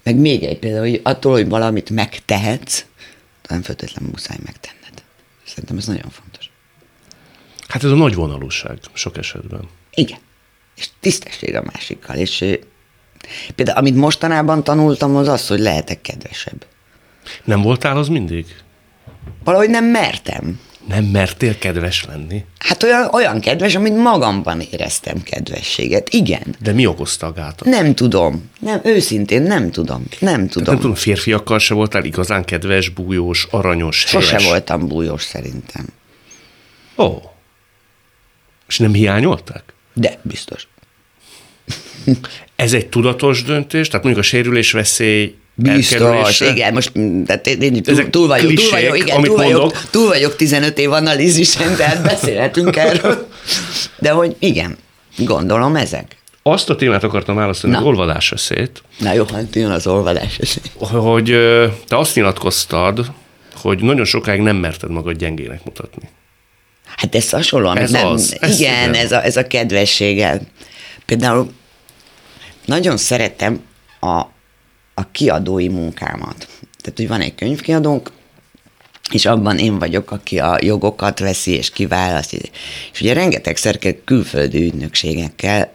Meg 0.03 0.15
még 0.15 0.43
egy 0.43 0.59
például, 0.59 0.89
hogy 0.89 0.99
attól, 1.03 1.31
hogy 1.31 1.47
valamit 1.47 1.89
megtehetsz, 1.89 2.85
nem 3.47 3.61
feltétlenül 3.61 4.09
muszáj 4.09 4.37
megtenned. 4.45 5.03
Szerintem 5.45 5.77
ez 5.77 5.85
nagyon 5.85 6.09
fontos. 6.09 6.49
Hát 7.67 7.83
ez 7.83 7.91
a 7.91 7.95
nagy 7.95 8.15
vonalúság 8.15 8.77
sok 8.93 9.17
esetben. 9.17 9.69
Igen 9.93 10.17
és 10.79 10.89
tisztesség 10.99 11.55
a 11.55 11.63
másikkal. 11.73 12.15
És 12.15 12.45
például, 13.55 13.77
amit 13.77 13.95
mostanában 13.95 14.63
tanultam, 14.63 15.15
az 15.15 15.27
az, 15.27 15.47
hogy 15.47 15.59
lehetek 15.59 16.01
kedvesebb. 16.01 16.65
Nem 17.43 17.61
voltál 17.61 17.97
az 17.97 18.07
mindig? 18.07 18.45
Valahogy 19.43 19.69
nem 19.69 19.85
mertem. 19.85 20.59
Nem 20.87 21.03
mertél 21.03 21.57
kedves 21.57 22.05
lenni? 22.05 22.45
Hát 22.59 22.83
olyan, 22.83 23.07
olyan 23.13 23.39
kedves, 23.39 23.75
amit 23.75 23.95
magamban 23.95 24.61
éreztem 24.71 25.23
kedvességet. 25.23 26.13
Igen. 26.13 26.55
De 26.59 26.71
mi 26.71 26.85
okozta 26.85 27.27
a 27.27 27.31
gátat? 27.31 27.67
Nem 27.67 27.95
tudom. 27.95 28.49
Nem, 28.59 28.79
őszintén 28.83 29.41
nem 29.41 29.71
tudom. 29.71 30.03
Nem 30.19 30.47
tudom. 30.47 30.73
nem 30.73 30.81
tudom, 30.81 30.95
férfiakkal 30.95 31.59
se 31.59 31.73
voltál 31.73 32.03
igazán 32.03 32.43
kedves, 32.43 32.89
bújós, 32.89 33.47
aranyos, 33.51 33.97
Sose 33.97 34.35
helyes. 34.35 34.49
voltam 34.49 34.87
bújós 34.87 35.23
szerintem. 35.23 35.85
Ó. 36.97 37.17
És 38.67 38.77
nem 38.77 38.93
hiányolták? 38.93 39.63
De, 39.93 40.19
biztos. 40.21 40.67
Ez 42.55 42.73
egy 42.73 42.87
tudatos 42.87 43.43
döntés? 43.43 43.87
Tehát 43.87 44.03
mondjuk 44.05 44.25
a 44.25 44.27
sérülés 44.27 44.71
veszély 44.71 45.35
Biztos, 45.61 46.39
igen, 46.39 46.73
most 46.73 46.99
mm, 46.99 47.23
tehát 47.23 47.47
én, 47.47 47.83
túl, 47.83 48.09
túl, 48.09 48.27
vagyok, 48.27 48.53
túl 48.53 48.69
vagyok, 48.69 48.97
igen, 48.97 49.21
túl 49.21 49.35
vagyok, 49.35 49.81
túl 49.89 50.07
vagyok 50.07 50.35
15 50.35 50.77
év 50.77 50.91
analízisen, 50.91 51.75
tehát 51.75 52.03
beszélhetünk 52.03 52.75
erről. 52.75 53.27
De 53.99 54.11
hogy 54.11 54.35
igen, 54.39 54.77
gondolom 55.17 55.75
ezek. 55.75 56.17
azt 56.43 56.69
a 56.69 56.75
témát 56.75 57.03
akartam 57.03 57.35
választani, 57.35 57.73
Na. 57.73 57.79
az 57.79 57.85
olvadás 57.85 58.31
eszét, 58.31 58.83
Na 58.99 59.13
jó, 59.13 59.25
hát 59.33 59.55
jön 59.55 59.71
az 59.71 59.87
olvadás. 59.87 60.39
hogy 60.79 61.25
te 61.87 61.97
azt 61.97 62.15
nyilatkoztad, 62.15 63.11
hogy 63.61 63.83
nagyon 63.83 64.05
sokáig 64.05 64.41
nem 64.41 64.55
merted 64.55 64.89
magad 64.91 65.15
gyengének 65.17 65.63
mutatni. 65.65 66.09
Hát 66.97 67.15
ez 67.15 67.29
hasonló, 67.29 67.67
amit 67.67 67.81
Ez 67.81 67.91
nem, 67.91 68.07
az, 68.07 68.37
ez 68.39 68.59
igen, 68.59 68.89
igen. 68.89 69.03
ez 69.03 69.11
a, 69.11 69.23
ez 69.23 69.37
a 69.37 69.47
kedvességgel. 69.47 70.41
Például 71.05 71.51
nagyon 72.65 72.97
szeretem 72.97 73.61
a, 73.99 74.21
a 74.99 75.07
kiadói 75.11 75.67
munkámat. 75.67 76.47
Tehát, 76.81 76.97
hogy 76.97 77.07
van 77.07 77.21
egy 77.21 77.35
könyvkiadónk, 77.35 78.11
és 79.11 79.25
abban 79.25 79.57
én 79.57 79.79
vagyok, 79.79 80.11
aki 80.11 80.39
a 80.39 80.57
jogokat 80.61 81.19
veszi 81.19 81.51
és 81.51 81.69
kiválaszt. 81.69 82.33
És 82.91 83.01
ugye 83.01 83.13
rengetegszer 83.13 83.77
kell 83.77 83.95
külföldi 84.05 84.63
ügynökségekkel 84.63 85.71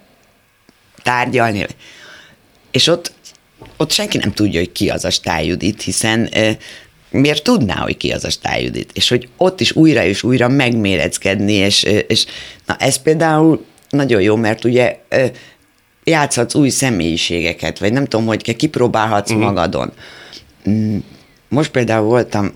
tárgyalni, 1.02 1.66
és 2.70 2.86
ott, 2.86 3.12
ott 3.76 3.90
senki 3.90 4.18
nem 4.18 4.32
tudja, 4.32 4.58
hogy 4.58 4.72
ki 4.72 4.88
az 4.88 5.04
a 5.04 5.10
Stály 5.10 5.46
Judit, 5.46 5.82
hiszen 5.82 6.30
miért 7.10 7.42
tudná, 7.42 7.74
hogy 7.74 7.96
ki 7.96 8.10
az 8.10 8.24
a 8.24 8.30
Stály 8.30 8.62
Judit? 8.62 8.90
És 8.94 9.08
hogy 9.08 9.28
ott 9.36 9.60
is 9.60 9.72
újra 9.72 10.04
és 10.04 10.22
újra 10.22 10.48
megméreckedni, 10.48 11.52
és, 11.52 11.82
és 11.82 12.24
na 12.66 12.76
ez 12.76 12.96
például 12.96 13.64
nagyon 13.88 14.20
jó, 14.20 14.36
mert 14.36 14.64
ugye 14.64 14.98
játszhatsz 16.04 16.54
új 16.54 16.68
személyiségeket, 16.68 17.78
vagy 17.78 17.92
nem 17.92 18.04
tudom, 18.04 18.26
hogy 18.26 18.56
kipróbálhatsz 18.56 19.30
uh-huh. 19.30 19.44
magadon. 19.44 19.92
Mm, 20.68 20.98
Most 21.48 21.70
például 21.70 22.06
voltam, 22.06 22.52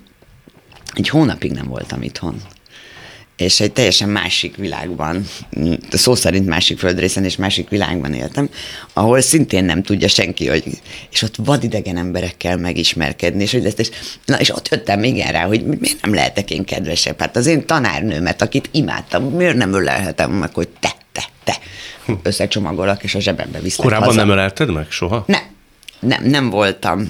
egy 0.94 1.08
hónapig 1.08 1.52
nem 1.52 1.66
voltam 1.66 2.02
itthon 2.02 2.42
és 3.38 3.60
egy 3.60 3.72
teljesen 3.72 4.08
másik 4.08 4.56
világban, 4.56 5.24
mm, 5.58 5.72
szó 5.90 6.14
szerint 6.14 6.46
másik 6.46 6.78
földrészen 6.78 7.24
és 7.24 7.36
másik 7.36 7.68
világban 7.68 8.14
éltem, 8.14 8.48
ahol 8.92 9.20
szintén 9.20 9.64
nem 9.64 9.82
tudja 9.82 10.08
senki, 10.08 10.48
hogy, 10.48 10.64
és 11.12 11.22
ott 11.22 11.34
vadidegen 11.36 11.96
emberekkel 11.96 12.56
megismerkedni, 12.56 13.42
és 13.42 13.52
hogy 13.52 13.66
ezt, 13.66 13.80
és, 13.80 13.88
na, 14.24 14.40
és 14.40 14.50
ott 14.50 14.68
jöttem 14.68 15.02
igen 15.02 15.32
rá, 15.32 15.46
hogy 15.46 15.64
miért 15.64 16.02
nem 16.02 16.14
lehetek 16.14 16.50
én 16.50 16.64
kedvesebb, 16.64 17.20
hát 17.20 17.36
az 17.36 17.46
én 17.46 17.66
tanárnőmet, 17.66 18.42
akit 18.42 18.68
imádtam, 18.72 19.24
miért 19.24 19.56
nem 19.56 19.72
ölelhetem 19.72 20.30
meg, 20.30 20.54
hogy 20.54 20.68
te, 20.80 20.94
te, 21.12 21.24
te, 21.44 21.58
összecsomagolok, 22.22 23.02
és 23.02 23.14
a 23.14 23.20
zsebembe 23.20 23.60
viszlek 23.60 23.86
Korábban 23.86 24.08
haza. 24.08 24.20
nem 24.20 24.30
ölelted 24.30 24.72
meg 24.72 24.90
soha? 24.90 25.24
Nem, 25.26 25.42
nem, 26.00 26.24
nem 26.24 26.50
voltam. 26.50 27.08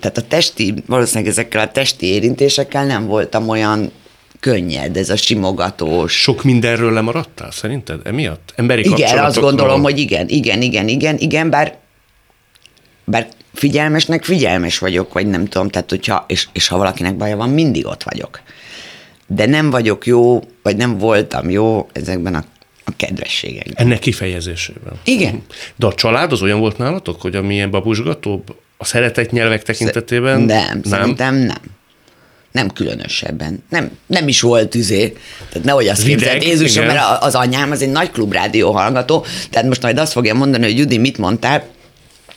Tehát 0.00 0.18
a 0.18 0.22
testi, 0.22 0.74
valószínűleg 0.86 1.30
ezekkel 1.30 1.60
a 1.60 1.70
testi 1.70 2.06
érintésekkel 2.06 2.86
nem 2.86 3.06
voltam 3.06 3.48
olyan 3.48 3.92
könnyed, 4.40 4.96
ez 4.96 5.10
a 5.10 5.16
simogatós. 5.16 6.12
Sok 6.12 6.42
mindenről 6.42 6.92
lemaradtál 6.92 7.50
szerinted 7.50 8.00
emiatt? 8.04 8.52
Emberi 8.56 8.84
Igen, 8.84 9.18
azt 9.18 9.40
gondolom, 9.40 9.82
hogy 9.82 9.98
igen, 9.98 10.28
igen, 10.28 10.62
igen, 10.62 10.88
igen, 10.88 11.16
igen, 11.18 11.50
bár, 11.50 11.76
bár 13.04 13.28
figyelmesnek 13.54 14.24
figyelmes 14.24 14.78
vagyok, 14.78 15.12
vagy 15.12 15.26
nem 15.26 15.46
tudom, 15.46 15.68
tehát 15.68 15.90
hogyha, 15.90 16.24
és, 16.28 16.48
és 16.52 16.68
ha 16.68 16.76
valakinek 16.76 17.16
baja 17.16 17.36
van, 17.36 17.48
mindig 17.48 17.86
ott 17.86 18.02
vagyok. 18.02 18.40
De 19.26 19.46
nem 19.46 19.70
vagyok 19.70 20.06
jó, 20.06 20.40
vagy 20.62 20.76
nem 20.76 20.98
voltam 20.98 21.50
jó 21.50 21.88
ezekben 21.92 22.34
a, 22.34 22.44
a 22.88 22.92
kedvességekben. 22.96 23.74
Ennek 23.86 23.98
kifejezésében. 23.98 24.92
Igen. 25.04 25.42
De 25.76 25.86
a 25.86 25.94
család 25.94 26.32
az 26.32 26.42
olyan 26.42 26.58
volt 26.60 26.78
nálatok, 26.78 27.20
hogy 27.20 27.34
amilyen 27.34 27.70
babusgatóbb 27.70 28.56
a 28.76 28.84
szeretett 28.84 29.30
nyelvek 29.30 29.62
tekintetében? 29.62 30.40
Nem, 30.40 30.66
nem? 30.66 30.82
szerintem 30.82 31.34
nem. 31.34 31.76
Nem 32.52 32.68
különösebben. 32.68 33.64
Nem, 33.68 33.90
nem 34.06 34.28
is 34.28 34.40
volt 34.40 34.74
üzé. 34.74 35.16
Tehát 35.48 35.66
nehogy 35.66 35.86
azt 35.88 36.02
képzeld, 36.02 36.42
Jézusom, 36.42 36.86
mert 36.86 37.22
az 37.22 37.34
anyám 37.34 37.70
az 37.70 37.82
egy 37.82 37.90
nagy 37.90 38.10
klubrádió 38.10 38.72
hallgató, 38.72 39.26
tehát 39.50 39.68
most 39.68 39.82
majd 39.82 39.98
azt 39.98 40.12
fogja 40.12 40.34
mondani, 40.34 40.64
hogy 40.64 40.78
Judi, 40.78 40.98
mit 40.98 41.18
mondtál? 41.18 41.64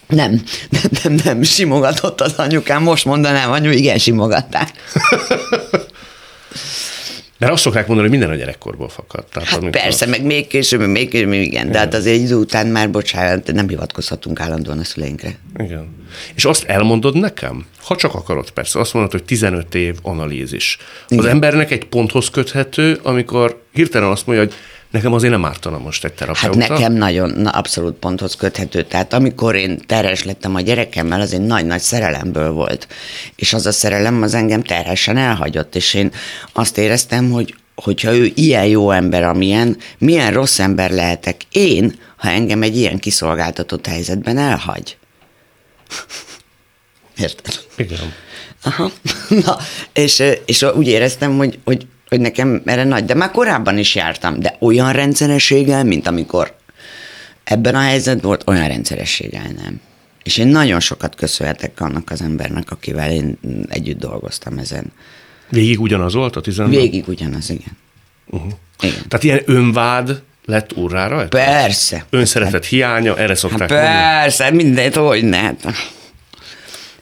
Nem, 0.08 0.32
nem, 0.70 0.84
nem, 1.04 1.16
nem, 1.24 1.42
simogatott 1.42 2.22
az 2.22 2.34
anyukám, 2.38 2.84
most 2.84 3.06
mondanám, 3.06 3.52
anyu, 3.52 3.70
igen, 3.70 3.98
simogattál. 3.98 4.68
Mert 7.42 7.54
azt 7.54 7.62
szokták 7.62 7.88
mondani, 7.88 8.10
hogy 8.10 8.18
minden 8.18 8.36
a 8.36 8.40
gyerekkorból 8.40 8.90
fakad. 8.90 9.26
Tehát 9.26 9.50
Hát 9.50 9.70
persze, 9.70 10.06
meg 10.06 10.26
még 10.26 10.48
később, 10.48 10.88
még 10.88 11.10
később, 11.10 11.32
igen, 11.32 11.72
de 11.72 11.78
hát 11.78 11.94
azért 11.94 12.16
egy 12.16 12.22
idő 12.22 12.36
után 12.36 12.68
már, 12.68 12.92
bocsánat, 12.92 13.52
nem 13.54 13.68
hivatkozhatunk 13.68 14.40
állandóan 14.40 14.80
a 14.80 14.84
szüleinkre. 14.84 15.38
Igen. 15.58 15.96
És 16.36 16.46
azt 16.46 16.64
elmondod 16.64 17.16
nekem, 17.16 17.66
ha 17.84 17.96
csak 17.96 18.14
akarod 18.16 18.52
persze, 18.52 18.80
azt 18.80 18.94
mondod, 18.94 19.12
hogy 19.12 19.24
15 19.24 19.76
év 19.76 19.96
analízis. 20.02 20.78
Az 21.08 21.18
Igen. 21.18 21.28
embernek 21.28 21.72
egy 21.72 21.86
ponthoz 21.86 22.30
köthető, 22.30 23.00
amikor 23.04 23.64
hirtelen 23.74 24.10
azt 24.10 24.26
mondja, 24.26 24.46
hogy 24.46 24.54
nekem 24.92 25.14
azért 25.14 25.32
nem 25.32 25.46
ártana 25.46 25.78
most 25.78 26.04
egy 26.04 26.10
Hát 26.10 26.20
terapeuta. 26.20 26.58
nekem 26.74 26.94
nagyon, 26.94 27.30
na, 27.30 27.50
abszolút 27.50 27.96
ponthoz 27.96 28.36
köthető. 28.36 28.84
Tehát 28.84 29.14
amikor 29.14 29.56
én 29.56 29.80
terhes 29.86 30.24
lettem 30.24 30.56
a 30.56 30.62
gyerekemmel, 30.62 31.22
az 31.22 31.34
egy 31.34 31.42
nagy-nagy 31.42 31.82
szerelemből 31.82 32.52
volt. 32.52 32.88
És 33.36 33.54
az 33.54 33.66
a 33.66 33.72
szerelem 33.72 34.22
az 34.22 34.34
engem 34.34 34.64
terhesen 34.64 35.18
elhagyott, 35.18 35.76
és 35.76 35.94
én 35.94 36.12
azt 36.54 36.78
éreztem, 36.78 37.30
hogy 37.32 37.56
hogyha 37.76 38.16
ő 38.16 38.32
ilyen 38.36 38.66
jó 38.66 38.92
ember, 38.92 39.24
amilyen, 39.24 39.78
milyen 39.98 40.34
rossz 40.34 40.60
ember 40.60 40.92
lehetek 40.92 41.42
én, 41.52 42.00
ha 42.18 42.30
engem 42.30 42.62
egy 42.62 42.78
ilyen 42.78 43.00
kiszolgáltatott 43.00 43.88
helyzetben 43.88 44.38
elhagy. 44.38 44.98
Érted? 47.18 47.54
Igen. 47.78 48.14
Aha. 48.64 48.92
Na, 49.46 49.58
és, 49.94 50.24
és 50.46 50.62
úgy 50.76 50.88
éreztem, 50.88 51.38
hogy, 51.38 51.60
hogy, 51.64 51.86
hogy 52.12 52.22
nekem 52.22 52.62
erre 52.66 52.84
nagy, 52.84 53.06
de 53.06 53.14
már 53.14 53.32
korábban 53.32 53.78
is 53.78 53.96
jártam, 53.96 54.40
de 54.40 54.56
olyan 54.60 54.92
rendszerességgel, 54.92 55.84
mint 55.84 56.08
amikor 56.08 56.56
ebben 57.44 57.76
a 57.76 57.80
helyzetben 57.80 58.26
volt, 58.26 58.44
olyan 58.48 58.68
rendszerességgel 58.68 59.48
nem. 59.64 59.80
És 60.24 60.38
én 60.38 60.48
nagyon 60.48 60.80
sokat 60.80 61.16
köszönhetek 61.16 61.82
annak 61.82 62.12
az 62.12 62.22
embernek, 62.22 62.72
akivel 62.72 63.12
én 63.12 63.38
együtt 63.70 64.00
dolgoztam 64.00 64.58
ezen. 64.58 64.86
Végig 65.50 65.80
ugyanaz 65.80 66.14
volt 66.14 66.36
a 66.36 66.42
15? 66.42 66.72
Végig 66.72 67.08
ugyanaz, 67.08 67.50
igen. 67.50 67.78
Uh-huh. 68.26 68.52
Igen. 68.82 69.08
Tehát 69.08 69.24
ilyen 69.24 69.42
önvád 69.46 70.22
lett 70.46 70.78
urrára? 70.78 71.28
Persze. 71.28 72.06
Önszeretet 72.10 72.66
hiánya, 72.66 73.18
erre 73.18 73.28
Hát 73.28 73.38
szokták 73.38 73.70
mondani. 73.70 73.88
persze, 73.88 74.50
mindent, 74.50 74.96
hogy 74.96 75.24
ne. 75.24 75.52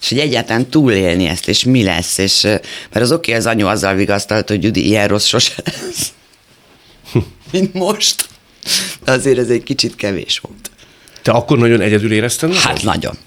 És 0.01 0.09
hogy 0.09 0.19
egyáltalán 0.19 0.69
túlélni 0.69 1.25
ezt, 1.25 1.47
és 1.47 1.63
mi 1.63 1.83
lesz, 1.83 2.17
és 2.17 2.41
mert 2.41 3.01
az 3.01 3.11
oké, 3.11 3.33
az 3.33 3.45
anyu 3.45 3.67
azzal 3.67 3.95
vigasztalt, 3.95 4.47
hogy 4.49 4.63
Judi, 4.63 4.85
ilyen 4.85 5.07
rossz 5.07 5.25
sose 5.25 5.53
lesz. 5.65 6.13
Mint 7.51 7.73
most. 7.73 8.27
De 9.03 9.11
azért 9.11 9.37
ez 9.37 9.49
egy 9.49 9.63
kicsit 9.63 9.95
kevés 9.95 10.39
volt. 10.39 10.71
Te 11.21 11.31
akkor 11.31 11.57
nagyon 11.57 11.81
egyedül 11.81 12.11
érezted? 12.11 12.53
Hát 12.53 12.83
nagyon. 12.83 13.17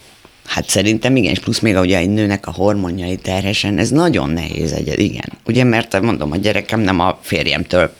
Hát 0.46 0.68
szerintem 0.68 1.16
igen, 1.16 1.30
és 1.30 1.38
plusz 1.38 1.58
még 1.58 1.76
ugye 1.76 1.98
egy 1.98 2.08
nőnek 2.08 2.46
a 2.46 2.50
hormonjai 2.50 3.16
terhesen, 3.16 3.78
ez 3.78 3.90
nagyon 3.90 4.30
nehéz 4.30 4.72
egyed, 4.72 4.98
igen. 4.98 5.32
Ugye, 5.44 5.64
mert 5.64 6.00
mondom, 6.00 6.32
a 6.32 6.36
gyerekem 6.36 6.80
nem 6.80 7.00
a 7.00 7.18
férjemtől 7.22 7.92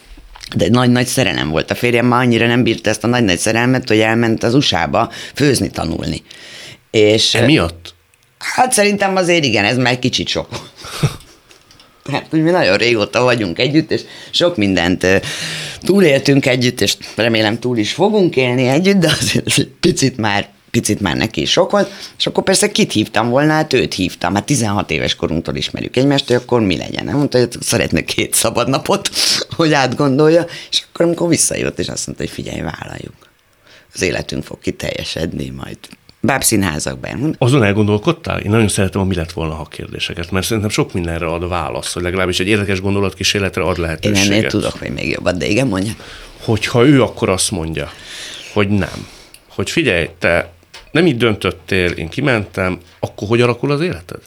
de 0.56 0.68
nagy-nagy 0.68 1.06
szerelem 1.06 1.48
volt. 1.48 1.70
A 1.70 1.74
férjem 1.74 2.06
már 2.06 2.20
annyira 2.20 2.46
nem 2.46 2.62
bírta 2.62 2.90
ezt 2.90 3.04
a 3.04 3.06
nagy-nagy 3.06 3.38
szerelmet, 3.38 3.88
hogy 3.88 4.00
elment 4.00 4.42
az 4.42 4.54
USA-ba 4.54 5.10
főzni, 5.34 5.70
tanulni. 5.70 6.22
És 6.90 7.34
Emiatt? 7.34 7.94
Hát 8.42 8.72
szerintem 8.72 9.16
azért 9.16 9.44
igen, 9.44 9.64
ez 9.64 9.76
már 9.76 9.98
kicsit 9.98 10.28
sok. 10.28 10.48
Hát, 12.10 12.26
hogy 12.30 12.42
mi 12.42 12.50
nagyon 12.50 12.76
régóta 12.76 13.22
vagyunk 13.22 13.58
együtt, 13.58 13.90
és 13.90 14.02
sok 14.30 14.56
mindent 14.56 15.06
túléltünk 15.80 16.46
együtt, 16.46 16.80
és 16.80 16.96
remélem 17.16 17.58
túl 17.58 17.78
is 17.78 17.92
fogunk 17.92 18.36
élni 18.36 18.66
együtt, 18.66 18.96
de 18.96 19.16
azért 19.20 19.64
picit 19.80 20.16
már 20.16 20.48
picit 20.72 21.00
már 21.00 21.16
neki 21.16 21.40
is 21.40 21.50
sok 21.50 21.70
volt, 21.70 21.90
és 22.18 22.26
akkor 22.26 22.44
persze 22.44 22.70
kit 22.70 22.92
hívtam 22.92 23.28
volna, 23.28 23.52
hát 23.52 23.72
őt 23.72 23.94
hívtam, 23.94 24.34
hát 24.34 24.44
16 24.44 24.90
éves 24.90 25.14
korunktól 25.14 25.56
ismerjük 25.56 25.96
egymást, 25.96 26.26
hogy 26.26 26.36
akkor 26.36 26.60
mi 26.60 26.76
legyen. 26.76 27.04
Mondta, 27.04 27.38
hogy 27.38 27.56
szeretne 27.60 28.00
két 28.00 28.34
szabad 28.34 28.68
napot, 28.68 29.10
hogy 29.56 29.72
átgondolja, 29.72 30.46
és 30.70 30.82
akkor 30.88 31.04
amikor 31.04 31.28
visszajött, 31.28 31.78
és 31.78 31.88
azt 31.88 32.06
mondta, 32.06 32.24
hogy 32.24 32.32
figyelj, 32.32 32.60
vállaljuk. 32.60 33.14
Az 33.94 34.02
életünk 34.02 34.44
fog 34.44 34.58
kiteljesedni 34.58 35.50
majd. 35.50 35.78
Bábszínházakban. 36.24 37.34
Azon 37.38 37.62
elgondolkodtál? 37.62 38.40
Én 38.40 38.50
nagyon 38.50 38.68
szeretem 38.68 39.00
a 39.00 39.04
mi 39.04 39.14
lett 39.14 39.32
volna, 39.32 39.54
ha 39.54 39.64
kérdéseket, 39.64 40.30
mert 40.30 40.46
szerintem 40.46 40.70
sok 40.70 40.92
mindenre 40.92 41.26
ad 41.26 41.48
választ, 41.48 41.92
vagy 41.94 42.02
legalábbis 42.02 42.40
egy 42.40 42.46
érdekes 42.46 42.80
gondolatkísérletre 42.80 43.62
ad 43.62 43.76
Én 43.76 43.82
lehetőséget. 43.82 44.32
ennél 44.32 44.50
tudok, 44.50 44.78
hogy 44.78 44.90
még 44.90 45.10
jobbat, 45.10 45.36
de 45.36 45.46
igen, 45.46 45.66
mondja. 45.66 45.92
Hogyha 46.40 46.86
ő 46.86 47.02
akkor 47.02 47.28
azt 47.28 47.50
mondja, 47.50 47.92
hogy 48.52 48.68
nem, 48.68 49.06
hogy 49.48 49.70
figyelj, 49.70 50.08
te 50.18 50.52
nem 50.90 51.06
így 51.06 51.16
döntöttél, 51.16 51.90
én 51.90 52.08
kimentem, 52.08 52.78
akkor 53.00 53.28
hogy 53.28 53.40
alakul 53.40 53.70
az 53.70 53.80
életed? 53.80 54.20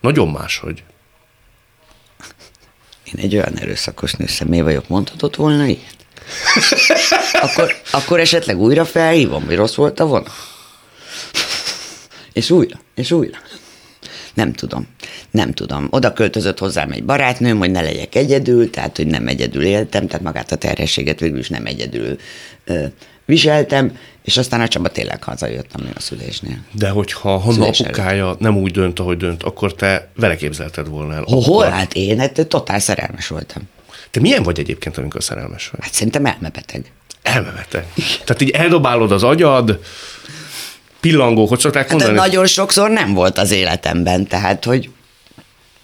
Nagyon 0.00 0.28
máshogy. 0.28 0.82
Én 3.04 3.14
egy 3.24 3.34
olyan 3.34 3.58
erőszakos 3.58 4.12
nőszemély 4.12 4.60
vagyok, 4.60 4.88
mondhatott 4.88 5.36
volna 5.36 5.64
ilyet? 5.64 5.96
Akkor, 7.42 7.74
akkor 7.92 8.20
esetleg 8.20 8.58
újra 8.60 8.84
felhívom, 8.84 9.44
hogy 9.44 9.56
rossz 9.56 9.74
volt 9.74 10.00
a 10.00 10.06
vonat? 10.06 10.30
És 12.32 12.50
újra, 12.50 12.80
és 12.94 13.10
újra. 13.10 13.38
Nem 14.34 14.52
tudom. 14.52 14.86
Nem 15.30 15.52
tudom. 15.52 15.86
Oda 15.90 16.12
költözött 16.12 16.58
hozzám 16.58 16.90
egy 16.92 17.04
barátnőm, 17.04 17.58
hogy 17.58 17.70
ne 17.70 17.80
legyek 17.80 18.14
egyedül, 18.14 18.70
tehát 18.70 18.96
hogy 18.96 19.06
nem 19.06 19.28
egyedül 19.28 19.64
éltem, 19.64 20.06
tehát 20.06 20.22
magát 20.22 20.52
a 20.52 20.56
terhességet 20.56 21.20
végül 21.20 21.38
is 21.38 21.48
nem 21.48 21.66
egyedül 21.66 22.16
ö, 22.64 22.84
viseltem, 23.24 23.98
és 24.22 24.36
aztán 24.36 24.60
a 24.60 24.68
Csaba 24.68 24.88
tényleg 24.88 25.22
hazajött, 25.24 25.70
a 25.94 26.00
szülésnél. 26.00 26.58
De 26.72 26.88
hogyha 26.88 27.38
Hanna 27.38 27.66
apukája 27.66 28.36
nem 28.38 28.56
úgy 28.56 28.70
dönt, 28.70 28.98
ahogy 28.98 29.16
dönt, 29.16 29.42
akkor 29.42 29.74
te 29.74 30.08
vele 30.16 30.36
képzelted 30.36 30.88
volna 30.88 31.14
el. 31.14 31.22
Hol? 31.26 31.38
Akkor- 31.42 31.68
Hát 31.68 31.94
én 31.94 32.18
hát 32.18 32.46
totál 32.48 32.78
szerelmes 32.78 33.26
voltam. 33.26 33.62
Te 34.10 34.20
milyen 34.20 34.42
vagy 34.42 34.58
egyébként, 34.58 34.98
amikor 34.98 35.22
szerelmes 35.22 35.68
vagy? 35.68 35.80
Hát 35.82 35.92
szerintem 35.92 36.26
elmebeteg. 36.26 36.92
Elmebeteg. 37.22 37.86
Tehát 38.24 38.40
így 38.40 38.50
eldobálod 38.50 39.12
az 39.12 39.22
agyad, 39.22 39.80
pillangók, 41.02 41.48
hogy 41.48 41.58
szokták 41.58 41.82
Hát 41.82 41.90
mondani? 41.90 42.16
nagyon 42.18 42.46
sokszor 42.46 42.90
nem 42.90 43.14
volt 43.14 43.38
az 43.38 43.50
életemben, 43.50 44.26
tehát 44.26 44.64
hogy 44.64 44.90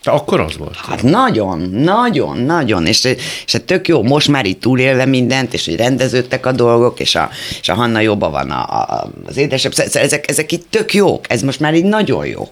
De 0.03 0.11
akkor 0.11 0.41
az 0.41 0.57
volt. 0.57 0.77
Hát 0.77 1.03
nagyon, 1.03 1.61
nagyon, 1.71 2.39
nagyon, 2.39 2.87
és, 2.87 3.05
és 3.47 3.53
hát 3.53 3.63
tök 3.65 3.89
jó, 3.89 4.03
most 4.03 4.29
már 4.29 4.47
így 4.47 4.59
túlélve 4.59 5.05
mindent, 5.05 5.55
és 5.55 5.65
hogy 5.65 5.77
rendeződtek 5.77 6.47
a 6.47 6.53
dolgok, 6.53 7.01
és 7.01 7.15
a, 7.15 7.31
és 7.61 7.69
a 7.69 7.75
Hanna 7.75 8.01
jobban 8.01 8.31
van 8.31 8.51
a, 8.51 8.81
a, 8.81 9.11
az 9.27 9.37
édesebb, 9.37 9.73
ezek, 9.77 10.31
ezek 10.31 10.53
így 10.53 10.67
tök 10.71 10.95
jók, 10.95 11.25
ez 11.29 11.43
most 11.43 11.61
már 11.61 11.75
így 11.75 11.85
nagyon 11.85 12.27
jó. 12.27 12.49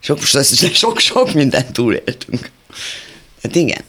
Sok, 0.00 0.18
sok, 0.72 0.98
sok 0.98 1.32
mindent 1.32 1.72
túléltünk. 1.72 2.50
Hát 3.42 3.54
igen. 3.54 3.80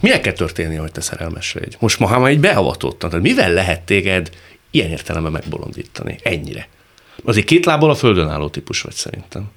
Minek 0.00 0.20
kell 0.20 0.32
történnie, 0.32 0.80
hogy 0.80 0.92
te 0.92 1.00
szerelmes 1.00 1.52
vagy? 1.52 1.76
Most 1.78 1.98
ma, 1.98 2.06
ha 2.06 2.18
már 2.18 2.30
így 2.30 2.40
beavatottan, 2.40 3.10
tehát 3.10 3.24
mivel 3.24 3.52
lehet 3.52 3.82
téged 3.82 4.30
ilyen 4.74 4.90
értelemben 4.90 5.32
megbolondítani? 5.32 6.18
Ennyire. 6.22 6.68
Azért 7.24 7.46
két 7.46 7.64
lábbal 7.64 7.90
a 7.90 7.94
földön 7.94 8.28
álló 8.28 8.48
típus 8.48 8.80
vagy 8.80 8.94
szerintem. 8.94 9.50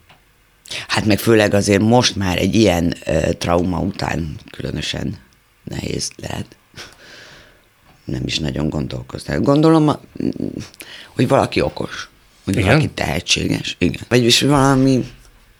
Hát 0.87 1.05
meg 1.05 1.19
főleg 1.19 1.53
azért 1.53 1.81
most 1.81 2.15
már 2.15 2.37
egy 2.37 2.55
ilyen 2.55 2.93
ö, 3.05 3.33
trauma 3.33 3.79
után 3.79 4.35
különösen 4.51 5.17
nehéz 5.63 6.11
lehet. 6.17 6.45
Nem 8.03 8.21
is 8.25 8.39
nagyon 8.39 8.69
gondolkozni. 8.69 9.37
Gondolom, 9.41 9.91
hogy 11.15 11.27
valaki 11.27 11.61
okos, 11.61 12.09
hogy 12.43 12.55
Igen? 12.55 12.67
valaki 12.67 12.89
tehetséges. 12.89 13.75
Igen. 13.79 14.01
Vagyis 14.07 14.41
valami 14.41 15.05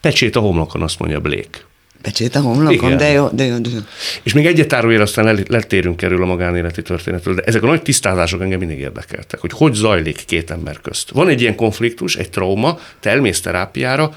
Pecsét 0.01 0.35
a 0.35 0.39
homlokon, 0.39 0.81
azt 0.81 0.99
mondja 0.99 1.19
Blake. 1.19 1.59
Pecsét 2.01 2.35
a 2.35 2.39
homlokon, 2.39 2.73
Igen. 2.73 2.97
de 2.97 3.07
jó, 3.07 3.27
de 3.31 3.43
jó, 3.43 3.57
de 3.57 3.69
jó. 3.69 3.79
És 4.23 4.33
még 4.33 4.45
egyet 4.45 4.73
árulja, 4.73 5.01
aztán 5.01 5.25
le- 5.25 5.41
letérünk 5.47 6.01
erről 6.01 6.23
a 6.23 6.25
magánéleti 6.25 6.81
történetről, 6.81 7.35
de 7.35 7.41
ezek 7.41 7.63
a 7.63 7.67
nagy 7.67 7.81
tisztázások 7.81 8.41
engem 8.41 8.59
mindig 8.59 8.79
érdekeltek, 8.79 9.39
hogy 9.39 9.51
hogy 9.53 9.73
zajlik 9.73 10.23
két 10.25 10.51
ember 10.51 10.81
közt. 10.81 11.09
Van 11.09 11.27
egy 11.27 11.41
ilyen 11.41 11.55
konfliktus, 11.55 12.15
egy 12.15 12.29
trauma, 12.29 12.79
te 12.99 13.09
elmész 13.09 13.41
terápiára, 13.41 14.15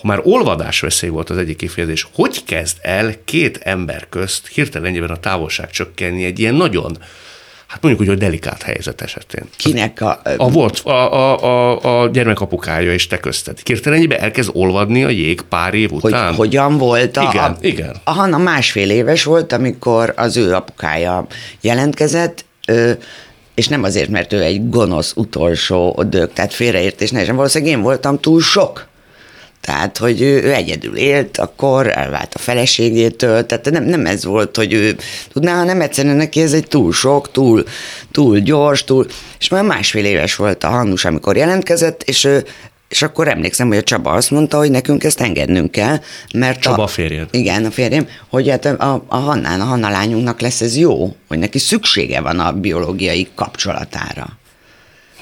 ha 0.00 0.06
már 0.06 0.20
olvadás 0.22 0.80
veszély 0.80 1.10
volt 1.10 1.30
az 1.30 1.36
egyik 1.36 1.56
kifejezés, 1.56 2.08
hogy 2.12 2.44
kezd 2.44 2.76
el 2.82 3.14
két 3.24 3.56
ember 3.56 4.06
közt 4.08 4.46
hirtelen 4.46 4.88
ennyiben 4.88 5.10
a 5.10 5.20
távolság 5.20 5.70
csökkenni 5.70 6.24
egy 6.24 6.38
ilyen 6.38 6.54
nagyon, 6.54 6.98
hát 7.74 7.82
mondjuk 7.82 8.02
úgy, 8.02 8.08
hogy 8.08 8.18
delikát 8.18 8.62
helyzet 8.62 9.00
esetén. 9.00 9.44
Kinek 9.56 10.00
a... 10.00 10.20
A 10.36 10.50
volt 10.50 10.78
a, 10.78 10.90
a, 10.90 11.42
a, 11.42 12.02
a 12.02 12.08
gyermek 12.08 12.40
apukája 12.40 12.92
és 12.92 13.06
te 13.06 13.18
közted. 13.18 13.58
Hirtelen 13.64 13.98
ennyiben 13.98 14.20
elkezd 14.20 14.50
olvadni 14.52 15.04
a 15.04 15.08
jég 15.08 15.40
pár 15.40 15.74
év 15.74 15.90
hogy 15.90 16.12
után. 16.12 16.34
hogyan 16.34 16.78
volt 16.78 17.16
a, 17.16 17.28
Igen, 17.32 17.50
a, 17.50 17.56
igen. 17.60 17.96
A 18.04 18.10
Hanna 18.10 18.38
másfél 18.38 18.90
éves 18.90 19.24
volt, 19.24 19.52
amikor 19.52 20.12
az 20.16 20.36
ő 20.36 20.54
apukája 20.54 21.26
jelentkezett, 21.60 22.44
ö, 22.68 22.90
és 23.54 23.68
nem 23.68 23.82
azért, 23.82 24.08
mert 24.08 24.32
ő 24.32 24.42
egy 24.42 24.68
gonosz 24.68 25.12
utolsó 25.16 26.04
dög, 26.08 26.32
tehát 26.32 26.54
félreértés 26.54 27.10
ne. 27.10 27.32
Valószínűleg 27.32 27.74
én 27.74 27.82
voltam 27.82 28.20
túl 28.20 28.40
sok. 28.40 28.86
Tehát, 29.64 29.98
hogy 29.98 30.20
ő, 30.20 30.42
ő 30.42 30.52
egyedül 30.52 30.96
élt, 30.96 31.38
akkor 31.38 31.98
elvált 31.98 32.34
a 32.34 32.38
feleségétől, 32.38 33.46
tehát 33.46 33.70
nem, 33.70 33.84
nem 33.84 34.06
ez 34.06 34.24
volt, 34.24 34.56
hogy 34.56 34.72
ő 34.72 34.96
tudná, 35.32 35.54
hanem 35.54 35.80
egyszerűen 35.80 36.16
neki 36.16 36.40
ez 36.40 36.52
egy 36.52 36.68
túl 36.68 36.92
sok, 36.92 37.30
túl, 37.30 37.64
túl 38.10 38.38
gyors, 38.38 38.84
túl, 38.84 39.06
és 39.38 39.48
már 39.48 39.64
másfél 39.64 40.04
éves 40.04 40.36
volt 40.36 40.64
a 40.64 40.68
Hannus, 40.68 41.04
amikor 41.04 41.36
jelentkezett, 41.36 42.02
és 42.02 42.24
ő, 42.24 42.44
és 42.88 43.02
akkor 43.02 43.28
emlékszem, 43.28 43.68
hogy 43.68 43.76
a 43.76 43.82
Csaba 43.82 44.10
azt 44.10 44.30
mondta, 44.30 44.56
hogy 44.56 44.70
nekünk 44.70 45.04
ezt 45.04 45.20
engednünk 45.20 45.70
kell, 45.70 46.00
mert 46.34 46.60
Csaba 46.60 46.82
a, 46.82 46.86
férjed. 46.86 47.28
Igen, 47.30 47.64
a 47.64 47.70
férjem, 47.70 48.08
hogy 48.28 48.48
hát 48.48 48.64
a, 48.64 49.04
a 49.08 49.16
Hannán, 49.16 49.60
a 49.60 49.64
Hanna 49.64 49.88
lányunknak 49.88 50.40
lesz 50.40 50.60
ez 50.60 50.76
jó, 50.76 51.16
hogy 51.28 51.38
neki 51.38 51.58
szüksége 51.58 52.20
van 52.20 52.38
a 52.38 52.52
biológiai 52.52 53.28
kapcsolatára. 53.34 54.38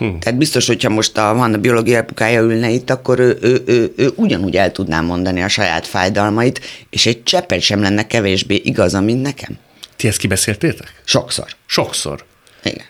Hm. 0.03 0.19
Tehát 0.19 0.39
biztos, 0.39 0.67
hogyha 0.67 0.89
most 0.89 1.19
a 1.19 1.35
Hanna 1.35 1.59
biológiai 1.59 1.97
apukája 1.97 2.41
ülne 2.41 2.71
itt, 2.71 2.91
akkor 2.91 3.19
ő, 3.19 3.39
ő, 3.41 3.63
ő, 3.67 3.93
ő 3.97 4.11
ugyanúgy 4.15 4.57
el 4.57 4.73
tudná 4.73 5.01
mondani 5.01 5.43
a 5.43 5.49
saját 5.49 5.87
fájdalmait, 5.87 6.61
és 6.91 7.07
egy 7.07 7.23
cseppet 7.23 7.61
sem 7.61 7.81
lenne 7.81 8.07
kevésbé 8.07 8.55
igaza, 8.55 9.01
mint 9.01 9.23
nekem. 9.23 9.59
Ti 9.97 10.09
ezt 10.09 10.19
kibeszéltétek? 10.19 11.03
Sokszor. 11.05 11.47
Sokszor. 11.67 12.25
Igen. 12.63 12.85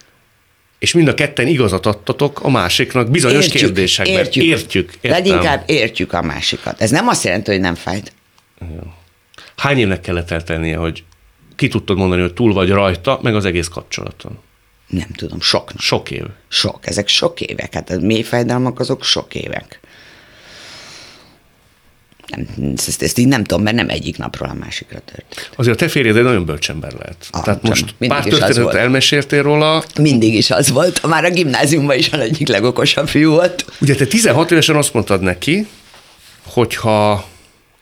És 0.79 0.93
mind 0.93 1.09
a 1.09 1.15
ketten 1.15 1.47
igazat 1.47 1.87
adtatok 1.87 2.41
a 2.43 2.51
másiknak 2.51 3.11
bizonyos 3.11 3.49
kérdésekben. 3.49 4.15
Értjük. 4.15 4.45
értjük 4.45 4.93
értem. 5.01 5.11
Leginkább 5.11 5.63
értjük 5.67 6.13
a 6.13 6.23
másikat. 6.23 6.81
Ez 6.81 6.91
nem 6.91 7.09
azt 7.09 7.25
jelenti, 7.25 7.51
hogy 7.51 7.61
nem 7.61 7.75
fájt. 7.75 8.13
Hány 9.57 9.79
évnek 9.79 10.01
kellett 10.01 10.31
eltennie, 10.31 10.77
hogy 10.77 11.05
ki 11.57 11.69
tudtad 11.69 11.97
mondani, 11.97 12.21
hogy 12.21 12.33
túl 12.33 12.53
vagy 12.53 12.69
rajta, 12.69 13.19
meg 13.23 13.35
az 13.35 13.45
egész 13.45 13.69
kapcsolaton? 13.69 14.39
Nem 14.93 15.09
tudom, 15.17 15.41
sok. 15.41 15.71
Sok 15.79 16.11
év. 16.11 16.25
Sok. 16.49 16.87
Ezek 16.87 17.09
sok 17.09 17.41
évek. 17.41 17.75
Hát 17.75 17.91
a 17.91 18.01
mély 18.01 18.23
fájdalmak 18.23 18.81
azok 18.81 19.05
sok 19.05 19.35
évek. 19.35 19.81
Nem, 22.37 22.73
ezt, 22.77 23.03
ezt 23.03 23.19
így 23.19 23.29
nem 23.29 23.45
tudom, 23.45 23.63
mert 23.63 23.77
nem 23.77 23.89
egyik 23.89 24.17
napról 24.17 24.49
a 24.49 24.55
másikra 24.55 24.99
tört. 25.05 25.51
Azért 25.57 25.77
a 25.77 25.79
te 25.79 25.89
férjed 25.89 26.17
egy 26.17 26.23
nagyon 26.23 26.45
bölcs 26.45 26.71
ember 26.71 26.93
lehet. 26.93 27.27
Ah, 27.31 27.43
Tehát 27.43 27.63
most 27.63 27.95
mindig 27.99 28.19
pár 28.19 28.29
történetet 28.29 28.75
elmeséltél 28.75 29.43
róla. 29.43 29.85
Mindig 30.01 30.35
is 30.35 30.51
az 30.51 30.71
volt. 30.71 31.07
Már 31.07 31.25
a 31.25 31.31
gimnáziumban 31.31 31.97
is 31.97 32.11
az 32.11 32.21
egyik 32.21 32.49
legokosabb 32.49 33.09
fiú 33.09 33.31
volt. 33.31 33.65
Ugye 33.81 33.95
te 33.95 34.07
16 34.07 34.51
évesen 34.51 34.77
azt 34.77 34.93
mondtad 34.93 35.21
neki, 35.21 35.67
hogyha 36.45 37.25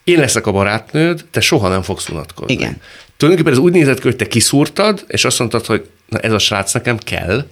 én 0.04 0.18
leszek 0.18 0.46
a 0.46 0.52
barátnőd, 0.52 1.24
te 1.30 1.40
soha 1.40 1.68
nem 1.68 1.82
fogsz 1.82 2.08
unatkozni. 2.08 2.52
Igen. 2.52 2.76
Tulajdonképpen 3.16 3.58
ez 3.58 3.64
úgy 3.64 3.72
nézett 3.72 3.96
ki, 4.00 4.06
hogy 4.06 4.16
te 4.16 4.26
kiszúrtad, 4.26 5.04
és 5.06 5.24
azt 5.24 5.38
mondtad, 5.38 5.66
hogy 5.66 5.88
na 6.10 6.18
ez 6.18 6.32
a 6.32 6.38
srác 6.38 6.72
nekem 6.72 6.98
kell. 6.98 7.46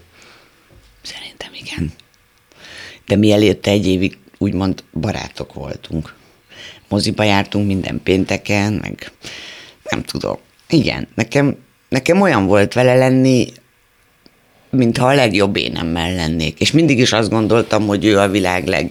Szerintem 1.03 1.51
igen. 1.53 1.92
De 3.07 3.16
mi 3.16 3.33
előtte 3.33 3.71
egy 3.71 3.87
évig 3.87 4.18
úgymond 4.38 4.85
barátok 4.92 5.53
voltunk. 5.53 6.14
Moziba 6.88 7.23
jártunk 7.23 7.66
minden 7.66 8.01
pénteken, 8.03 8.73
meg 8.73 9.12
nem 9.90 10.03
tudom. 10.03 10.38
Igen, 10.68 11.09
nekem, 11.14 11.57
nekem 11.88 12.21
olyan 12.21 12.47
volt 12.47 12.73
vele 12.73 12.94
lenni, 12.94 13.47
mintha 14.71 15.07
a 15.07 15.14
legjobb 15.14 15.57
énemmel 15.57 16.14
lennék. 16.14 16.61
És 16.61 16.71
mindig 16.71 16.99
is 16.99 17.12
azt 17.12 17.31
gondoltam, 17.31 17.87
hogy 17.87 18.05
ő 18.05 18.18
a 18.18 18.29
világ 18.29 18.88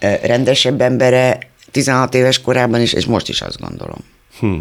legrendesebb 0.00 0.80
embere 0.80 1.38
16 1.70 2.14
éves 2.14 2.40
korában 2.40 2.80
is, 2.80 2.92
és 2.92 3.04
most 3.04 3.28
is 3.28 3.40
azt 3.40 3.60
gondolom. 3.60 3.98
Hm. 4.38 4.56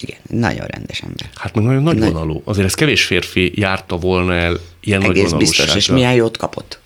Igen, 0.00 0.18
nagyon 0.30 0.66
rendes 0.66 1.00
ember. 1.00 1.30
Hát 1.34 1.54
meg 1.54 1.64
nagyon 1.64 1.82
nagy 1.82 1.96
Nagy- 1.96 2.12
vonalú. 2.12 2.42
Azért 2.44 2.66
ez 2.66 2.74
kevés 2.74 3.04
férfi 3.04 3.52
járta 3.54 3.96
volna 3.96 4.34
el 4.34 4.60
ilyen 4.80 5.00
nagy 5.00 5.18
Egész 5.18 5.32
biztos, 5.32 5.74
és 5.74 5.86
milyen 5.86 6.14
jót 6.14 6.36
kapott. 6.36 6.78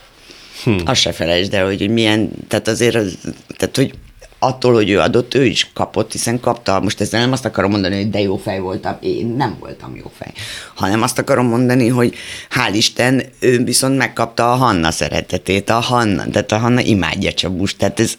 Hm. 0.64 0.76
Azt 0.84 1.00
se 1.00 1.12
felejtsd 1.12 1.54
el, 1.54 1.64
hogy, 1.64 1.78
hogy 1.78 1.90
milyen, 1.90 2.30
tehát 2.48 2.68
azért, 2.68 2.94
az, 2.94 3.18
tehát 3.56 3.76
hogy 3.76 3.94
attól, 4.38 4.72
hogy 4.72 4.90
ő 4.90 4.98
adott, 4.98 5.34
ő 5.34 5.44
is 5.44 5.70
kapott, 5.72 6.12
hiszen 6.12 6.40
kapta, 6.40 6.80
most 6.80 7.00
ezzel 7.00 7.20
nem 7.20 7.32
azt 7.32 7.44
akarom 7.44 7.70
mondani, 7.70 7.96
hogy 7.96 8.10
de 8.10 8.20
jó 8.20 8.36
fej 8.36 8.58
voltam, 8.58 8.96
én 9.00 9.26
nem 9.26 9.56
voltam 9.60 9.96
jó 9.96 10.10
fej, 10.18 10.32
hanem 10.74 11.02
azt 11.02 11.18
akarom 11.18 11.46
mondani, 11.46 11.88
hogy 11.88 12.14
hál' 12.50 12.74
Isten, 12.74 13.22
ő 13.40 13.64
viszont 13.64 13.96
megkapta 13.96 14.52
a 14.52 14.54
Hanna 14.54 14.90
szeretetét, 14.90 15.70
a 15.70 15.80
Hanna, 15.80 16.24
tehát 16.30 16.52
a 16.52 16.58
Hanna 16.58 16.80
imádja 16.80 17.32
Csabust, 17.32 17.78
tehát 17.78 18.00
ez, 18.00 18.14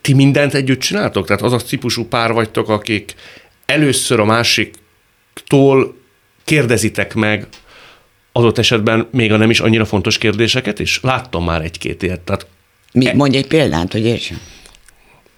Ti 0.00 0.12
mindent 0.14 0.54
együtt 0.54 0.80
csináltok? 0.80 1.26
Tehát 1.26 1.42
az 1.42 1.52
a 1.52 1.56
típusú 1.56 2.04
pár 2.04 2.32
vagytok, 2.32 2.68
akik 2.68 3.14
először 3.72 4.20
a 4.20 4.24
másiktól 4.24 5.96
kérdezitek 6.44 7.14
meg 7.14 7.46
adott 8.32 8.58
esetben 8.58 9.08
még 9.10 9.32
a 9.32 9.36
nem 9.36 9.50
is 9.50 9.60
annyira 9.60 9.84
fontos 9.84 10.18
kérdéseket 10.18 10.78
is? 10.78 11.00
Láttam 11.02 11.44
már 11.44 11.62
egy-két 11.62 12.02
ilyet. 12.02 12.20
Tehát 12.20 12.46
mi, 12.92 13.12
mondj 13.12 13.36
egy 13.36 13.46
példát, 13.46 13.92
hogy 13.92 14.04
értsem. 14.04 14.40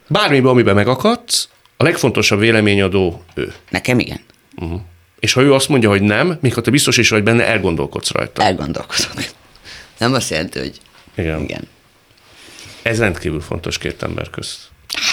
bármiben, 0.09 0.51
amiben 0.51 0.75
megakadsz, 0.75 1.49
a 1.77 1.83
legfontosabb 1.83 2.39
véleményadó 2.39 3.23
ő. 3.35 3.53
Nekem 3.71 3.99
igen. 3.99 4.21
Uh-huh. 4.57 4.81
És 5.21 5.33
ha 5.33 5.43
ő 5.43 5.53
azt 5.53 5.69
mondja, 5.69 5.89
hogy 5.89 6.03
nem, 6.03 6.39
még 6.41 6.55
ha 6.55 6.61
te 6.61 6.71
biztos 6.71 6.97
is 6.97 7.09
vagy 7.09 7.23
benne, 7.23 7.47
elgondolkodsz 7.47 8.11
rajta. 8.11 8.43
Elgondolkozok. 8.43 9.13
Nem 9.99 10.13
azt 10.13 10.31
jelenti, 10.31 10.59
hogy 10.59 10.81
Igen. 11.15 11.43
igen. 11.43 11.69
Ez 12.83 12.99
rendkívül 12.99 13.41
fontos 13.41 13.79
két 13.79 14.03
ember 14.03 14.31
közt. 14.31 14.59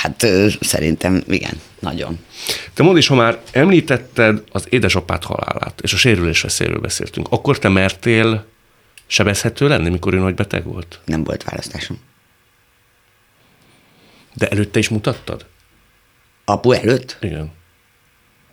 Hát 0.02 0.26
szerintem 0.60 1.24
igen, 1.28 1.62
nagyon. 1.80 2.20
Te 2.74 2.84
mondd 2.84 2.98
is, 2.98 3.08
ha 3.08 3.16
már 3.16 3.42
említetted 3.52 4.44
az 4.52 4.66
édesapád 4.70 5.24
halálát, 5.24 5.82
és 5.82 5.94
a 5.94 5.98
sérülés 5.98 6.42
veszélyről 6.42 6.80
beszéltünk, 6.80 7.28
akkor 7.30 7.60
te 7.60 7.70
mertél 7.70 8.46
sebezhető 9.08 9.68
lenni, 9.68 9.90
mikor 9.90 10.14
ő 10.14 10.18
nagy 10.18 10.36
beteg 10.36 10.64
volt? 10.64 11.00
Nem 11.06 11.24
volt 11.24 11.44
választásom. 11.44 12.00
De 14.34 14.48
előtte 14.48 14.80
is 14.80 14.90
mutattad? 14.90 15.46
Apu 16.46 16.72
előtt? 16.72 17.18
Igen. 17.20 17.52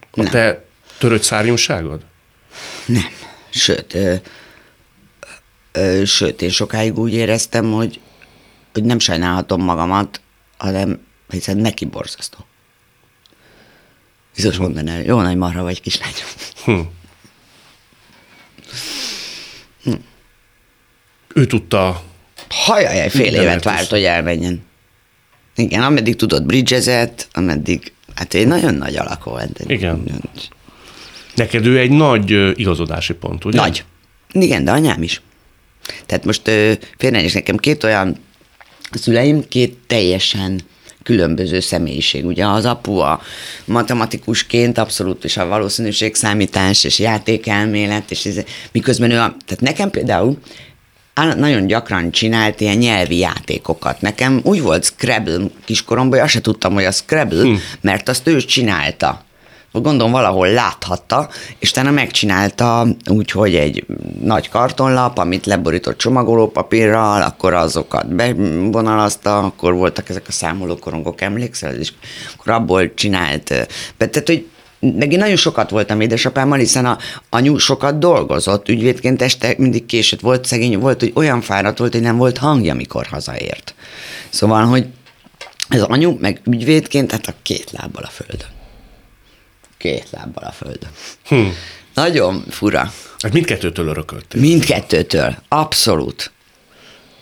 A 0.01 0.23
Nem. 0.23 0.27
te 0.27 0.65
törött 0.99 1.23
szárnyúságod? 1.23 2.05
Nem. 2.87 3.11
Sőt, 3.51 3.95
ö, 3.95 4.15
ö, 5.73 6.05
sőt, 6.05 6.43
én 6.43 6.51
sokáig 6.51 6.99
úgy 6.99 7.13
éreztem, 7.13 7.73
hogy, 7.73 8.01
hogy 8.73 8.85
nem 8.85 8.99
sajnálhatom 8.99 9.63
magamat, 9.63 10.21
hanem 10.57 11.07
hiszen 11.31 11.57
neki 11.57 11.85
borzasztó. 11.85 12.39
Biztos 14.35 14.57
mondaná, 14.57 14.99
jó 14.99 15.21
nagy 15.21 15.37
marha 15.37 15.63
vagy, 15.63 15.81
kislányom. 15.81 16.29
Hm. 16.65 16.81
Ő 21.35 21.47
tudta, 21.47 22.03
Hajajaj, 22.49 23.09
fél 23.09 23.35
évet 23.35 23.57
is. 23.59 23.63
várt, 23.65 23.89
hogy 23.89 24.03
elmenjen. 24.05 24.67
Igen, 25.57 25.83
ameddig 25.83 26.17
tudott 26.17 26.43
bridgezett, 26.43 27.29
ameddig, 27.33 27.93
hát 28.15 28.35
egy 28.35 28.47
nagyon 28.47 28.75
nagy 28.75 28.97
alak 28.97 29.25
volt. 29.25 29.61
Igen. 29.67 30.05
neked 31.35 31.67
ő 31.67 31.79
egy 31.79 31.91
nagy 31.91 32.59
igazodási 32.59 33.13
pont, 33.15 33.45
ugye? 33.45 33.59
Nagy. 33.61 33.85
Igen, 34.33 34.65
de 34.65 34.71
anyám 34.71 35.03
is. 35.03 35.23
Tehát 36.07 36.25
most 36.25 36.43
félre 36.99 37.23
is 37.23 37.33
nekem 37.33 37.57
két 37.57 37.85
olyan 37.85 38.17
szüleim, 38.91 39.49
két 39.49 39.77
teljesen 39.87 40.61
különböző 41.09 41.61
személyiség. 41.61 42.27
Ugye 42.27 42.47
az 42.47 42.65
apu 42.65 42.97
a 42.97 43.21
matematikusként 43.65 44.79
abszolút 44.79 45.25
is 45.25 45.37
a 45.37 45.47
valószínűség 45.47 46.15
számítás 46.15 46.85
és 46.85 46.99
játékelmélet, 46.99 48.11
és 48.11 48.25
ez, 48.25 48.41
miközben 48.73 49.11
ő 49.11 49.19
a, 49.19 49.37
tehát 49.47 49.61
nekem 49.61 49.91
például 49.91 50.39
nagyon 51.37 51.67
gyakran 51.67 52.11
csinált 52.11 52.61
ilyen 52.61 52.77
nyelvi 52.77 53.19
játékokat. 53.19 54.01
Nekem 54.01 54.41
úgy 54.43 54.63
volt 54.63 54.85
Scrabble 54.85 55.41
kiskoromban, 55.65 56.19
hogy 56.19 56.27
azt 56.27 56.35
se 56.35 56.41
tudtam, 56.41 56.75
hogy 56.75 56.85
a 56.85 56.93
Scrabble, 56.93 57.43
hm. 57.43 57.55
mert 57.81 58.09
azt 58.09 58.29
ő 58.29 58.41
csinálta. 58.41 59.25
Gondolom 59.83 60.13
valahol 60.13 60.49
láthatta, 60.49 61.29
és 61.59 61.71
utána 61.71 61.91
megcsinálta 61.91 62.87
úgy, 63.07 63.31
hogy 63.31 63.55
egy 63.55 63.87
nagy 64.23 64.49
kartonlap, 64.49 65.19
amit 65.19 65.47
leborított 65.47 65.99
csomagolópapírral, 65.99 67.23
akkor 67.23 67.55
azokat 67.55 68.15
bevonalazta, 68.15 69.39
akkor 69.39 69.75
voltak 69.75 70.09
ezek 70.09 70.25
a 70.29 70.33
számolókorongok, 70.33 71.21
emlékszel? 71.21 71.75
És 71.75 71.93
akkor 72.37 72.53
abból 72.53 72.95
csinált. 72.95 73.69
Tehát, 73.97 74.23
hogy 74.27 74.47
meg 74.81 75.13
én 75.13 75.19
nagyon 75.19 75.37
sokat 75.37 75.71
voltam 75.71 76.01
édesapámmal, 76.01 76.59
hiszen 76.59 76.87
a 76.87 76.99
anyu 77.31 77.59
sokat 77.59 77.99
dolgozott, 77.99 78.69
ügyvédként 78.69 79.23
este 79.23 79.55
mindig 79.59 79.87
késett 79.87 80.21
volt, 80.21 80.45
szegény 80.45 80.79
volt, 80.79 81.01
hogy 81.01 81.13
olyan 81.15 81.41
fáradt 81.41 81.79
volt, 81.79 81.93
hogy 81.93 82.03
nem 82.03 82.17
volt 82.17 82.39
hangja, 82.39 82.73
amikor 82.73 83.07
hazaért. 83.07 83.75
Szóval, 84.29 84.65
hogy 84.65 84.87
ez 85.69 85.83
anyu, 85.83 86.17
meg 86.21 86.41
ügyvédként, 86.45 87.11
hát 87.11 87.27
a 87.27 87.35
két 87.43 87.71
lábbal 87.71 88.03
a 88.03 88.11
földön. 88.11 88.58
Két 89.79 90.07
lábbal 90.11 90.45
a 90.45 90.53
földön. 90.53 90.91
Hm. 91.25 91.47
Nagyon 91.95 92.45
fura. 92.49 92.93
Hát 93.19 93.33
mindkettőtől 93.33 93.87
örököltél. 93.87 94.41
Mindkettőtől. 94.41 95.37
Abszolút. 95.49 96.33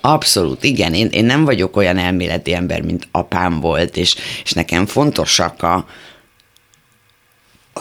Abszolút, 0.00 0.64
igen. 0.64 0.94
Én, 0.94 1.08
én 1.08 1.24
nem 1.24 1.44
vagyok 1.44 1.76
olyan 1.76 1.98
elméleti 1.98 2.54
ember, 2.54 2.82
mint 2.82 3.08
apám 3.10 3.60
volt, 3.60 3.96
és, 3.96 4.14
és 4.44 4.52
nekem 4.52 4.86
fontosak 4.86 5.62
a, 5.62 5.86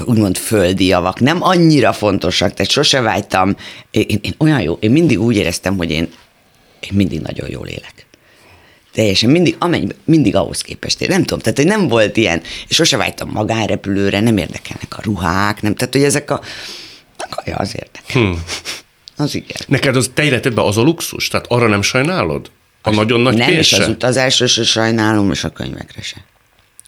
úgymond 0.05 0.37
földi 0.37 0.85
javak. 0.85 1.19
Nem 1.19 1.43
annyira 1.43 1.93
fontosak, 1.93 2.53
tehát 2.53 2.71
sose 2.71 3.01
vágytam. 3.01 3.55
Én, 3.91 4.05
én, 4.07 4.19
én 4.21 4.33
olyan 4.37 4.61
jó, 4.61 4.77
én 4.79 4.91
mindig 4.91 5.19
úgy 5.21 5.35
éreztem, 5.35 5.77
hogy 5.77 5.91
én, 5.91 6.09
én 6.79 6.91
mindig 6.93 7.21
nagyon 7.21 7.49
jól 7.49 7.67
élek. 7.67 8.04
Teljesen 8.95 9.29
mindig, 9.29 9.55
amennyi, 9.59 9.87
mindig 10.05 10.35
ahhoz 10.35 10.61
képest. 10.61 11.01
Én 11.01 11.07
nem 11.09 11.23
tudom, 11.23 11.39
tehát 11.39 11.57
hogy 11.57 11.67
nem 11.67 11.87
volt 11.87 12.17
ilyen, 12.17 12.41
és 12.67 12.75
sose 12.75 12.97
vágytam 12.97 13.29
magánrepülőre, 13.29 14.19
nem 14.19 14.37
érdekelnek 14.37 14.97
a 14.97 15.01
ruhák, 15.03 15.61
nem, 15.61 15.75
tehát 15.75 15.93
hogy 15.93 16.03
ezek 16.03 16.31
a, 16.31 16.41
a 17.17 17.27
kaja 17.35 17.55
az 17.55 17.75
érdekel. 17.75 18.21
Hm. 18.21 18.37
Az 19.17 19.35
igen. 19.35 19.61
Neked 19.67 19.95
az 19.95 20.11
te 20.13 20.23
életedben 20.23 20.65
az 20.65 20.77
a 20.77 20.81
luxus? 20.81 21.27
Tehát 21.27 21.45
arra 21.49 21.67
nem 21.67 21.81
sajnálod? 21.81 22.51
A 22.81 22.89
nagyon 22.89 23.19
nagy 23.19 23.37
nem, 23.37 23.49
és 23.49 23.73
az 23.73 23.87
utazásra 23.87 24.47
se 24.47 24.63
sajnálom, 24.63 25.31
és 25.31 25.43
a 25.43 25.49
könyvekre 25.49 26.01
se. 26.01 26.25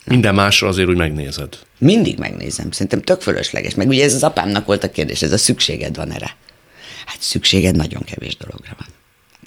Minden 0.06 0.36
másra 0.36 0.68
azért 0.68 0.88
úgy 0.88 0.96
megnézed. 0.96 1.58
Mindig 1.78 2.18
megnézem, 2.18 2.72
szerintem 2.72 3.02
tök 3.02 3.22
fölösleges. 3.22 3.76
Meg 3.76 3.88
ugye 3.88 4.04
ez 4.04 4.14
az 4.14 4.24
apámnak 4.24 4.66
volt 4.66 4.84
a 4.84 4.92
kérdés, 4.92 5.22
ez 5.22 5.32
a 5.32 5.38
szükséged 5.38 5.96
van 5.96 6.12
erre. 6.12 6.36
Hát 7.06 7.22
szükséged 7.22 7.76
nagyon 7.76 8.04
kevés 8.04 8.38
dologra 8.38 8.76
van. 8.78 8.88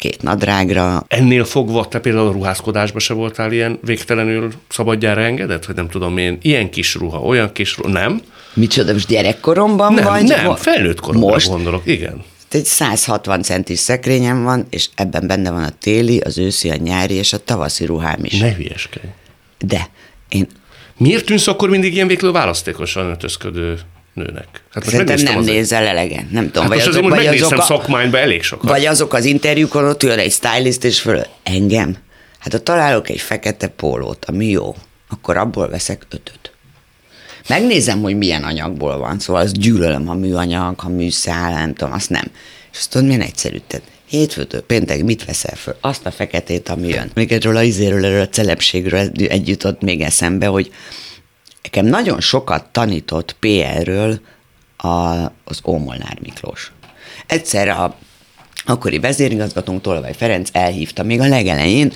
Két 0.01 0.23
nadrágra, 0.23 1.05
Ennél 1.09 1.45
fogva 1.45 1.89
te 1.89 1.99
például 1.99 2.29
a 2.29 2.33
ruházkodásba 2.33 2.99
se 2.99 3.15
voltál 3.15 3.53
ilyen 3.53 3.79
végtelenül 3.83 4.53
szabadjára 4.69 5.21
engedett? 5.21 5.65
Hogy 5.65 5.75
nem 5.75 5.89
tudom 5.89 6.19
én, 6.19 6.39
ilyen 6.43 6.71
kis 6.71 6.95
ruha, 6.95 7.19
olyan 7.19 7.53
kis 7.53 7.77
ruha, 7.77 7.91
nem? 7.91 8.23
micsoda, 8.55 8.93
most 8.93 9.09
gyerekkoromban 9.09 9.95
Nem, 9.95 10.05
vagy? 10.05 10.25
nem, 10.25 10.55
felnőtt 10.57 11.01
koromra 11.01 11.29
Most 11.29 11.49
gondolok, 11.49 11.87
igen. 11.87 12.25
egy 12.51 12.65
160 12.65 13.43
centis 13.43 13.79
szekrényem 13.79 14.43
van, 14.43 14.67
és 14.71 14.89
ebben 14.95 15.27
benne 15.27 15.51
van 15.51 15.63
a 15.63 15.71
téli, 15.79 16.19
az 16.19 16.39
őszi, 16.39 16.71
a 16.71 16.77
nyári 16.77 17.15
és 17.15 17.33
a 17.33 17.39
tavaszi 17.39 17.85
ruhám 17.85 18.25
is. 18.25 18.39
Ne 18.39 18.55
hülyeskedj. 18.55 19.07
De 19.59 19.89
én 20.29 20.47
Miért 20.97 21.25
tűnsz 21.25 21.47
akkor 21.47 21.71
mindig 21.71 21.95
ilyen 21.95 22.07
végül 22.07 22.33
választékosan 22.33 23.07
öltözködő 23.07 23.79
nőnek? 24.13 24.47
Hát 24.71 24.85
szerintem 24.85 25.19
nem 25.21 25.37
az- 25.37 25.47
nézel 25.47 25.87
elegen. 25.87 26.29
Nem 26.33 26.45
tudom, 26.47 26.63
Hát 26.63 26.69
vagy 26.69 26.77
most 26.79 26.89
azok, 26.89 27.03
azért 27.03 27.17
vagy 27.17 27.25
megnéztem 27.25 27.59
azok 27.59 27.77
a, 27.77 27.79
szakmányba 27.79 28.19
elég 28.19 28.43
sokat. 28.43 28.71
Vagy 28.71 28.87
azok 28.87 29.13
az 29.15 29.25
interjúkon 29.25 29.85
ott 29.85 30.03
ül 30.03 30.11
egy 30.11 30.33
stylist, 30.33 30.85
és 30.85 31.01
föl 31.01 31.23
engem. 31.43 31.97
Hát 32.39 32.53
ha 32.53 32.59
találok 32.59 33.09
egy 33.09 33.21
fekete 33.21 33.67
pólót, 33.67 34.25
ami 34.25 34.47
jó, 34.47 34.75
akkor 35.09 35.37
abból 35.37 35.69
veszek 35.69 36.07
ötöt. 36.11 36.53
Megnézem, 37.49 38.03
hogy 38.03 38.17
milyen 38.17 38.45
anyagból 38.45 38.99
van, 38.99 39.19
szóval 39.19 39.43
azt 39.43 39.59
gyűlölöm, 39.59 40.07
ha 40.07 40.15
műanyag, 40.15 40.81
ha 40.81 40.89
műszál, 40.89 41.53
nem 41.53 41.75
tudom, 41.75 41.93
azt 41.93 42.11
nem. 42.11 42.25
És 42.73 42.79
azt 42.79 42.91
tudod, 42.91 43.07
milyen 43.07 43.21
egyszerű 43.23 43.59
tett. 43.67 43.83
Hétfőtől 44.09 44.63
péntek 44.63 45.05
mit 45.05 45.25
veszel 45.25 45.57
föl? 45.57 45.77
Azt 45.81 46.07
a 46.07 46.11
feketét, 46.11 46.69
ami 46.69 46.89
jön. 46.89 47.11
Még 47.15 47.33
erről 47.33 47.57
a 47.57 47.63
izéről, 47.63 48.05
erről 48.05 48.21
a 48.21 48.29
celebségről 48.29 49.11
egy 49.29 49.49
jutott 49.49 49.81
még 49.81 50.01
eszembe, 50.01 50.47
hogy 50.47 50.71
nekem 51.63 51.87
nagyon 51.87 52.21
sokat 52.21 52.65
tanított 52.65 53.37
PR-ről 53.41 54.21
a, 54.77 54.89
az 55.45 55.61
Ómolnár 55.65 56.19
Miklós. 56.23 56.73
Egyszer 57.27 57.69
a 57.69 57.97
akkori 58.65 58.99
vezérigazgatónk 58.99 59.81
Tolvaj 59.83 60.15
Ferenc 60.15 60.49
elhívta 60.53 61.03
még 61.03 61.21
a 61.21 61.29
legelején, 61.29 61.93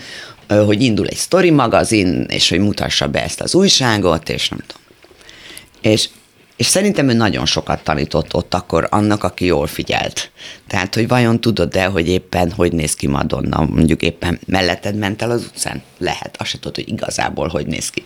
hogy 0.48 0.82
indul 0.82 1.06
egy 1.06 1.16
sztori 1.16 1.50
magazin, 1.50 2.26
és 2.28 2.48
hogy 2.48 2.58
mutassa 2.58 3.08
be 3.08 3.22
ezt 3.22 3.40
az 3.40 3.54
újságot, 3.54 4.28
és 4.28 4.48
nem 4.48 4.58
tudom. 4.66 4.82
És, 5.80 6.08
és 6.56 6.66
szerintem 6.66 7.08
ő 7.08 7.12
nagyon 7.12 7.46
sokat 7.46 7.84
tanított 7.84 8.34
ott 8.34 8.54
akkor 8.54 8.86
annak, 8.90 9.24
aki 9.24 9.44
jól 9.44 9.66
figyelt. 9.66 10.30
Tehát, 10.66 10.94
hogy 10.94 11.08
vajon 11.08 11.40
tudod-e, 11.40 11.86
hogy 11.86 12.08
éppen 12.08 12.52
hogy 12.52 12.72
néz 12.72 12.94
ki 12.94 13.06
Madonna, 13.06 13.64
mondjuk 13.64 14.02
éppen 14.02 14.40
melletted 14.46 14.96
ment 14.96 15.22
el 15.22 15.30
az 15.30 15.44
utcán? 15.44 15.82
Lehet, 15.98 16.36
azt 16.38 16.50
se 16.50 16.58
tudod, 16.58 16.74
hogy 16.74 16.88
igazából 16.88 17.48
hogy 17.48 17.66
néz 17.66 17.90
ki. 17.90 18.02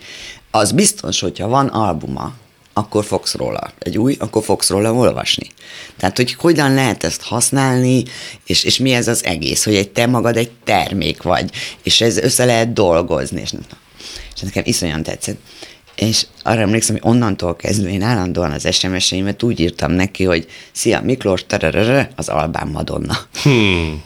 Az 0.51 0.71
biztos, 0.71 1.19
hogyha 1.19 1.47
van 1.47 1.67
albuma, 1.67 2.33
akkor 2.73 3.05
fogsz 3.05 3.35
róla, 3.35 3.71
egy 3.79 3.97
új, 3.97 4.15
akkor 4.19 4.43
fogsz 4.43 4.69
róla 4.69 4.93
olvasni. 4.93 5.47
Tehát, 5.97 6.17
hogy 6.17 6.33
hogyan 6.33 6.73
lehet 6.73 7.03
ezt 7.03 7.21
használni, 7.21 8.03
és, 8.45 8.63
és 8.63 8.77
mi 8.77 8.91
ez 8.91 9.07
az 9.07 9.25
egész, 9.25 9.63
hogy 9.63 9.75
egy 9.75 9.89
te 9.89 10.05
magad 10.05 10.37
egy 10.37 10.51
termék 10.63 11.21
vagy, 11.21 11.51
és 11.83 12.01
ez 12.01 12.17
össze 12.17 12.45
lehet 12.45 12.73
dolgozni, 12.73 13.41
és. 13.41 13.53
És 14.35 14.41
nekem 14.41 14.63
iszonyan 14.65 15.03
tetszett. 15.03 15.37
És 15.99 16.25
arra 16.43 16.61
emlékszem, 16.61 16.95
hogy 16.99 17.11
onnantól 17.11 17.55
kezdve 17.55 17.89
én 17.89 18.01
állandóan 18.01 18.51
az 18.51 18.75
SMS-eimet 18.75 19.43
úgy 19.43 19.59
írtam 19.59 19.91
neki, 19.91 20.23
hogy 20.23 20.47
Szia 20.71 21.01
Miklós, 21.01 21.45
tararara, 21.47 22.07
az 22.15 22.29
Albán 22.29 22.67
Madonna. 22.67 23.17
Hmm. 23.43 24.03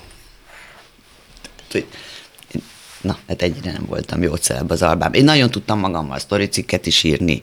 Na, 3.01 3.17
hát 3.27 3.41
ennyire 3.41 3.71
nem 3.71 3.85
voltam 3.87 4.21
jó 4.21 4.35
celeb 4.35 4.71
az 4.71 4.81
albám. 4.81 5.13
Én 5.13 5.23
nagyon 5.23 5.51
tudtam 5.51 5.79
magammal 5.79 6.19
sztoricikket 6.19 6.85
is 6.85 7.03
írni. 7.03 7.41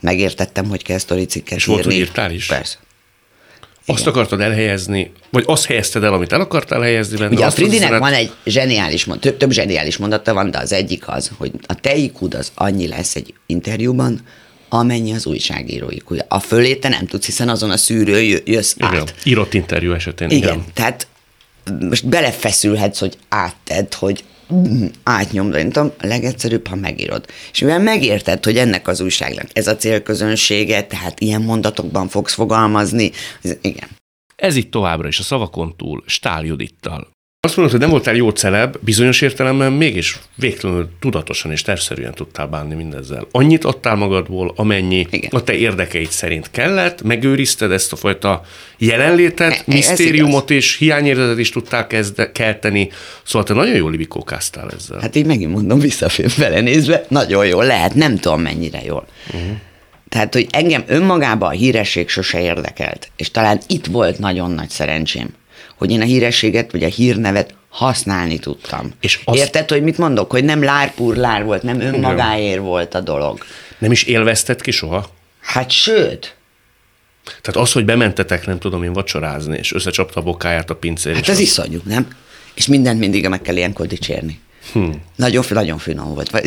Megértettem, 0.00 0.68
hogy 0.68 0.82
kell 0.82 0.98
sztoricikket 0.98 1.56
És 1.58 1.62
írni. 1.66 1.74
volt, 1.74 1.84
hogy 1.84 1.94
írtál 1.94 2.30
is? 2.30 2.46
Persze. 2.46 2.78
Azt 3.86 4.06
akartad 4.06 4.40
elhelyezni, 4.40 5.12
vagy 5.30 5.44
azt 5.46 5.64
helyezted 5.66 6.02
el, 6.04 6.12
amit 6.12 6.32
el 6.32 6.40
akartál 6.40 6.80
helyezni 6.80 7.16
benne? 7.16 7.34
Ugye 7.34 7.44
a 7.46 7.50
Fridinek 7.50 7.78
üzenet- 7.80 8.00
van 8.00 8.12
egy 8.12 8.30
zseniális, 8.46 9.04
mond- 9.04 9.20
több, 9.20 9.36
több 9.36 9.50
zseniális 9.50 9.96
mondata 9.96 10.34
van, 10.34 10.50
de 10.50 10.58
az 10.58 10.72
egyik 10.72 11.08
az, 11.08 11.30
hogy 11.38 11.50
a 11.66 11.74
te 11.74 11.96
IQ-d 11.96 12.34
az 12.34 12.52
annyi 12.54 12.88
lesz 12.88 13.14
egy 13.16 13.34
interjúban, 13.46 14.20
amennyi 14.68 15.12
az 15.14 15.26
újságíró 15.26 15.90
iq 15.90 16.16
A 16.28 16.40
fölé 16.40 16.74
te 16.74 16.88
nem 16.88 17.06
tudsz, 17.06 17.26
hiszen 17.26 17.48
azon 17.48 17.70
a 17.70 17.76
szűrő 17.76 18.22
jö- 18.22 18.48
jössz 18.48 18.74
Igen, 18.76 18.94
át. 18.94 19.14
írott 19.24 19.54
interjú 19.54 19.92
esetén. 19.92 20.30
Igen, 20.30 20.42
Igen. 20.52 20.64
tehát 20.74 21.06
most 21.80 22.06
belefeszülhetsz, 22.08 22.98
hogy 22.98 23.16
áttedd, 23.28 23.94
hogy 23.98 24.24
átnyomd, 25.02 25.52
nem 25.52 25.70
tudom, 25.70 25.92
a 26.00 26.06
legegyszerűbb, 26.06 26.66
ha 26.66 26.74
megírod. 26.74 27.26
És 27.52 27.60
mivel 27.60 27.78
megérted, 27.78 28.44
hogy 28.44 28.56
ennek 28.56 28.88
az 28.88 29.00
újságnak 29.00 29.46
ez 29.52 29.66
a 29.66 29.76
célközönsége, 29.76 30.82
tehát 30.82 31.20
ilyen 31.20 31.42
mondatokban 31.42 32.08
fogsz 32.08 32.34
fogalmazni, 32.34 33.10
ez, 33.42 33.56
igen. 33.60 33.88
Ez 34.36 34.56
itt 34.56 34.70
továbbra 34.70 35.08
is 35.08 35.18
a 35.18 35.22
szavakon 35.22 35.76
túl 35.76 36.02
Stál 36.06 36.44
Judittal. 36.44 37.13
Azt 37.44 37.56
mondod, 37.56 37.74
hogy 37.74 37.82
nem 37.82 37.90
voltál 37.90 38.14
jó 38.14 38.30
celeb, 38.30 38.76
bizonyos 38.80 39.20
értelemben 39.20 39.72
mégis 39.72 40.18
végtelenül 40.34 40.88
tudatosan 41.00 41.50
és 41.50 41.62
tervszerűen 41.62 42.14
tudtál 42.14 42.46
bánni 42.46 42.74
mindezzel. 42.74 43.26
Annyit 43.30 43.64
adtál 43.64 43.94
magadból, 43.94 44.52
amennyi 44.56 45.06
Igen. 45.10 45.30
a 45.32 45.42
te 45.42 45.52
érdekeid 45.52 46.10
szerint 46.10 46.50
kellett, 46.50 47.02
megőrizted 47.02 47.70
ezt 47.70 47.92
a 47.92 47.96
fajta 47.96 48.42
jelenlétet, 48.78 49.52
E- 49.52 49.62
misztériumot 49.66 50.50
és 50.50 50.76
hiányérzetet 50.76 51.38
is 51.38 51.50
tudtál 51.50 51.86
kezde, 51.86 52.32
kelteni, 52.32 52.90
szóval 53.22 53.46
te 53.46 53.54
nagyon 53.54 53.76
jól 53.76 53.90
libikókáztál 53.90 54.70
ezzel. 54.76 55.00
Hát 55.00 55.16
így 55.16 55.26
megint 55.26 55.52
mondom, 55.52 55.78
visszafele 55.78 56.60
nézve, 56.60 57.04
nagyon 57.08 57.46
jól 57.46 57.64
lehet, 57.64 57.94
nem 57.94 58.16
tudom 58.16 58.40
mennyire 58.40 58.80
jól. 58.84 59.06
Uh-huh. 59.26 59.56
Tehát, 60.08 60.34
hogy 60.34 60.46
engem 60.50 60.84
önmagában 60.86 61.48
a 61.48 61.52
híresség 61.52 62.08
sose 62.08 62.40
érdekelt, 62.40 63.10
és 63.16 63.30
talán 63.30 63.60
itt 63.66 63.86
volt 63.86 64.18
nagyon 64.18 64.50
nagy 64.50 64.68
szerencsém, 64.68 65.28
hogy 65.76 65.90
én 65.90 66.00
a 66.00 66.04
hírességet, 66.04 66.72
vagy 66.72 66.82
a 66.82 66.88
hírnevet 66.88 67.54
használni 67.68 68.38
tudtam. 68.38 68.92
És 69.00 69.20
azt... 69.24 69.38
Érted, 69.38 69.68
hogy 69.70 69.82
mit 69.82 69.98
mondok? 69.98 70.30
Hogy 70.30 70.44
nem 70.44 70.62
lárpúr 70.62 71.16
lár 71.16 71.44
volt, 71.44 71.62
nem 71.62 71.80
önmagáért 71.80 72.60
volt 72.60 72.94
a 72.94 73.00
dolog. 73.00 73.38
Nem 73.78 73.90
is 73.92 74.02
élvezted 74.02 74.60
ki 74.60 74.70
soha? 74.70 75.10
Hát 75.40 75.70
sőt, 75.70 76.36
Tehát 77.24 77.60
az, 77.60 77.72
hogy 77.72 77.84
bementetek, 77.84 78.46
nem 78.46 78.58
tudom 78.58 78.82
én, 78.82 78.92
vacsorázni, 78.92 79.58
és 79.58 79.72
összecsapta 79.72 80.20
a 80.20 80.22
bokáját 80.22 80.70
a 80.70 80.74
pincér. 80.76 81.14
hát 81.14 81.22
ez 81.28 81.34
az- 81.34 81.38
iszonyú, 81.40 81.80
nem? 81.84 82.08
És 82.54 82.66
mindent 82.66 82.98
mindig 82.98 83.28
meg 83.28 83.42
kell 83.42 83.56
ilyenkor 83.56 83.86
dicsérni. 83.86 84.40
Hm. 84.72 84.90
Nagyon, 85.16 85.44
nagyon 85.48 85.78
finom 85.78 86.14
volt. 86.14 86.40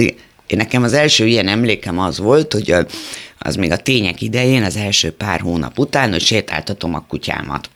Én 0.47 0.57
nekem 0.57 0.83
az 0.83 0.93
első 0.93 1.25
ilyen 1.27 1.47
emlékem 1.47 1.99
az 1.99 2.17
volt, 2.17 2.53
hogy 2.53 2.75
az 3.37 3.55
még 3.55 3.71
a 3.71 3.77
tények 3.77 4.21
idején, 4.21 4.63
az 4.63 4.75
első 4.75 5.11
pár 5.11 5.39
hónap 5.39 5.79
után, 5.79 6.11
hogy 6.11 6.21
sétáltatom 6.21 6.93
a 6.93 7.05
kutyámat. 7.07 7.69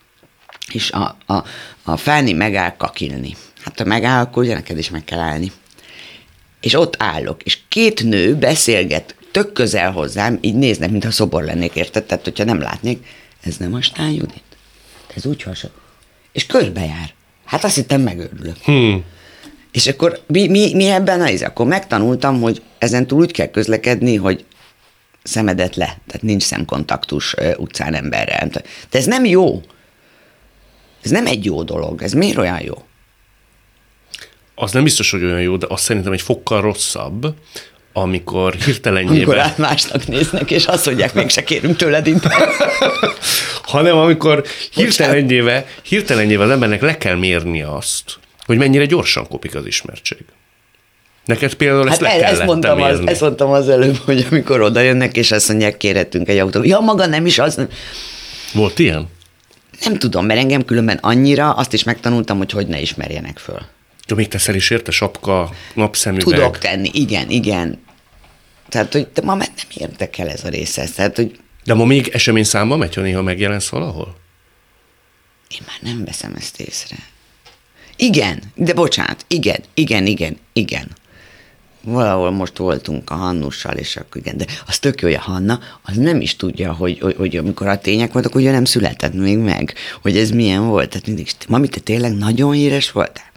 És 0.73 0.91
a, 0.91 1.17
a, 1.25 1.43
a 1.83 1.97
Fáni 1.97 2.33
megáll 2.33 2.75
kakilni. 2.77 3.35
Hát 3.63 3.79
ha 3.79 3.85
megáll, 3.85 4.21
akkor 4.21 4.43
ugye 4.43 4.53
neked 4.53 4.77
is 4.77 4.89
meg 4.89 5.03
kell 5.03 5.19
állni. 5.19 5.51
És 6.61 6.73
ott 6.73 6.95
állok, 6.99 7.43
és 7.43 7.57
két 7.67 8.03
nő 8.03 8.35
beszélget 8.35 9.15
tök 9.31 9.53
közel 9.53 9.91
hozzám, 9.91 10.37
így 10.41 10.55
néznek, 10.55 10.91
mintha 10.91 11.11
szobor 11.11 11.43
lennék, 11.43 11.75
érted? 11.75 12.03
Tehát, 12.03 12.23
hogyha 12.23 12.43
nem 12.43 12.59
látnék, 12.59 13.05
ez 13.41 13.57
nem 13.57 13.73
a 13.73 13.81
Stán 13.81 14.11
Judit? 14.11 14.43
Ez 15.15 15.25
úgy 15.25 15.43
hasonló. 15.43 15.75
És 16.31 16.45
körbejár. 16.45 17.13
Hát 17.45 17.63
azt 17.63 17.75
hittem 17.75 18.01
megőrülök. 18.01 18.57
Hm. 18.63 18.95
És 19.71 19.87
akkor 19.87 20.19
mi, 20.27 20.47
mi, 20.47 20.73
mi 20.73 20.87
ebben 20.87 21.21
az? 21.21 21.41
Akkor 21.41 21.65
megtanultam, 21.65 22.41
hogy 22.41 22.61
ezen 22.77 23.07
túl 23.07 23.19
úgy 23.21 23.31
kell 23.31 23.47
közlekedni, 23.47 24.15
hogy 24.15 24.45
szemedet 25.23 25.75
le, 25.75 25.85
tehát 25.85 26.21
nincs 26.21 26.43
szemkontaktus 26.43 27.35
utcán 27.57 27.93
emberrel. 27.93 28.47
De 28.89 28.97
ez 28.97 29.05
nem 29.05 29.25
jó. 29.25 29.61
Ez 31.03 31.11
nem 31.11 31.25
egy 31.25 31.45
jó 31.45 31.63
dolog. 31.63 32.01
Ez 32.01 32.13
miért 32.13 32.37
olyan 32.37 32.61
jó? 32.61 32.83
Az 34.55 34.71
nem 34.71 34.83
biztos, 34.83 35.11
hogy 35.11 35.23
olyan 35.23 35.41
jó, 35.41 35.57
de 35.57 35.65
azt 35.69 35.83
szerintem 35.83 36.11
egy 36.11 36.21
fokkal 36.21 36.61
rosszabb, 36.61 37.21
amikor 37.93 38.53
Amikor 38.53 38.55
hirtelenjében, 38.55 39.39
át 39.39 39.57
másnak 39.57 40.07
néznek, 40.07 40.51
és 40.51 40.65
azt 40.65 40.85
mondják, 40.85 41.13
mégse 41.13 41.43
kérünk 41.43 41.75
tőled 41.75 42.09
hanem 43.71 43.97
amikor 43.97 44.43
hirtelenjével, 44.71 45.65
hirtelenjével 45.81 46.45
az 46.45 46.51
embernek 46.51 46.81
le 46.81 46.97
kell 46.97 47.15
mérni 47.15 47.61
azt, 47.61 48.03
hogy 48.45 48.57
mennyire 48.57 48.85
gyorsan 48.85 49.27
kopik 49.27 49.55
az 49.55 49.65
ismertség. 49.65 50.25
Neked 51.25 51.53
például 51.53 51.89
ezt 51.89 51.89
Hát 51.89 51.99
le 52.01 52.09
el, 52.09 52.19
kellett 52.19 52.37
ezt, 52.37 52.45
mondtam 52.45 52.81
az, 52.81 52.99
ezt 53.05 53.21
mondtam 53.21 53.51
az 53.51 53.69
előbb, 53.69 53.97
hogy 53.97 54.27
amikor 54.31 54.61
oda 54.61 54.79
jönnek, 54.79 55.17
és 55.17 55.31
azt 55.31 55.47
mondják, 55.47 55.77
kérhetünk 55.77 56.27
egy 56.27 56.37
autót. 56.37 56.65
Ja, 56.65 56.79
maga 56.79 57.05
nem 57.05 57.25
is 57.25 57.39
az. 57.39 57.59
Volt 58.53 58.79
ilyen? 58.79 59.07
Nem 59.83 59.97
tudom, 59.97 60.25
mert 60.25 60.39
engem 60.39 60.65
különben 60.65 60.97
annyira, 60.97 61.51
azt 61.51 61.73
is 61.73 61.83
megtanultam, 61.83 62.37
hogy 62.37 62.51
hogy 62.51 62.67
ne 62.67 62.79
ismerjenek 62.79 63.37
föl. 63.37 63.61
De 64.07 64.15
még 64.15 64.27
teszel 64.27 64.55
is 64.55 64.69
érte 64.69 64.91
sapka, 64.91 65.49
napszemüveg. 65.73 66.23
Tudok 66.23 66.57
tenni, 66.57 66.89
igen, 66.93 67.29
igen. 67.29 67.81
Tehát, 68.69 68.91
hogy 68.91 69.07
de 69.13 69.21
ma 69.21 69.35
már 69.35 69.49
nem 69.55 69.89
érdekel 69.89 70.29
ez 70.29 70.43
a 70.43 70.49
része. 70.49 70.85
Tehát, 70.95 71.15
hogy 71.15 71.39
De 71.63 71.73
ma 71.73 71.85
még 71.85 72.07
esemény 72.07 72.43
számba 72.43 72.77
megy, 72.77 72.95
ha 72.95 73.01
néha 73.01 73.21
megjelensz 73.21 73.69
valahol? 73.69 74.19
én 75.51 75.61
már 75.67 75.93
nem 75.93 76.05
veszem 76.05 76.35
ezt 76.35 76.59
észre. 76.59 76.97
Igen, 77.95 78.43
de 78.55 78.73
bocsánat, 78.73 79.25
igen, 79.27 79.63
igen, 79.73 80.05
igen, 80.05 80.37
igen. 80.53 80.87
Valahol 81.83 82.31
most 82.31 82.57
voltunk 82.57 83.09
a 83.09 83.13
Hannussal, 83.13 83.75
és 83.75 83.95
akkor 83.95 84.21
igen, 84.21 84.37
de 84.37 84.45
az 84.67 84.79
tök 84.79 85.01
jó, 85.01 85.07
hogy 85.07 85.17
a 85.17 85.21
Hanna, 85.21 85.59
az 85.81 85.95
nem 85.95 86.21
is 86.21 86.35
tudja, 86.35 86.73
hogy, 86.73 86.99
hogy, 86.99 87.15
hogy 87.17 87.37
amikor 87.37 87.67
a 87.67 87.77
tények 87.77 88.11
voltak, 88.11 88.35
ő 88.35 88.41
nem 88.41 88.65
született 88.65 89.13
még 89.13 89.37
meg, 89.37 89.73
hogy 90.01 90.17
ez 90.17 90.29
milyen 90.31 90.67
volt. 90.67 90.89
Tehát 90.89 91.07
mindig, 91.07 91.27
mami, 91.47 91.67
te 91.67 91.79
tényleg 91.79 92.13
nagyon 92.13 92.51
híres 92.51 92.91
voltál? 92.91 93.29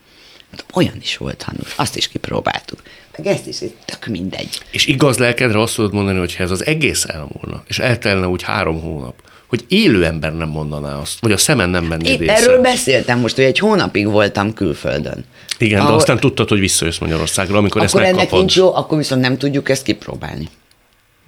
Hát 0.51 0.64
olyan 0.74 0.97
is 1.01 1.16
volt, 1.16 1.42
Hannus, 1.42 1.72
azt 1.76 1.97
is 1.97 2.09
kipróbáltuk. 2.09 2.82
Meg 3.16 3.26
ezt 3.26 3.47
is, 3.47 3.59
tök 3.84 4.07
mindegy. 4.07 4.61
És 4.70 4.86
igaz 4.86 5.18
lelkedre 5.18 5.61
azt 5.61 5.74
tudod 5.74 5.92
mondani, 5.92 6.18
hogy 6.18 6.36
ez 6.38 6.51
az 6.51 6.66
egész 6.66 7.05
elmúlna, 7.05 7.62
és 7.66 7.78
eltelne 7.78 8.26
úgy 8.28 8.42
három 8.42 8.80
hónap, 8.80 9.14
hogy 9.47 9.64
élő 9.68 10.05
ember 10.05 10.36
nem 10.36 10.49
mondaná 10.49 10.97
azt, 11.01 11.20
vagy 11.20 11.32
a 11.32 11.36
szemen 11.36 11.70
nem 11.70 11.90
Én 11.90 12.01
észre. 12.01 12.34
erről 12.36 12.61
beszéltem 12.61 13.18
most, 13.18 13.34
hogy 13.34 13.45
egy 13.45 13.59
hónapig 13.59 14.07
voltam 14.07 14.55
külföldön. 14.55 15.24
Igen, 15.59 15.79
de 15.79 15.85
Ahol- 15.85 15.97
aztán 16.01 16.21
tudtad, 16.21 16.49
hogy 16.49 16.59
visszajössz 16.59 16.99
Magyarországra, 16.99 17.59
amikor 17.59 17.83
ezt 17.83 17.95
akkor 17.95 18.05
ennek 18.07 18.17
megkapod. 18.17 18.39
nincs 18.39 18.57
jó, 18.57 18.75
akkor 18.75 18.99
viszont 18.99 19.21
nem 19.21 19.39
tudjuk 19.39 19.69
ezt 19.69 19.83
kipróbálni. 19.83 20.49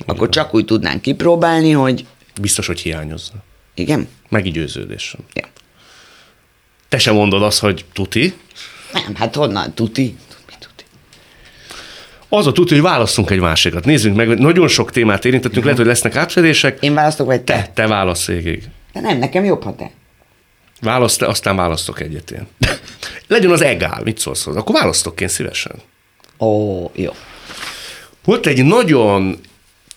Akkor 0.06 0.28
csak 0.28 0.54
úgy 0.54 0.64
tudnánk 0.64 1.02
kipróbálni, 1.02 1.70
hogy 1.70 2.06
Biztos, 2.40 2.66
hogy 2.66 2.80
hiányozna. 2.80 3.36
igen, 3.74 4.08
Meggyőződésem. 4.28 5.20
ja. 5.34 5.44
Te 6.88 6.98
sem 6.98 7.14
mondod 7.14 7.42
azt, 7.42 7.58
hogy 7.58 7.84
tuti. 7.92 8.34
nem, 8.92 9.14
hát 9.14 9.34
honnan, 9.34 9.74
tuti. 9.74 10.16
Az 12.28 12.46
a 12.46 12.52
tuti, 12.52 12.74
hogy 12.74 12.82
válasszunk 12.82 13.30
egy 13.30 13.40
másikat. 13.40 13.84
Nézzünk 13.84 14.16
meg, 14.16 14.38
nagyon 14.38 14.68
sok 14.68 14.90
témát 14.90 15.24
érintettünk, 15.24 15.62
lehet, 15.64 15.78
hogy 15.78 15.86
lesznek 15.86 16.16
átfedések. 16.16 16.78
Én 16.82 16.94
választok, 16.94 17.26
vagy 17.26 17.40
te? 17.42 17.54
Te, 17.62 17.70
te 17.74 17.86
válasz 17.86 18.26
végig. 18.26 18.62
De 18.92 19.00
nem, 19.00 19.18
nekem 19.18 19.44
jobb, 19.44 19.62
ha 19.62 19.74
te. 19.74 19.90
Választ 20.80 21.22
aztán 21.22 21.56
választok 21.56 22.00
egyet 22.00 22.30
én. 22.30 22.46
Legyen 23.28 23.50
az 23.50 23.60
egál, 23.62 24.00
mit 24.04 24.18
szólsz 24.18 24.44
hozzá? 24.44 24.58
Akkor 24.58 24.74
választok 24.74 25.20
én 25.20 25.28
szívesen. 25.28 25.74
Ó, 26.38 26.90
jó. 26.94 27.12
Volt 28.24 28.46
egy 28.46 28.64
nagyon 28.64 29.40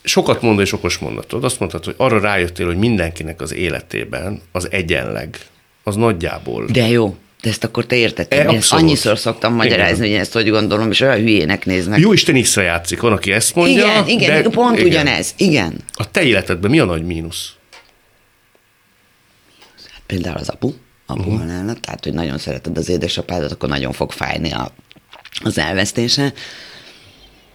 sokat 0.03 0.41
mondó 0.41 0.61
és 0.61 0.73
okos 0.73 0.97
mondatod. 0.97 1.43
Azt 1.43 1.59
mondtad, 1.59 1.85
hogy 1.85 1.93
arra 1.97 2.19
rájöttél, 2.19 2.65
hogy 2.65 2.77
mindenkinek 2.77 3.41
az 3.41 3.53
életében 3.53 4.41
az 4.51 4.67
egyenleg, 4.71 5.37
az 5.83 5.95
nagyjából. 5.95 6.65
De 6.65 6.87
jó. 6.87 7.15
De 7.41 7.49
ezt 7.49 7.63
akkor 7.63 7.85
te 7.85 7.95
érted. 7.95 8.27
E, 8.29 8.47
ezt 8.47 8.73
annyiszor 8.73 9.17
szoktam 9.17 9.53
magyarázni, 9.53 10.05
Igen. 10.05 10.09
hogy 10.09 10.19
ezt 10.19 10.33
hogy 10.33 10.49
gondolom, 10.49 10.91
és 10.91 11.01
olyan 11.01 11.17
hülyének 11.17 11.65
néznek. 11.65 11.99
Jó 11.99 12.13
Isten 12.13 12.41
X-re 12.41 12.61
játszik, 12.61 12.99
van, 13.01 13.11
aki 13.11 13.31
ezt 13.31 13.55
mondja. 13.55 13.83
igen, 13.83 14.07
igen, 14.07 14.43
de, 14.43 14.49
pont 14.49 14.77
igen. 14.77 14.87
ugyanez. 14.87 15.33
Igen. 15.37 15.73
A 15.93 16.11
te 16.11 16.23
életedben 16.23 16.71
mi 16.71 16.79
a 16.79 16.85
nagy 16.85 17.05
mínusz? 17.05 17.53
Például 20.09 20.37
az 20.37 20.49
apu, 20.49 20.71
apu 21.05 21.19
uh-huh. 21.19 21.37
halála, 21.37 21.73
tehát, 21.73 22.03
hogy 22.03 22.13
nagyon 22.13 22.37
szereted 22.37 22.77
az 22.77 22.89
édesapádat, 22.89 23.51
akkor 23.51 23.69
nagyon 23.69 23.91
fog 23.91 24.11
fájni 24.11 24.51
a, 24.51 24.71
az 25.43 25.57
elvesztése. 25.57 26.33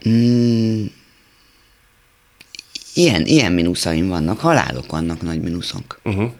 Mm, 0.09 0.84
ilyen, 2.94 3.24
ilyen 3.26 3.52
minuszaim 3.52 4.09
vannak, 4.09 4.40
halálok 4.40 4.90
vannak, 4.90 5.22
nagy 5.22 5.40
minuszok. 5.40 6.00
Uh-huh. 6.05 6.30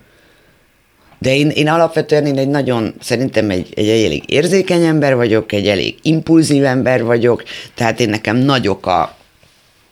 De 1.18 1.36
én, 1.36 1.48
én 1.48 1.68
alapvetően 1.68 2.26
én 2.26 2.38
egy 2.38 2.48
nagyon, 2.48 2.94
szerintem 3.00 3.50
egy, 3.50 3.72
egy 3.74 3.88
elég 3.88 4.22
érzékeny 4.26 4.84
ember 4.84 5.16
vagyok, 5.16 5.52
egy 5.52 5.66
elég 5.66 5.98
impulzív 6.02 6.64
ember 6.64 7.04
vagyok, 7.04 7.42
tehát 7.74 8.00
én 8.00 8.08
nekem 8.08 8.36
nagyok 8.36 8.86
a, 8.86 9.16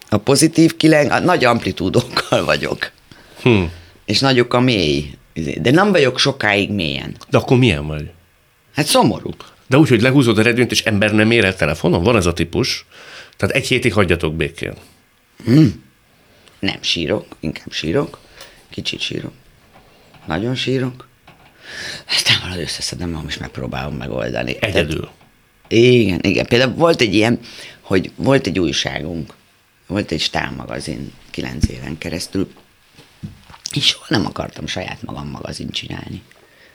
a 0.09 0.17
pozitív 0.17 0.77
kileng, 0.77 1.11
a 1.11 1.19
nagy 1.19 1.45
amplitúdokkal 1.45 2.45
vagyok. 2.45 2.91
Hm. 3.43 3.63
És 4.05 4.21
nagyok 4.21 4.55
a 4.55 4.61
mély. 4.61 5.11
De 5.61 5.71
nem 5.71 5.91
vagyok 5.91 6.19
sokáig 6.19 6.71
mélyen. 6.71 7.17
De 7.31 7.39
akkor 7.39 7.59
milyen 7.59 7.87
vagy? 7.87 8.11
Hát 8.75 8.87
szomorú. 8.87 9.31
De 9.67 9.77
úgy, 9.77 9.89
hogy 9.89 10.03
lehúzod 10.03 10.39
a 10.39 10.43
redőnyt, 10.43 10.71
és 10.71 10.83
ember 10.83 11.13
nem 11.13 11.31
ér 11.31 11.45
el 11.45 11.57
telefonon? 11.57 12.03
Van 12.03 12.17
ez 12.17 12.27
a 12.27 12.33
típus? 12.33 12.87
Tehát 13.37 13.55
egy 13.55 13.67
hétig 13.67 13.93
hagyjatok 13.93 14.35
békén. 14.35 14.75
Nem 16.59 16.79
sírok, 16.81 17.37
inkább 17.41 17.73
sírok. 17.73 18.19
Kicsit 18.71 19.01
sírok. 19.01 19.33
Nagyon 20.27 20.55
sírok. 20.55 21.09
Aztán 22.09 22.37
valahogy 22.41 22.63
összeszedem 22.63 23.11
magam, 23.11 23.29
és 23.29 23.39
megpróbálom 23.39 23.95
megoldani. 23.95 24.57
Egyedül. 24.61 25.11
Igen, 25.69 26.21
igen. 26.23 26.47
Például 26.47 26.75
volt 26.75 27.01
egy 27.01 27.15
ilyen, 27.15 27.41
hogy 27.81 28.13
volt 28.17 28.47
egy 28.47 28.59
újságunk, 28.59 29.35
volt 29.87 30.11
egy 30.11 30.21
stálmagazin 30.21 31.13
kilenc 31.31 31.69
éven 31.69 31.99
keresztül, 31.99 32.51
és 33.75 33.87
soha 33.87 34.07
nem 34.09 34.27
akartam 34.27 34.67
saját 34.67 35.03
magam 35.03 35.29
magazin 35.29 35.71
csinálni. 35.71 36.23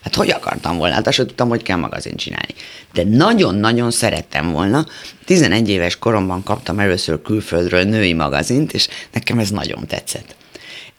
Hát 0.01 0.15
hogy 0.15 0.29
akartam 0.29 0.77
volna? 0.77 0.93
Hát 0.93 1.07
azt 1.07 1.17
tudtam, 1.17 1.49
hogy 1.49 1.63
kell 1.63 1.77
magazin 1.77 2.15
csinálni. 2.15 2.53
De 2.93 3.03
nagyon-nagyon 3.03 3.91
szerettem 3.91 4.51
volna. 4.51 4.85
11 5.25 5.69
éves 5.69 5.97
koromban 5.99 6.43
kaptam 6.43 6.79
először 6.79 7.21
külföldről 7.21 7.83
női 7.83 8.13
magazint, 8.13 8.73
és 8.73 8.87
nekem 9.11 9.39
ez 9.39 9.49
nagyon 9.49 9.87
tetszett. 9.87 10.35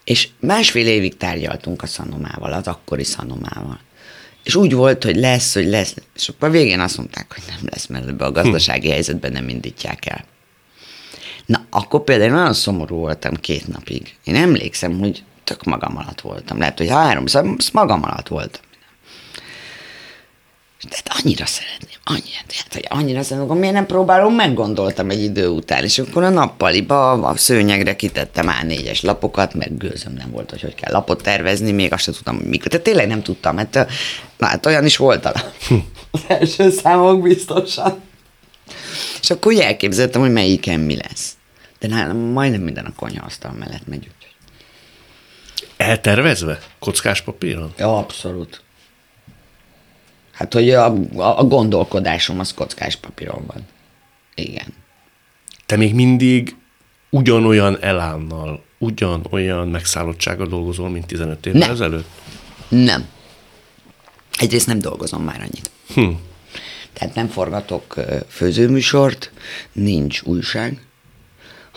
És 0.05 0.29
másfél 0.41 0.87
évig 0.87 1.17
tárgyaltunk 1.17 1.83
a 1.83 1.87
Szanomával, 1.87 2.53
az 2.53 2.67
akkori 2.67 3.05
Szanomával. 3.05 3.81
és 4.45 4.55
úgy 4.55 4.73
volt, 4.73 5.05
hogy 5.05 5.17
lesz, 5.17 5.55
hogy 5.55 5.67
lesz, 5.67 5.95
és 6.17 6.29
akkor 6.29 6.49
a 6.49 6.51
végén 6.51 6.81
azt 6.81 6.97
mondták, 6.97 7.33
hogy 7.35 7.43
nem 7.47 7.69
lesz, 7.71 7.87
mert 7.87 8.09
ebbe 8.09 8.25
a 8.25 8.33
gazdasági 8.33 8.91
helyzetben 8.91 9.33
nem 9.33 9.49
indítják 9.49 10.07
el. 10.07 10.25
Na, 11.47 11.67
akkor 11.71 12.05
például 12.05 12.31
nagyon 12.31 12.55
szomorú 12.55 12.97
voltam 12.97 13.35
két 13.35 13.69
napig. 13.69 14.17
Én 14.25 14.35
emlékszem, 14.35 14.99
hogy 14.99 15.23
tök 15.49 15.65
magam 15.65 15.97
alatt 15.97 16.21
voltam. 16.21 16.59
Lehet, 16.59 16.79
hogy 16.79 16.89
három, 16.89 17.27
szóval 17.27 17.57
magam 17.73 18.03
alatt 18.03 18.29
voltam. 18.29 18.61
De 20.89 20.97
hát 20.97 21.21
annyira 21.23 21.47
szeretném, 21.47 21.99
annyira, 22.05 22.39
hát, 22.57 22.75
hogy 22.75 22.87
annyira 22.89 23.23
szeretném, 23.23 23.49
akkor 23.49 23.61
miért 23.61 23.75
nem 23.75 23.87
próbálom, 23.87 24.35
meggondoltam 24.35 25.11
egy 25.11 25.23
idő 25.23 25.49
után, 25.49 25.85
és 25.85 25.99
akkor 25.99 26.23
a 26.23 26.29
nappaliba 26.29 27.13
a 27.13 27.37
szőnyegre 27.37 27.97
kitettem 27.97 28.49
a 28.49 28.65
négyes 28.65 29.01
lapokat, 29.03 29.55
meg 29.55 29.77
gőzöm 29.77 30.13
nem 30.13 30.31
volt, 30.31 30.51
hogy 30.51 30.61
hogy 30.61 30.75
kell 30.75 30.93
lapot 30.93 31.23
tervezni, 31.23 31.73
még 31.73 31.93
azt 31.93 32.03
sem 32.03 32.15
tudtam, 32.15 32.37
hogy 32.37 32.47
mikor. 32.47 32.69
Tehát 32.69 32.85
tényleg 32.85 33.07
nem 33.07 33.23
tudtam, 33.23 33.55
mert 33.55 33.75
na, 34.37 34.47
hát 34.47 34.67
olyan 34.67 34.85
is 34.85 34.97
volt 34.97 35.25
a 35.25 35.33
az 36.11 36.21
első 36.39 36.71
számok 36.71 37.23
biztosan. 37.23 38.01
És 39.21 39.31
akkor 39.31 39.53
úgy 39.53 39.59
elképzeltem, 39.59 40.21
hogy 40.21 40.33
melyiken 40.33 40.81
mi 40.81 40.97
lesz. 40.97 41.33
De 41.79 41.89
nálam 41.89 42.17
majdnem 42.17 42.61
minden 42.61 42.85
a 42.85 42.93
konyhaasztal 42.97 43.53
mellett 43.53 43.87
megy, 43.87 43.99
úgyhogy. 43.99 44.18
Eltervezve? 45.79 46.59
Kockás 46.79 47.21
papíron? 47.21 47.73
Ja, 47.79 47.99
abszolút. 47.99 48.63
Hát, 50.33 50.53
hogy 50.53 50.71
a, 50.71 50.95
a 51.17 51.45
gondolkodásom 51.45 52.39
az 52.39 52.55
kockás 52.55 52.97
papíron 52.97 53.43
van. 53.47 53.67
Igen. 54.35 54.75
Te 55.67 55.77
még 55.77 55.95
mindig 55.95 56.57
ugyanolyan 57.11 57.83
elánnal, 57.83 58.65
ugyanolyan 58.79 59.69
megszállottsággal 59.69 60.47
dolgozol, 60.47 60.89
mint 60.89 61.07
15 61.07 61.47
évvel 61.47 61.61
Nem. 61.61 61.71
ezelőtt? 61.71 62.09
Nem. 62.69 63.09
Egyrészt 64.39 64.67
nem 64.67 64.79
dolgozom 64.79 65.23
már 65.23 65.41
annyit. 65.41 65.71
Hm. 65.95 66.11
Tehát 66.93 67.15
nem 67.15 67.29
forgatok 67.29 67.95
főzőműsort, 68.29 69.33
nincs 69.73 70.23
újság, 70.23 70.83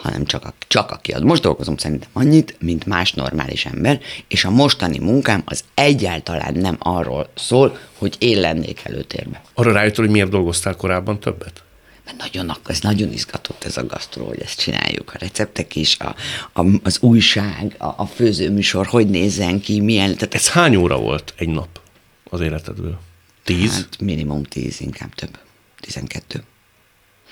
hanem 0.01 0.25
csak 0.25 0.45
a, 0.45 0.53
csak 0.67 0.91
a 0.91 0.97
kiadó. 0.97 1.25
Most 1.25 1.41
dolgozom 1.41 1.77
szerintem 1.77 2.09
annyit, 2.13 2.55
mint 2.59 2.85
más 2.85 3.13
normális 3.13 3.65
ember, 3.65 3.99
és 4.27 4.45
a 4.45 4.49
mostani 4.49 4.99
munkám 4.99 5.41
az 5.45 5.63
egyáltalán 5.73 6.53
nem 6.53 6.75
arról 6.79 7.29
szól, 7.35 7.77
hogy 7.97 8.15
én 8.19 8.39
lennék 8.39 8.81
előtérben. 8.83 9.41
Arra 9.53 9.71
rájöttél, 9.71 10.03
hogy 10.03 10.13
miért 10.13 10.29
dolgoztál 10.29 10.75
korábban 10.75 11.19
többet? 11.19 11.63
Mert 12.05 12.17
nagyon, 12.17 12.57
ez 12.65 12.79
nagyon 12.79 13.11
izgatott 13.11 13.63
ez 13.63 13.77
a 13.77 13.85
gasztró, 13.85 14.25
hogy 14.25 14.41
ezt 14.41 14.59
csináljuk. 14.59 15.11
A 15.13 15.17
receptek 15.19 15.75
is, 15.75 15.97
a, 15.99 16.15
a, 16.61 16.65
az 16.83 16.99
újság, 17.01 17.75
a, 17.77 17.85
a 17.85 18.05
főzőműsor, 18.05 18.85
hogy 18.85 19.09
nézzen 19.09 19.61
ki, 19.61 19.79
milyen, 19.79 20.13
tehát 20.13 20.33
Ez 20.33 20.49
hány 20.49 20.75
óra 20.75 20.97
volt 20.99 21.33
egy 21.37 21.49
nap 21.49 21.79
az 22.23 22.41
életedből? 22.41 22.99
Tíz? 23.43 23.73
Hát 23.75 24.01
minimum 24.01 24.43
tíz, 24.43 24.81
inkább 24.81 25.13
több. 25.13 25.39
Tizenkettő. 25.79 26.43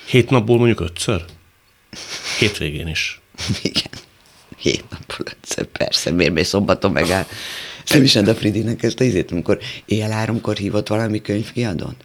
Hét 0.05 0.29
napból 0.29 0.57
mondjuk 0.57 0.79
ötször? 0.79 1.25
Hétvégén 2.39 2.87
is. 2.87 3.21
Igen. 3.61 3.89
Hét 4.57 4.83
napból 4.89 5.25
ötször, 5.41 5.65
persze, 5.65 6.11
miért 6.11 6.33
még 6.33 6.43
szombaton 6.45 6.91
megáll. 6.91 7.25
Nem 7.89 8.03
is 8.03 8.15
a 8.15 8.35
Fridinek 8.35 8.83
ezt 8.83 8.99
a 8.99 9.03
izét, 9.03 9.31
amikor 9.31 9.59
éjjel 9.85 10.11
háromkor 10.11 10.57
hívott 10.57 10.87
valami 10.87 11.21
könyvkiadót, 11.21 11.95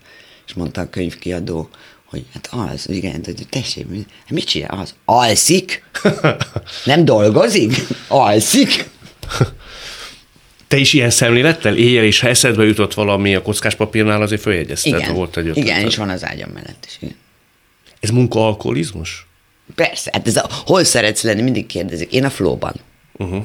és 0.46 0.52
mondta 0.54 0.80
a 0.80 0.90
könyvkiadó, 0.90 1.68
hogy 2.04 2.24
hát 2.32 2.48
az, 2.52 2.88
igen, 2.88 3.20
hogy 3.24 3.46
tessék, 3.50 3.86
mi- 3.88 4.06
mit 4.28 4.44
csinál 4.44 4.78
az? 4.78 4.94
Alszik? 5.04 5.84
Nem 6.84 7.04
dolgozik? 7.04 7.74
Alszik? 8.08 8.88
Te 10.68 10.76
is 10.76 10.92
ilyen 10.92 11.10
szemlélettel 11.10 11.76
éjjel, 11.76 12.04
és 12.04 12.20
ha 12.20 12.28
eszedbe 12.28 12.64
jutott 12.64 12.94
valami 12.94 13.34
a 13.34 13.42
kockás 13.42 13.74
papírnál, 13.74 14.22
azért 14.22 14.40
följegyezted, 14.40 14.98
Igen, 14.98 15.14
volt 15.14 15.36
egy 15.36 15.46
igen, 15.46 15.58
ötleted. 15.62 15.86
és 15.86 15.96
van 15.96 16.08
az 16.08 16.24
ágyam 16.24 16.50
mellett 16.50 16.84
is, 16.86 16.96
igen. 17.00 17.16
Ez 18.00 18.10
munkaalkoholizmus? 18.10 19.26
Persze, 19.74 20.10
hát 20.12 20.26
ez 20.26 20.36
a, 20.36 20.48
hol 20.66 20.84
szeretsz 20.84 21.22
lenni, 21.22 21.42
mindig 21.42 21.66
kérdezik. 21.66 22.12
Én 22.12 22.24
a 22.24 22.30
flóban. 22.30 22.74
Uh-huh. 23.12 23.44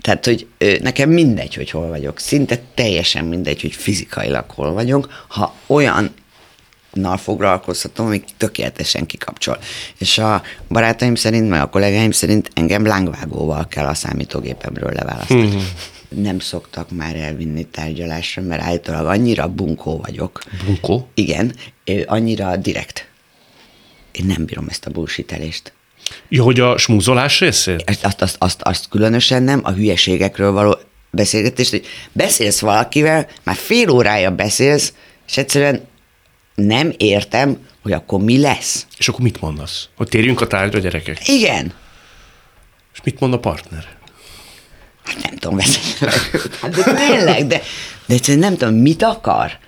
Tehát, 0.00 0.24
hogy 0.24 0.46
nekem 0.80 1.10
mindegy, 1.10 1.54
hogy 1.54 1.70
hol 1.70 1.88
vagyok. 1.88 2.18
Szinte 2.18 2.58
teljesen 2.74 3.24
mindegy, 3.24 3.60
hogy 3.60 3.72
fizikailag 3.72 4.50
hol 4.50 4.72
vagyok, 4.72 5.24
ha 5.28 5.54
olyan 5.66 6.14
nal 6.92 7.16
foglalkoztatom, 7.16 8.06
ami 8.06 8.22
tökéletesen 8.36 9.06
kikapcsol. 9.06 9.58
És 9.98 10.18
a 10.18 10.42
barátaim 10.68 11.14
szerint, 11.14 11.48
meg 11.48 11.60
a 11.60 11.68
kollégáim 11.68 12.10
szerint 12.10 12.50
engem 12.54 12.86
lángvágóval 12.86 13.68
kell 13.68 13.86
a 13.86 13.94
számítógépemről 13.94 14.92
leválasztani. 14.92 15.46
Mhm. 15.46 15.58
Nem 16.08 16.38
szoktak 16.38 16.90
már 16.90 17.16
elvinni 17.16 17.64
tárgyalásra, 17.64 18.42
mert 18.42 18.62
állítólag 18.62 19.06
annyira 19.06 19.48
bunkó 19.48 19.96
vagyok. 19.96 20.42
Bunkó? 20.64 21.08
Igen, 21.14 21.54
annyira 22.06 22.56
direkt. 22.56 23.09
Én 24.12 24.26
nem 24.26 24.44
bírom 24.44 24.66
ezt 24.68 24.86
a 24.86 24.90
bullshitelést. 24.90 25.72
Ja, 26.28 26.42
hogy 26.42 26.60
a 26.60 26.78
smúzolás 26.78 27.40
részét? 27.40 27.82
Azt, 27.86 28.04
azt, 28.04 28.22
azt, 28.22 28.36
azt, 28.38 28.62
azt 28.62 28.88
különösen 28.88 29.42
nem, 29.42 29.60
a 29.62 29.72
hülyeségekről 29.72 30.52
való 30.52 30.78
beszélgetést, 31.10 31.70
hogy 31.70 31.86
beszélsz 32.12 32.60
valakivel, 32.60 33.28
már 33.42 33.56
fél 33.56 33.90
órája 33.90 34.30
beszélsz, 34.30 34.92
és 35.26 35.36
egyszerűen 35.36 35.88
nem 36.54 36.92
értem, 36.96 37.58
hogy 37.82 37.92
akkor 37.92 38.20
mi 38.20 38.40
lesz. 38.40 38.86
És 38.98 39.08
akkor 39.08 39.20
mit 39.20 39.40
mondasz? 39.40 39.88
Hogy 39.96 40.08
térjünk 40.08 40.40
a 40.40 40.46
tárgyra, 40.46 40.78
gyerekek. 40.78 41.28
Igen. 41.28 41.72
És 42.94 43.00
mit 43.04 43.20
mond 43.20 43.32
a 43.32 43.38
partner? 43.38 43.86
Hát 45.04 45.22
nem 45.22 45.36
tudom, 45.36 45.56
beszélni. 45.56 46.14
Hát 46.60 46.70
de 46.70 46.94
tényleg, 46.94 47.46
de, 47.46 47.62
de 48.06 48.14
egyszerűen 48.14 48.42
nem 48.44 48.56
tudom, 48.56 48.74
mit 48.74 49.02
akar. 49.02 49.58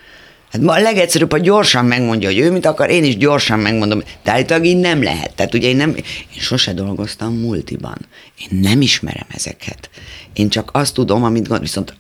Hát 0.53 0.63
ma 0.63 0.73
a 0.73 0.81
legegyszerűbb, 0.81 1.31
ha 1.31 1.39
gyorsan 1.39 1.85
megmondja, 1.85 2.29
hogy 2.29 2.39
ő 2.39 2.51
mit 2.51 2.67
akar, 2.67 2.91
én 2.91 3.05
is 3.05 3.17
gyorsan 3.17 3.59
megmondom, 3.59 4.03
de 4.23 4.31
állítólag 4.31 4.65
így 4.65 4.77
nem 4.77 5.03
lehet. 5.03 5.35
Tehát 5.35 5.55
ugye 5.55 5.69
én 5.69 5.77
nem, 5.77 5.89
én 5.97 6.41
sose 6.41 6.73
dolgoztam 6.73 7.35
multiban. 7.35 7.97
Én 8.39 8.59
nem 8.61 8.81
ismerem 8.81 9.27
ezeket. 9.35 9.91
Én 10.33 10.49
csak 10.49 10.71
azt 10.73 10.95
tudom, 10.95 11.25
amit 11.25 11.49
gond, 11.49 11.61
viszont 11.61 11.95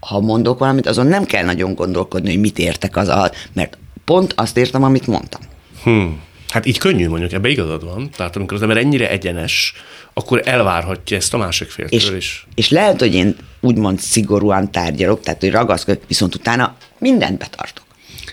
ha 0.00 0.20
mondok 0.20 0.58
valamit, 0.58 0.86
azon 0.86 1.06
nem 1.06 1.24
kell 1.24 1.44
nagyon 1.44 1.74
gondolkodni, 1.74 2.30
hogy 2.30 2.40
mit 2.40 2.58
értek 2.58 2.96
az 2.96 3.08
alatt, 3.08 3.48
mert 3.52 3.78
pont 4.04 4.32
azt 4.36 4.56
értem, 4.56 4.82
amit 4.82 5.06
mondtam. 5.06 5.40
Hm. 5.82 6.06
Hát 6.48 6.66
így 6.66 6.78
könnyű 6.78 7.08
mondjuk, 7.08 7.32
ebbe 7.32 7.48
igazad 7.48 7.84
van. 7.84 8.10
Tehát 8.16 8.36
amikor 8.36 8.56
az 8.56 8.62
ember 8.62 8.76
ennyire 8.76 9.10
egyenes, 9.10 9.74
akkor 10.12 10.42
elvárhatja 10.44 11.16
ezt 11.16 11.34
a 11.34 11.36
másik 11.36 11.68
féltől 11.68 11.98
És, 11.98 12.10
is. 12.10 12.46
és 12.54 12.70
lehet, 12.70 13.00
hogy 13.00 13.14
én 13.14 13.36
úgymond 13.60 13.98
szigorúan 13.98 14.72
tárgyalok, 14.72 15.20
tehát 15.20 15.40
hogy 15.40 15.50
ragaszkodok, 15.50 16.02
viszont 16.06 16.34
utána 16.34 16.76
mindent 16.98 17.38
betartok. 17.38 17.84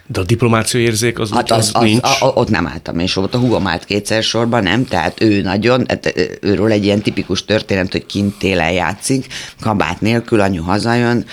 De 0.08 0.20
a 0.20 0.24
diplomáciai 0.24 0.84
érzék 0.84 1.20
az, 1.20 1.32
Hát 1.32 1.51
az, 1.51 1.58
az, 1.58 1.70
az, 1.74 1.84
nincs. 1.84 2.03
a, 2.03 2.26
ott 2.26 2.49
nem 2.49 2.68
álltam, 2.68 2.99
és 2.99 3.16
ott 3.16 3.34
a 3.34 3.38
hugom 3.38 3.68
állt 3.68 3.86
kétszer 3.86 4.24
sorban, 4.24 4.64
nem? 4.64 4.86
Tehát 4.86 5.22
ő 5.22 5.41
nagyon, 5.41 5.86
hát, 5.88 6.14
őről 6.41 6.72
egy 6.72 6.84
ilyen 6.86 7.01
tipikus 7.01 7.45
történet, 7.45 7.91
hogy 7.91 8.05
kint 8.05 8.38
télen 8.38 8.72
játszik, 8.72 9.28
kabát 9.62 10.01
nélkül, 10.01 10.39
anyu 10.39 10.64
hazajön, 10.64 11.26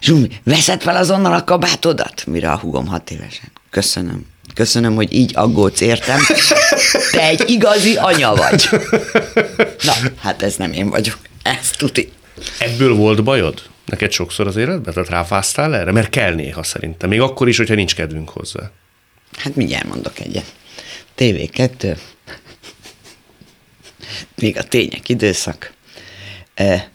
és 0.00 0.08
úgy, 0.08 0.40
veszed 0.44 0.82
fel 0.82 0.96
azonnal 0.96 1.32
a 1.32 1.44
kabátodat? 1.44 2.26
Mire 2.26 2.50
a 2.50 2.58
hugom 2.58 2.86
hat 2.86 3.10
évesen. 3.10 3.52
Köszönöm. 3.70 4.26
Köszönöm, 4.54 4.94
hogy 4.94 5.12
így 5.12 5.32
aggódsz 5.34 5.80
értem. 5.80 6.18
Te 7.12 7.22
egy 7.22 7.44
igazi 7.46 7.96
anya 7.96 8.34
vagy. 8.34 8.68
Na, 9.82 9.92
hát 10.20 10.42
ez 10.42 10.56
nem 10.56 10.72
én 10.72 10.90
vagyok. 10.90 11.18
Ez 11.42 11.70
tuti. 11.70 12.12
Ebből 12.58 12.94
volt 12.94 13.24
bajod? 13.24 13.62
Neked 13.86 14.10
sokszor 14.10 14.46
az 14.46 14.56
életben? 14.56 14.94
Tehát 14.94 15.08
ráfáztál 15.08 15.74
erre? 15.74 15.92
Mert 15.92 16.08
kell 16.08 16.34
néha 16.34 16.62
szerintem. 16.62 17.08
Még 17.08 17.20
akkor 17.20 17.48
is, 17.48 17.56
hogyha 17.56 17.74
nincs 17.74 17.94
kedvünk 17.94 18.28
hozzá. 18.28 18.70
Hát 19.36 19.54
mindjárt 19.56 19.88
mondok 19.88 20.18
egyet. 20.18 20.54
TV2, 21.18 21.98
még 24.34 24.56
a 24.56 24.62
tények 24.62 25.08
időszak. 25.08 25.72
E, 26.54 26.90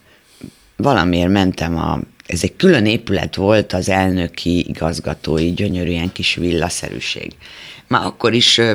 valamiért 0.75 1.31
mentem 1.31 1.77
a, 1.77 1.99
ez 2.25 2.43
egy 2.43 2.55
külön 2.55 2.85
épület 2.85 3.35
volt, 3.35 3.73
az 3.73 3.89
elnöki 3.89 4.67
igazgatói, 4.69 5.53
gyönyörű 5.53 5.89
ilyen 5.89 6.11
kis 6.11 6.35
villaszerűség. 6.35 7.35
Már 7.87 8.05
akkor 8.05 8.33
is 8.33 8.57
ö, 8.57 8.73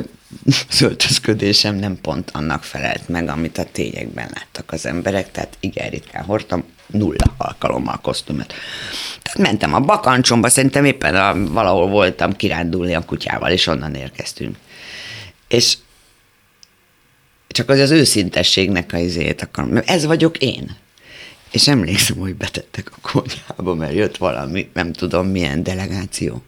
az 0.69 0.81
öltözködésem 0.81 1.75
nem 1.75 2.01
pont 2.01 2.31
annak 2.33 2.63
felelt 2.63 3.09
meg, 3.09 3.29
amit 3.29 3.57
a 3.57 3.65
tényekben 3.71 4.29
láttak 4.33 4.71
az 4.71 4.85
emberek, 4.85 5.31
tehát 5.31 5.57
igen 5.59 5.89
ritkán 5.89 6.23
hordtam, 6.23 6.63
nulla 6.87 7.33
alkalommal 7.37 7.99
kosztümöt. 8.01 8.53
Tehát 9.21 9.49
mentem 9.49 9.73
a 9.73 9.79
bakancsomba, 9.79 10.49
szerintem 10.49 10.85
éppen 10.85 11.15
a, 11.15 11.51
valahol 11.51 11.87
voltam 11.87 12.35
kirándulni 12.35 12.95
a 12.95 13.05
kutyával, 13.05 13.51
és 13.51 13.67
onnan 13.67 13.95
érkeztünk. 13.95 14.57
És 15.47 15.77
csak 17.47 17.69
az 17.69 17.79
az 17.79 17.91
őszintességnek 17.91 18.93
a 18.93 18.97
izét 18.97 19.41
akarom. 19.41 19.69
Mert 19.69 19.89
Ez 19.89 20.05
vagyok 20.05 20.37
én. 20.37 20.75
És 21.51 21.67
emlékszem, 21.67 22.17
hogy 22.17 22.35
betettek 22.35 22.91
a 22.91 23.11
konyhába, 23.11 23.75
mert 23.75 23.93
jött 23.93 24.17
valami, 24.17 24.69
nem 24.73 24.93
tudom 24.93 25.27
milyen 25.27 25.63
delegáció. 25.63 26.43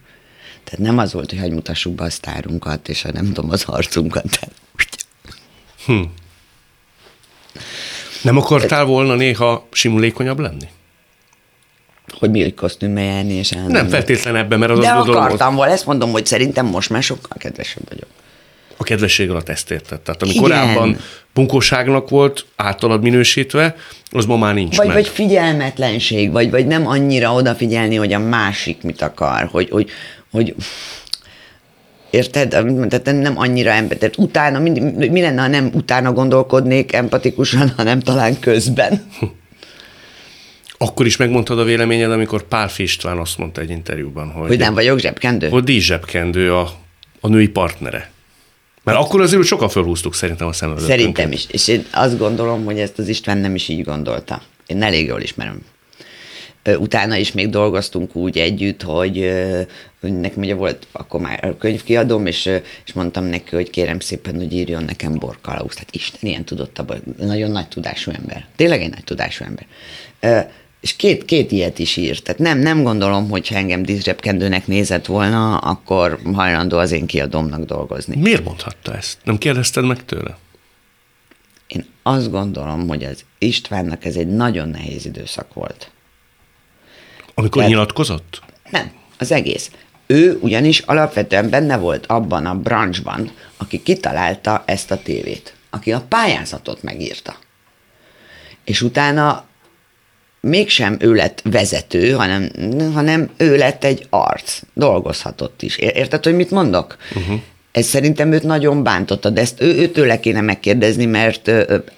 Tehát 0.64 0.86
nem 0.86 0.98
az 0.98 1.12
volt, 1.12 1.30
hogy 1.30 1.38
hagyj 1.38 1.54
mutassuk 1.54 1.94
be 1.94 2.04
a 2.04 2.10
sztárunkat, 2.10 2.88
és 2.88 3.04
a 3.04 3.12
nem 3.12 3.32
tudom, 3.32 3.50
az 3.50 3.64
arcunkat. 3.66 4.30
Tehát, 4.30 4.54
Hm. 5.86 6.02
Nem 8.22 8.36
akartál 8.36 8.84
volna 8.84 9.14
néha 9.14 9.66
simulékonyabb 9.72 10.38
lenni? 10.38 10.68
hogy 12.18 12.30
mi 12.30 12.54
kosztümbe 12.54 13.00
járni, 13.00 13.32
és 13.32 13.50
elmenni. 13.50 13.72
Nem 13.72 13.88
feltétlen 13.88 14.36
ebben, 14.36 14.58
mert 14.58 14.72
az 14.72 14.78
De 14.78 14.92
az 14.92 15.08
akartam 15.08 15.54
volna, 15.54 15.72
ezt 15.72 15.86
mondom, 15.86 16.10
hogy 16.10 16.26
szerintem 16.26 16.66
most 16.66 16.90
már 16.90 17.02
sokkal 17.02 17.36
kedvesebb 17.38 17.82
vagyok. 17.88 18.08
A 18.76 18.82
kedvesség 18.82 19.30
alatt 19.30 19.48
ezt 19.48 19.70
érted. 19.70 20.00
Tehát 20.00 20.22
ami 20.22 20.30
Igen. 20.30 20.42
korábban 20.42 20.98
bunkóságnak 21.34 22.08
volt 22.08 22.46
általad 22.56 23.02
minősítve, 23.02 23.76
az 24.10 24.24
ma 24.24 24.36
már 24.36 24.54
nincs 24.54 24.76
vagy, 24.76 24.86
meg. 24.86 24.96
Vagy 24.96 25.08
figyelmetlenség, 25.08 26.30
vagy, 26.30 26.50
vagy 26.50 26.66
nem 26.66 26.86
annyira 26.86 27.32
odafigyelni, 27.32 27.96
hogy 27.96 28.12
a 28.12 28.18
másik 28.18 28.82
mit 28.82 29.02
akar, 29.02 29.48
hogy, 29.52 29.70
hogy, 29.70 29.90
hogy 30.30 30.54
Érted? 32.10 32.48
Tehát 32.48 33.12
nem 33.12 33.38
annyira 33.38 33.70
ember. 33.70 33.96
Tehát 33.96 34.16
utána, 34.16 34.58
mi, 34.58 34.70
mi 35.10 35.20
lenne, 35.20 35.40
ha 35.40 35.48
nem 35.48 35.70
utána 35.74 36.12
gondolkodnék 36.12 36.92
empatikusan, 36.92 37.68
hanem 37.76 38.00
talán 38.00 38.38
közben. 38.38 39.02
Akkor 40.82 41.06
is 41.06 41.16
megmondtad 41.16 41.58
a 41.58 41.64
véleményed, 41.64 42.12
amikor 42.12 42.42
Pál 42.42 42.70
István 42.76 43.18
azt 43.18 43.38
mondta 43.38 43.60
egy 43.60 43.70
interjúban, 43.70 44.30
hogy... 44.30 44.48
Hogy 44.48 44.58
nem 44.58 44.74
vagyok 44.74 44.98
zsebkendő? 44.98 45.48
Hogy 45.48 45.64
díj 45.64 45.78
zsebkendő 45.78 46.54
a, 46.54 46.70
a 47.20 47.28
női 47.28 47.48
partnere. 47.48 48.10
Mert 48.84 48.98
akkor 48.98 49.20
azért 49.20 49.44
sokan 49.44 49.68
felhúztuk 49.68 50.14
szerintem 50.14 50.46
a 50.46 50.52
szemöldökünket. 50.52 50.98
Szerintem 50.98 51.32
is. 51.32 51.46
És 51.48 51.68
én 51.68 51.84
azt 51.92 52.18
gondolom, 52.18 52.64
hogy 52.64 52.78
ezt 52.78 52.98
az 52.98 53.08
István 53.08 53.38
nem 53.38 53.54
is 53.54 53.68
így 53.68 53.84
gondolta. 53.84 54.42
Én 54.66 54.82
elég 54.82 55.06
jól 55.06 55.20
ismerem. 55.20 55.60
Utána 56.64 57.16
is 57.16 57.32
még 57.32 57.50
dolgoztunk 57.50 58.16
úgy 58.16 58.38
együtt, 58.38 58.82
hogy 58.82 59.30
nekem 60.00 60.42
ugye 60.42 60.54
volt 60.54 60.86
akkor 60.92 61.20
már 61.20 61.54
könyvkiadóm, 61.58 62.26
és, 62.26 62.46
és 62.84 62.92
mondtam 62.92 63.24
neki, 63.24 63.54
hogy 63.54 63.70
kérem 63.70 64.00
szépen, 64.00 64.34
hogy 64.34 64.52
írjon 64.52 64.84
nekem 64.84 65.18
borkalauz. 65.18 65.74
Tehát 65.74 65.94
Isten 65.94 66.30
ilyen 66.30 66.44
tudott 66.44 66.78
abban, 66.78 67.02
nagyon 67.18 67.50
nagy 67.50 67.68
tudású 67.68 68.10
ember. 68.10 68.46
Tényleg 68.56 68.82
egy 68.82 68.90
nagy 68.90 69.04
tudású 69.04 69.44
ember. 69.44 69.66
És 70.80 70.96
két, 70.96 71.24
két 71.24 71.52
ilyet 71.52 71.78
is 71.78 71.96
írt. 71.96 72.22
Tehát 72.22 72.40
nem, 72.40 72.58
nem 72.58 72.82
gondolom, 72.82 73.30
hogy 73.30 73.48
ha 73.48 73.54
engem 73.54 73.82
díszzsebkendőnek 73.82 74.66
nézett 74.66 75.06
volna, 75.06 75.56
akkor 75.56 76.20
hajlandó 76.34 76.78
az 76.78 76.92
én 76.92 77.06
kiadómnak 77.06 77.64
dolgozni. 77.64 78.16
Miért 78.16 78.44
mondhatta 78.44 78.96
ezt? 78.96 79.18
Nem 79.24 79.38
kérdezted 79.38 79.84
meg 79.84 80.04
tőle? 80.04 80.38
Én 81.66 81.86
azt 82.02 82.30
gondolom, 82.30 82.88
hogy 82.88 83.04
az 83.04 83.24
Istvánnak 83.38 84.04
ez 84.04 84.16
egy 84.16 84.28
nagyon 84.28 84.68
nehéz 84.68 85.04
időszak 85.04 85.54
volt. 85.54 85.90
Amikor 87.34 87.56
Tehát, 87.56 87.70
nyilatkozott? 87.70 88.42
Nem, 88.70 88.90
az 89.18 89.32
egész. 89.32 89.70
Ő 90.10 90.38
ugyanis 90.40 90.78
alapvetően 90.78 91.50
benne 91.50 91.76
volt 91.76 92.06
abban 92.06 92.46
a 92.46 92.54
branchban, 92.54 93.30
aki 93.56 93.82
kitalálta 93.82 94.62
ezt 94.66 94.90
a 94.90 95.02
tévét, 95.02 95.54
aki 95.70 95.92
a 95.92 96.04
pályázatot 96.08 96.82
megírta. 96.82 97.36
És 98.64 98.82
utána 98.82 99.44
mégsem 100.40 100.96
ő 101.00 101.14
lett 101.14 101.42
vezető, 101.44 102.12
hanem, 102.12 102.50
hanem 102.92 103.30
ő 103.36 103.56
lett 103.56 103.84
egy 103.84 104.06
arc, 104.08 104.60
dolgozhatott 104.74 105.62
is. 105.62 105.76
Érted, 105.76 106.24
hogy 106.24 106.34
mit 106.34 106.50
mondok? 106.50 106.96
Uh-huh. 107.14 107.40
Ez 107.72 107.86
szerintem 107.86 108.32
őt 108.32 108.42
nagyon 108.42 108.82
bántotta, 108.82 109.30
de 109.30 109.40
ezt 109.40 109.60
ő, 109.60 109.74
őtőle 109.78 110.20
kéne 110.20 110.40
megkérdezni, 110.40 111.04
mert 111.04 111.50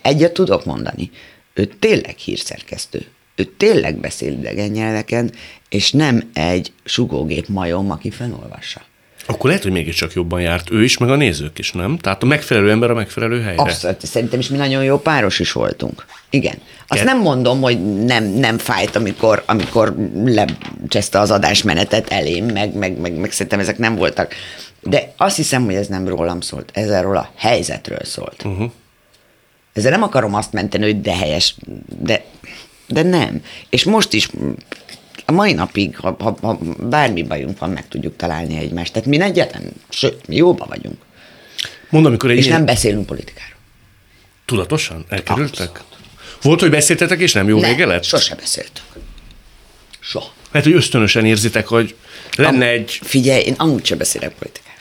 egyet 0.03 0.33
tudok 0.33 0.65
mondani. 0.65 1.11
Ő 1.55 1.65
tényleg 1.65 2.17
hírszerkesztő. 2.17 3.07
Ő 3.43 3.45
tényleg 3.57 3.97
beszél 3.97 4.33
idegen 4.33 4.71
nyelveken, 4.71 5.31
és 5.69 5.93
nem 5.93 6.31
egy 6.33 6.73
sugógép 6.85 7.49
majom, 7.49 7.91
aki 7.91 8.11
felolvassa. 8.11 8.81
Akkor 9.27 9.47
lehet, 9.47 9.63
hogy 9.63 9.73
mégiscsak 9.73 10.13
jobban 10.13 10.41
járt 10.41 10.71
ő 10.71 10.85
is, 10.85 10.99
meg 10.99 11.11
a 11.11 11.17
nézők 11.17 11.59
is, 11.59 11.73
nem? 11.73 11.99
Tehát 11.99 12.23
a 12.23 12.27
megfelelő 12.27 12.71
ember 12.71 12.91
a 12.91 12.95
megfelelő 12.95 13.43
helyre. 13.43 13.63
Abszolút, 13.63 14.07
szerintem 14.07 14.39
is 14.39 14.49
mi 14.49 14.57
nagyon 14.57 14.85
jó 14.85 14.99
páros 14.99 15.39
is 15.39 15.53
voltunk. 15.53 16.07
Igen. 16.31 16.55
Azt 16.87 17.01
Ger- 17.01 17.05
nem 17.05 17.19
mondom, 17.21 17.61
hogy 17.61 18.05
nem, 18.05 18.25
nem 18.25 18.59
fájt, 18.59 18.97
amikor, 18.97 19.43
amikor 19.47 19.95
lecseszte 20.25 21.19
az 21.19 21.31
adásmenetet 21.31 22.09
elém, 22.09 22.45
meg, 22.45 22.75
meg, 22.75 22.99
meg, 22.99 23.15
meg 23.15 23.33
szerintem 23.33 23.61
ezek 23.61 23.79
nem 23.79 23.95
voltak. 23.95 24.35
De 24.81 25.13
azt 25.17 25.37
hiszem, 25.37 25.65
hogy 25.65 25.75
ez 25.75 25.87
nem 25.87 26.09
rólam 26.09 26.41
szólt, 26.41 26.71
ez 26.73 26.91
erről 26.91 27.17
a 27.17 27.31
helyzetről 27.37 28.05
szólt. 28.05 28.45
Uh-huh. 28.45 28.71
Ezzel 29.73 29.91
nem 29.91 30.03
akarom 30.03 30.35
azt 30.35 30.53
menteni, 30.53 30.85
hogy 30.85 31.01
de 31.01 31.17
helyes, 31.17 31.55
de, 32.01 32.25
de 32.93 33.03
nem. 33.03 33.43
És 33.69 33.85
most 33.85 34.13
is 34.13 34.29
a 35.25 35.33
mai 35.33 35.53
napig, 35.53 35.97
ha, 35.97 36.17
ha, 36.19 36.37
ha 36.41 36.59
bármi 36.79 37.23
bajunk 37.23 37.59
van, 37.59 37.71
meg 37.71 37.89
tudjuk 37.89 38.17
találni 38.17 38.57
egymást. 38.57 38.93
Tehát 38.93 39.09
mi 39.09 39.21
egyetlen, 39.21 39.63
sőt, 39.89 40.27
mi 40.27 40.37
jóba 40.37 40.67
vagyunk. 40.69 40.97
Mondom, 41.91 42.11
amikor 42.11 42.31
egy 42.31 42.37
És 42.37 42.45
ilyen... 42.45 42.57
nem 42.57 42.67
beszélünk 42.67 43.07
politikáról. 43.07 43.57
Tudatosan? 44.45 45.05
Elkerültek? 45.09 45.69
Abszolút. 45.69 45.97
Volt, 46.43 46.61
hogy 46.61 46.71
beszéltetek, 46.71 47.21
és 47.21 47.33
nem 47.33 47.49
jó 47.49 47.61
nem, 47.61 47.71
vége 47.71 47.87
lett? 47.87 48.05
sose 48.05 48.35
beszéltünk. 48.35 48.87
Soha. 50.01 50.33
Mert 50.51 50.65
hogy 50.65 50.75
ösztönösen 50.75 51.25
érzitek, 51.25 51.67
hogy 51.67 51.97
lenne 52.37 52.67
Am, 52.67 52.73
egy... 52.73 53.01
Figyelj, 53.03 53.43
én 53.43 53.55
amúgy 53.57 53.85
sem 53.85 53.99
beszélek 53.99 54.35
politikáról. 54.35 54.73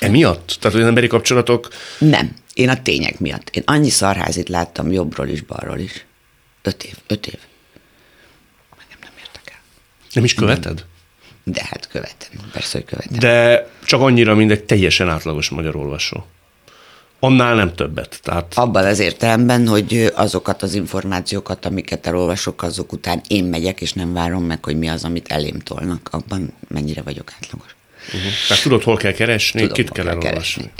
Emiatt? 0.00 0.56
Tehát, 0.60 0.72
hogy 0.72 0.80
az 0.80 0.88
emberi 0.88 1.06
kapcsolatok... 1.06 1.68
Nem. 1.98 2.36
Én 2.54 2.68
a 2.68 2.82
tények 2.82 3.18
miatt. 3.18 3.48
Én 3.52 3.62
annyi 3.66 3.90
szarházit 3.90 4.48
láttam 4.48 4.92
jobbról 4.92 5.28
is, 5.28 5.40
balról 5.40 5.78
is. 5.78 6.04
Öt 6.62 6.84
év. 6.84 6.94
Öt 7.06 7.26
év. 7.26 7.38
Nem 10.12 10.24
is 10.24 10.34
követed? 10.34 10.84
De 11.44 11.62
hát 11.64 11.88
követem, 11.88 12.50
persze, 12.52 12.78
hogy 12.78 12.84
követem. 12.86 13.18
De 13.18 13.68
csak 13.84 14.00
annyira, 14.00 14.34
mint 14.34 14.50
egy 14.50 14.64
teljesen 14.64 15.08
átlagos 15.08 15.48
magyar 15.48 15.76
olvasó. 15.76 16.26
Annál 17.18 17.54
nem 17.54 17.74
többet. 17.74 18.20
Tehát... 18.22 18.54
Abban 18.54 18.84
az 18.84 18.98
értelemben, 18.98 19.66
hogy 19.66 20.12
azokat 20.14 20.62
az 20.62 20.74
információkat, 20.74 21.66
amiket 21.66 22.06
elolvasok, 22.06 22.62
azok 22.62 22.92
után 22.92 23.20
én 23.28 23.44
megyek, 23.44 23.80
és 23.80 23.92
nem 23.92 24.12
várom 24.12 24.44
meg, 24.44 24.64
hogy 24.64 24.78
mi 24.78 24.88
az, 24.88 25.04
amit 25.04 25.28
elém 25.28 25.58
tolnak. 25.58 26.08
Abban 26.12 26.52
mennyire 26.68 27.02
vagyok 27.02 27.32
átlagos. 27.40 27.76
Uh-huh. 28.06 28.30
Tehát 28.48 28.62
tudod, 28.62 28.82
hol 28.82 28.96
kell 28.96 29.12
keresni, 29.12 29.60
Tudom, 29.60 29.74
kit 29.74 29.90
kell, 29.90 30.08
elolvasni. 30.08 30.70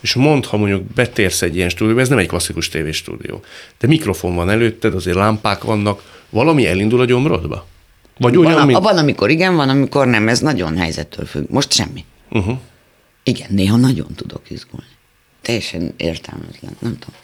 És 0.00 0.14
mondd, 0.14 0.44
ha 0.46 0.56
mondjuk 0.56 0.82
betérsz 0.82 1.42
egy 1.42 1.56
ilyen 1.56 1.68
stúdióba, 1.68 2.00
ez 2.00 2.08
nem 2.08 2.18
egy 2.18 2.26
klasszikus 2.26 2.68
tévéstúdió, 2.68 3.44
de 3.78 3.86
mikrofon 3.86 4.34
van 4.34 4.50
előtted, 4.50 4.94
azért 4.94 5.16
lámpák 5.16 5.62
vannak, 5.62 6.22
valami 6.30 6.66
elindul 6.66 7.00
a 7.00 7.04
gyomrodba? 7.04 7.66
Vagy 8.18 8.36
olyan, 8.36 8.52
van, 8.52 8.66
mint... 8.66 8.78
van, 8.78 8.98
amikor 8.98 9.30
igen, 9.30 9.56
van, 9.56 9.68
amikor 9.68 10.06
nem, 10.06 10.28
ez 10.28 10.40
nagyon 10.40 10.76
helyzettől 10.76 11.26
függ. 11.26 11.44
Most 11.50 11.72
semmi. 11.72 12.04
Uh-huh. 12.30 12.58
Igen, 13.22 13.48
néha 13.50 13.76
nagyon 13.76 14.08
tudok 14.16 14.50
izgulni. 14.50 14.86
Teljesen 15.42 15.94
értelmetlen, 15.96 16.76
nem 16.78 16.98
tudom. 16.98 17.20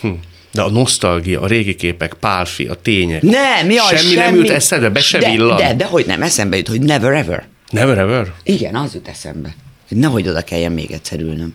Hm. 0.00 0.20
De 0.52 0.62
a 0.62 0.70
nosztalgia, 0.70 1.40
a 1.40 1.46
régi 1.46 1.74
képek, 1.74 2.14
pálfi, 2.14 2.66
a 2.66 2.74
tények. 2.74 3.22
Nem, 3.22 3.66
mi 3.66 3.74
semmi, 3.74 3.98
semmi 3.98 4.14
nem 4.14 4.34
jut 4.34 4.50
eszedbe, 4.50 4.90
be 4.90 5.00
se 5.00 5.18
de, 5.18 5.30
villan. 5.30 5.56
De, 5.56 5.74
de 5.74 5.84
hogy 5.84 6.06
nem, 6.06 6.22
eszembe 6.22 6.56
jut, 6.56 6.68
hogy 6.68 6.80
never 6.80 7.12
ever. 7.12 7.46
Never 7.74 7.98
ever? 7.98 8.32
Igen, 8.42 8.74
az 8.74 8.94
jut 8.94 9.08
eszembe. 9.08 9.54
Nehogy 9.88 10.28
oda 10.28 10.42
kelljen 10.42 10.72
még 10.72 10.90
egyszer 10.90 11.20
ülnöm. 11.20 11.54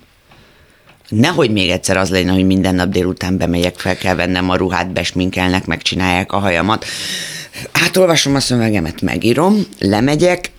Nehogy 1.10 1.52
még 1.52 1.70
egyszer 1.70 1.98
az 1.98 2.10
legyen, 2.10 2.34
hogy 2.34 2.46
minden 2.46 2.76
nap 2.76 2.90
délután 2.90 3.38
bemegyek, 3.38 3.80
fel 3.80 3.98
kell 3.98 4.16
vennem 4.16 4.50
a 4.50 4.56
ruhát, 4.56 4.92
besminkelnek, 4.92 5.66
megcsinálják 5.66 6.32
a 6.32 6.38
hajamat 6.38 6.86
átolvasom 7.72 8.36
a 8.36 8.40
szövegemet, 8.40 9.02
megírom, 9.02 9.66
lemegyek, 9.80 10.52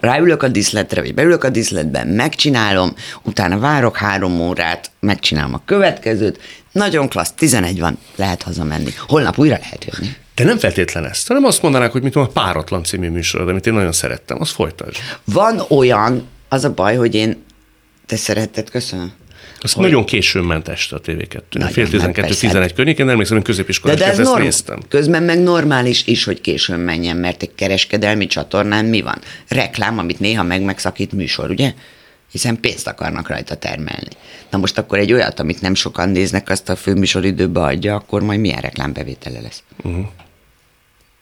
ráülök 0.00 0.42
a 0.42 0.48
diszletre, 0.48 1.00
vagy 1.00 1.14
beülök 1.14 1.44
a 1.44 1.50
diszletben, 1.50 2.06
megcsinálom, 2.06 2.94
utána 3.22 3.58
várok 3.58 3.96
három 3.96 4.40
órát, 4.40 4.90
megcsinálom 5.00 5.54
a 5.54 5.62
következőt, 5.64 6.40
nagyon 6.72 7.08
klassz, 7.08 7.32
11 7.32 7.80
van, 7.80 7.98
lehet 8.16 8.42
hazamenni. 8.42 8.90
Holnap 9.06 9.38
újra 9.38 9.58
lehet 9.60 9.84
jönni. 9.84 10.14
De 10.36 10.44
nem 10.44 10.58
feltétlen 10.58 11.04
ezt, 11.04 11.28
hanem 11.28 11.44
azt 11.44 11.62
mondanák, 11.62 11.92
hogy 11.92 12.02
mit 12.02 12.12
tudom, 12.12 12.28
a 12.28 12.40
Páratlan 12.40 12.84
című 12.84 13.10
műsorod, 13.10 13.48
amit 13.48 13.66
én 13.66 13.72
nagyon 13.72 13.92
szerettem, 13.92 14.40
az 14.40 14.50
folytasd. 14.50 15.00
Van 15.24 15.62
olyan, 15.68 16.26
az 16.48 16.64
a 16.64 16.74
baj, 16.74 16.96
hogy 16.96 17.14
én, 17.14 17.44
te 18.06 18.16
szeretted, 18.16 18.70
köszönöm. 18.70 19.12
Az 19.60 19.72
hogy... 19.72 19.84
nagyon 19.84 20.04
későn 20.04 20.44
ment 20.44 20.68
este 20.68 20.96
a 20.96 21.00
TV2. 21.00 21.68
Fél 21.70 21.86
12-11 21.90 22.70
környékén, 22.74 23.08
emlékszem, 23.08 23.36
hogy 23.36 23.46
középiskolás 23.46 23.98
de, 23.98 24.04
de 24.04 24.10
ez 24.10 24.18
norm... 24.18 24.42
néztem. 24.42 24.80
Közben 24.88 25.22
meg 25.22 25.42
normális 25.42 26.06
is, 26.06 26.24
hogy 26.24 26.40
későn 26.40 26.78
menjen, 26.78 27.16
mert 27.16 27.42
egy 27.42 27.54
kereskedelmi 27.54 28.26
csatornán 28.26 28.84
mi 28.84 29.00
van? 29.00 29.18
Reklám, 29.48 29.98
amit 29.98 30.20
néha 30.20 30.42
meg 30.42 30.62
megszakít 30.62 31.12
műsor, 31.12 31.50
ugye? 31.50 31.72
hiszen 32.30 32.60
pénzt 32.60 32.86
akarnak 32.86 33.28
rajta 33.28 33.54
termelni. 33.54 34.08
Na 34.50 34.58
most 34.58 34.78
akkor 34.78 34.98
egy 34.98 35.12
olyat, 35.12 35.40
amit 35.40 35.60
nem 35.60 35.74
sokan 35.74 36.08
néznek, 36.08 36.48
azt 36.48 36.68
a 36.68 36.76
főműsoridőbe 36.76 37.60
adja, 37.60 37.94
akkor 37.94 38.22
majd 38.22 38.40
milyen 38.40 38.60
reklámbevétele 38.60 39.40
lesz? 39.40 39.62
Uh-huh. 39.82 40.06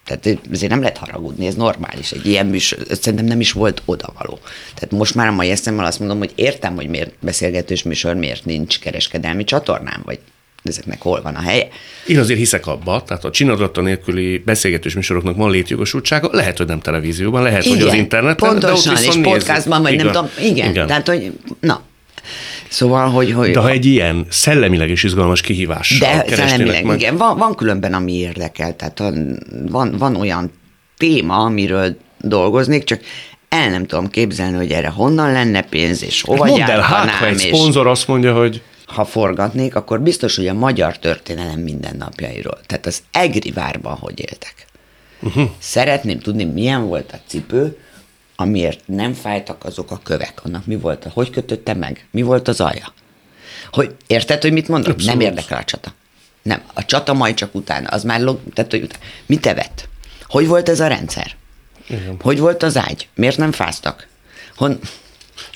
Tehát 0.05 0.39
azért 0.53 0.71
nem 0.71 0.81
lehet 0.81 0.97
haragudni, 0.97 1.47
ez 1.47 1.55
normális. 1.55 2.11
Egy 2.11 2.27
ilyen 2.27 2.47
műsor, 2.47 2.79
szerintem 2.91 3.25
nem 3.25 3.41
is 3.41 3.53
volt 3.53 3.83
odavaló. 3.85 4.39
Tehát 4.75 4.91
most 4.91 5.15
már 5.15 5.27
a 5.27 5.33
mai 5.33 5.51
eszemmel 5.51 5.85
azt 5.85 5.99
mondom, 5.99 6.19
hogy 6.19 6.33
értem, 6.35 6.75
hogy 6.75 6.89
miért 6.89 7.13
beszélgetős 7.21 7.83
műsor, 7.83 8.15
miért 8.15 8.45
nincs 8.45 8.81
kereskedelmi 8.81 9.45
csatornám, 9.45 10.03
vagy 10.05 10.19
ezeknek 10.63 11.03
hol 11.03 11.23
van 11.23 11.35
a 11.35 11.41
helye. 11.41 11.69
Én 12.07 12.19
azért 12.19 12.39
hiszek 12.39 12.67
abba, 12.67 13.03
tehát 13.07 13.25
a 13.25 13.31
csinadata 13.31 13.81
nélküli 13.81 14.39
beszélgetős 14.39 14.95
műsoroknak 14.95 15.37
van 15.37 15.51
létjogosultsága, 15.51 16.29
lehet, 16.33 16.57
hogy 16.57 16.67
nem 16.67 16.81
televízióban, 16.81 17.43
lehet, 17.43 17.65
igen, 17.65 17.79
hogy 17.79 17.87
az 17.87 17.95
interneten, 17.95 18.49
pontosan, 18.49 18.95
de 18.95 19.01
ott 19.01 19.07
és 19.07 19.21
podcastban, 19.23 19.83
vagy 19.83 19.97
nem 19.97 20.07
tudom, 20.07 20.29
igen, 20.41 20.71
igen, 20.71 20.87
tehát, 20.87 21.09
hogy 21.09 21.33
na, 21.61 21.83
Szóval, 22.75 23.09
hogy... 23.09 23.33
hogy 23.33 23.51
De 23.51 23.61
ha 23.61 23.69
egy 23.71 23.87
ilyen 23.87 24.27
szellemileg 24.29 24.91
is 24.91 25.03
izgalmas 25.03 25.41
kihívás. 25.41 25.99
De 25.99 26.25
szellemileg, 26.29 26.85
meg... 26.85 27.01
igen. 27.01 27.17
Van, 27.17 27.39
van 27.39 27.55
különben, 27.55 27.95
ami 27.95 28.13
érdekel. 28.13 28.77
Tehát 28.77 29.03
van, 29.69 29.95
van 29.99 30.17
olyan 30.17 30.53
téma, 30.97 31.37
amiről 31.37 31.97
dolgoznék, 32.21 32.85
csak 32.85 33.01
el 33.49 33.71
nem 33.71 33.87
tudom 33.87 34.09
képzelni, 34.09 34.57
hogy 34.57 34.71
erre 34.71 34.89
honnan 34.89 35.33
lenne 35.33 35.63
pénz, 35.63 36.03
és 36.03 36.23
hova 36.23 36.45
Mondd 36.45 36.61
el, 36.61 36.81
hát 36.81 37.11
ha 37.11 37.27
egy 37.27 37.39
szponzor 37.39 37.87
azt 37.87 38.09
mondja, 38.09 38.35
hogy 38.35 38.63
ha 38.87 39.05
forgatnék, 39.05 39.75
akkor 39.75 40.01
biztos, 40.01 40.37
hogy 40.37 40.49
a 40.49 40.55
magyar 40.55 40.99
történelem 40.99 41.61
mindennapjairól. 41.61 42.59
Tehát 42.67 42.87
az 42.87 43.03
Egri 43.11 43.51
várban 43.51 43.97
hogy 43.97 44.21
éltek. 44.21 44.55
Uh-huh. 45.21 45.51
Szeretném 45.59 46.19
tudni, 46.19 46.45
milyen 46.45 46.87
volt 46.87 47.13
a 47.13 47.17
cipő, 47.27 47.79
amiért 48.37 48.81
nem 48.87 49.13
fájtak 49.13 49.65
azok 49.65 49.91
a 49.91 50.01
kövek. 50.03 50.45
Annak 50.45 50.67
mi 50.67 50.77
volt? 50.77 51.07
Hogy 51.13 51.31
kötötte 51.31 51.75
meg? 51.75 52.07
Mi 52.11 52.23
volt 52.23 52.49
az 52.49 52.61
alja? 52.61 52.93
Hogy, 53.73 53.95
érted, 54.07 54.43
hogy 54.43 54.53
mit 54.53 54.69
mondok? 54.69 54.93
Abszolút. 54.93 55.19
Nem 55.19 55.29
érdekel 55.29 55.59
a 55.59 55.65
csata. 55.65 55.95
Nem, 56.43 56.63
a 56.75 56.85
csata 56.85 57.13
majd 57.13 57.35
csak 57.35 57.55
utána. 57.55 57.89
Az 57.89 58.03
már 58.03 58.21
log, 58.21 58.41
tehát, 58.55 58.71
hogy 58.71 58.83
utána. 58.83 59.03
Mit 59.27 59.47
evett? 59.47 59.89
Hogy 60.29 60.47
volt 60.47 60.69
ez 60.69 60.81
a 60.81 60.87
rendszer? 60.87 61.35
Igen. 61.89 62.17
Hogy 62.21 62.39
volt 62.39 62.63
az 62.63 62.77
ágy? 62.77 63.09
Miért 63.15 63.37
nem 63.37 63.53
fáztak? 63.53 64.07
Hon... 64.57 64.79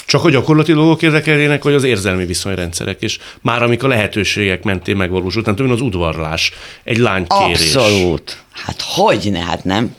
Csak 0.07 0.25
a 0.25 0.31
gyakorlati 0.31 0.73
dolgok 0.73 1.03
érdekelnének, 1.03 1.63
vagy 1.63 1.75
az 1.75 1.85
érzelmi 1.85 2.27
viszonyrendszerek, 2.27 3.03
és 3.03 3.19
már 3.41 3.63
amik 3.63 3.83
a 3.83 3.89
lehetőségek 3.89 4.63
mentén 4.63 4.97
megvalósult, 4.97 5.47
nem 5.47 5.57
tudom, 5.57 5.73
az 5.73 5.81
udvarlás, 5.81 6.53
egy 6.85 6.97
lány 6.97 7.27
kérés. 7.27 7.75
Abszolút. 7.75 8.43
Hát 8.53 8.83
hogy 8.83 9.29
ne, 9.31 9.45
hát 9.45 9.65
nem. 9.65 9.95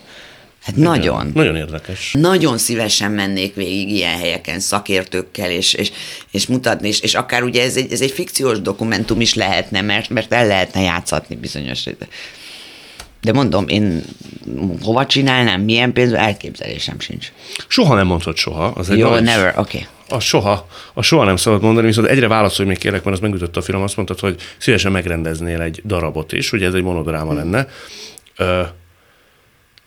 Hát 0.70 0.78
Igen, 0.78 0.90
nagyon. 0.90 1.32
Nagyon 1.34 1.56
érdekes. 1.56 2.12
Nagyon 2.20 2.58
szívesen 2.58 3.12
mennék 3.12 3.56
végig 3.56 3.90
ilyen 3.90 4.18
helyeken 4.18 4.60
szakértőkkel, 4.60 5.52
és, 5.52 5.74
és, 5.74 5.92
és 6.32 6.48
mutatni, 6.48 6.88
és, 6.88 7.00
és 7.00 7.14
akár 7.14 7.44
ugye 7.44 7.64
ez 7.64 7.78
egy, 7.78 7.92
ez 7.92 8.02
egy 8.02 8.12
fikciós 8.12 8.62
dokumentum 8.62 9.22
is 9.22 9.34
lehetne, 9.34 9.82
mert, 9.82 10.10
mert 10.10 10.34
el 10.34 10.48
lehetne 10.48 10.82
játszatni 10.82 11.36
bizonyos 11.36 11.84
de 13.22 13.34
mondom, 13.34 13.68
én 13.68 14.04
hova 14.82 15.06
csinálnám, 15.06 15.62
milyen 15.62 15.94
pénz, 15.94 16.12
elképzelésem 16.14 17.00
sincs. 17.00 17.32
Soha 17.68 17.96
nem 17.96 18.08
mondhatod 18.08 18.38
soha. 18.38 18.66
Az 18.66 18.90
egy 18.90 18.98
Jó, 18.98 19.10
nagy... 19.10 19.24
never, 19.24 19.54
oké. 19.58 19.78
Okay. 19.78 19.88
A 20.18 20.20
soha, 20.20 20.68
a 20.94 21.02
soha 21.02 21.24
nem 21.24 21.36
szabad 21.36 21.62
mondani, 21.62 21.88
viszont 21.88 22.08
egyre 22.08 22.28
válaszolj 22.28 22.68
még 22.68 22.78
kérlek, 22.78 23.04
mert 23.04 23.16
az 23.16 23.22
megütötte 23.22 23.60
a 23.60 23.64
film, 23.64 23.82
azt 23.82 23.96
mondtad, 23.96 24.20
hogy 24.20 24.36
szívesen 24.58 24.92
megrendeznél 24.92 25.62
egy 25.62 25.82
darabot 25.86 26.32
is, 26.32 26.52
ugye 26.52 26.68
ez 26.68 26.74
egy 26.74 26.84
monodráma 26.84 27.34
lenne. 27.34 27.68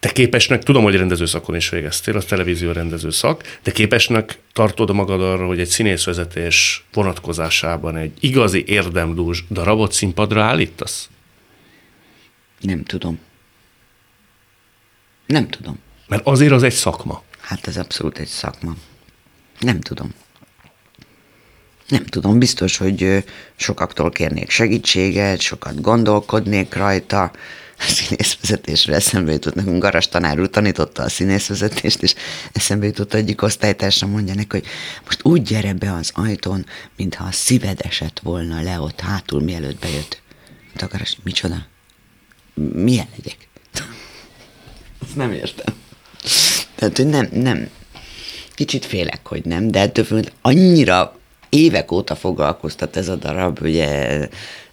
Te 0.03 0.13
képesnek, 0.13 0.63
tudom, 0.63 0.83
hogy 0.83 0.97
rendezőszakon 0.97 1.55
is 1.55 1.69
végeztél, 1.69 2.17
az 2.17 2.25
televízió 2.25 2.73
rendező 2.73 3.11
szak, 3.11 3.59
de 3.63 3.71
képesnek 3.71 4.39
tartod 4.53 4.95
magad 4.95 5.21
arra, 5.21 5.47
hogy 5.47 5.61
egy 5.61 5.69
színészvezetés 5.69 6.85
vonatkozásában 6.93 7.97
egy 7.97 8.13
igazi 8.21 8.65
érdemdús 8.67 9.45
darabot 9.51 9.93
színpadra 9.93 10.43
állítasz? 10.43 11.09
Nem 12.61 12.85
tudom. 12.85 13.19
Nem 15.27 15.49
tudom. 15.49 15.79
Mert 16.09 16.27
azért 16.27 16.53
az 16.53 16.63
egy 16.63 16.73
szakma. 16.73 17.23
Hát 17.41 17.67
ez 17.67 17.77
abszolút 17.77 18.19
egy 18.19 18.29
szakma. 18.29 18.75
Nem 19.59 19.81
tudom. 19.81 20.15
Nem 21.89 22.05
tudom, 22.05 22.39
biztos, 22.39 22.77
hogy 22.77 23.25
sokaktól 23.57 24.11
kérnék 24.11 24.51
segítséget, 24.51 25.41
sokat 25.41 25.81
gondolkodnék 25.81 26.75
rajta. 26.75 27.31
Színészvezetésről 27.87 28.95
eszembe 28.95 29.33
jutott, 29.33 29.55
nekünk 29.55 29.83
Garas 29.83 30.09
tanár 30.09 30.41
úr 30.41 30.51
tanította 30.51 31.03
a 31.03 31.09
színészvezetést, 31.09 32.03
és 32.03 32.15
eszembe 32.53 32.87
jutott 32.87 33.15
egyik 33.15 33.43
osztálytársam 33.43 34.11
mondja 34.11 34.35
neki, 34.35 34.49
hogy 34.49 34.67
most 35.05 35.21
úgy 35.23 35.43
gyere 35.43 35.75
be 35.75 35.93
az 35.93 36.11
ajtón, 36.15 36.67
mintha 36.97 37.25
a 37.25 37.33
szíved 37.33 37.81
esett 37.83 38.21
volna 38.23 38.63
le 38.63 38.81
ott 38.81 39.01
hátul, 39.01 39.43
mielőtt 39.43 39.79
bejött. 39.79 40.21
Mondta 40.67 40.87
Garas, 40.87 41.17
micsoda? 41.23 41.67
milyen 42.55 43.07
legyek? 43.17 43.49
Azt 45.01 45.17
nem 45.17 45.33
értem. 45.33 45.75
Tehát, 46.75 46.97
hogy 46.97 47.07
nem, 47.07 47.29
nem. 47.33 47.69
Kicsit 48.55 48.85
félek, 48.85 49.27
hogy 49.27 49.45
nem, 49.45 49.71
de 49.71 49.81
ettől 49.81 50.05
függ, 50.05 50.27
annyira 50.41 51.21
évek 51.53 51.93
óta 51.93 52.15
foglalkoztat 52.15 52.97
ez 52.97 53.09
a 53.09 53.17
darab, 53.17 53.61
ugye 53.63 54.29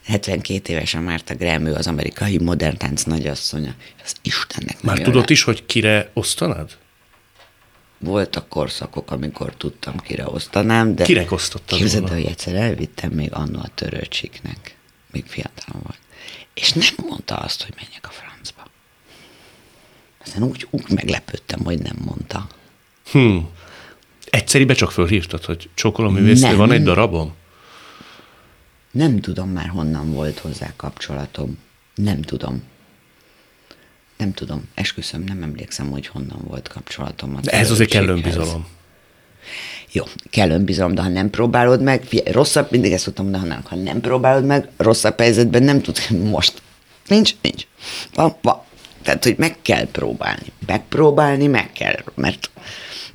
72 0.06 0.74
évesen 0.74 1.04
Márta 1.04 1.36
Graham, 1.36 1.66
az 1.66 1.88
amerikai 1.88 2.38
modern 2.38 2.78
tánc 2.78 3.04
nagyasszonya. 3.04 3.74
Az 4.04 4.16
Istennek 4.22 4.82
Már 4.82 5.00
tudod 5.00 5.30
is, 5.30 5.44
hogy 5.44 5.66
kire 5.66 6.10
osztanád? 6.14 6.78
Voltak 7.98 8.50
korszakok, 8.50 9.12
amikor 9.12 9.54
tudtam, 9.58 9.98
kire 9.98 10.26
osztanám, 10.28 10.96
de... 10.96 11.04
Kire 11.04 11.26
osztottad 11.30 11.78
Képzeld, 11.78 12.10
hogy 12.10 12.26
egyszer 12.26 12.56
elvittem 12.56 13.12
még 13.12 13.34
annó 13.34 13.60
a 13.60 13.70
törőcsiknek. 13.76 14.76
Még 15.12 15.24
fiatal 15.28 15.82
volt 15.84 15.98
és 16.60 16.74
nem 16.74 17.08
mondta 17.08 17.36
azt, 17.36 17.64
hogy 17.64 17.74
menjek 17.76 18.08
a 18.08 18.10
francba. 18.10 18.66
Aztán 20.24 20.44
úgy, 20.44 20.68
úgy 20.70 20.90
meglepődtem, 20.90 21.60
hogy 21.64 21.80
nem 21.80 21.96
mondta. 22.06 22.48
Hmm. 23.12 23.50
Egyszeribe 24.30 24.74
csak 24.74 24.92
fölhívtad, 24.92 25.46
hogy 25.46 25.70
csókolom 25.74 26.14
művésznő, 26.14 26.56
van 26.56 26.72
egy 26.72 26.84
darabom? 26.84 27.34
Nem 28.92 29.20
tudom 29.20 29.50
már 29.50 29.68
honnan 29.68 30.14
volt 30.14 30.40
hozzá 30.40 30.74
kapcsolatom. 30.76 31.58
Nem 31.96 32.22
tudom. 32.22 32.64
Nem 34.18 34.34
tudom. 34.34 34.68
Esküszöm, 34.74 35.24
nem 35.24 35.44
emlékszem, 35.44 35.90
hogy 35.92 36.08
honnan 36.08 36.40
volt 36.48 36.68
kapcsolatom. 36.68 37.38
De 37.42 37.52
ez 37.52 37.72
azért 37.72 37.90
kell 37.90 38.08
önbizalom. 38.08 38.68
Jó, 39.92 40.04
kell 40.30 40.50
önbizalom, 40.50 40.94
de 40.94 41.02
ha 41.02 41.08
nem 41.08 41.30
próbálod 41.30 41.82
meg, 41.82 42.04
figyelj, 42.04 42.32
rosszabb, 42.32 42.72
mindig 42.72 42.92
ezt 42.92 43.04
szoktam 43.04 43.30
mondani, 43.30 43.62
ha 43.64 43.76
nem 43.76 44.02
próbálod 44.02 44.46
meg, 44.46 44.70
rosszabb 44.78 45.20
helyzetben 45.20 45.64
nem 45.64 45.82
tudsz, 45.82 46.10
most. 46.32 46.62
Nincs, 47.08 47.36
nincs. 47.42 47.68
Van, 48.14 48.36
van. 48.42 48.62
Tehát, 49.02 49.24
hogy 49.24 49.36
meg 49.38 49.58
kell 49.62 49.88
próbálni. 49.92 50.52
Megpróbálni 50.66 51.48
meg 51.48 51.72
kell, 51.72 51.96
mert 52.16 52.50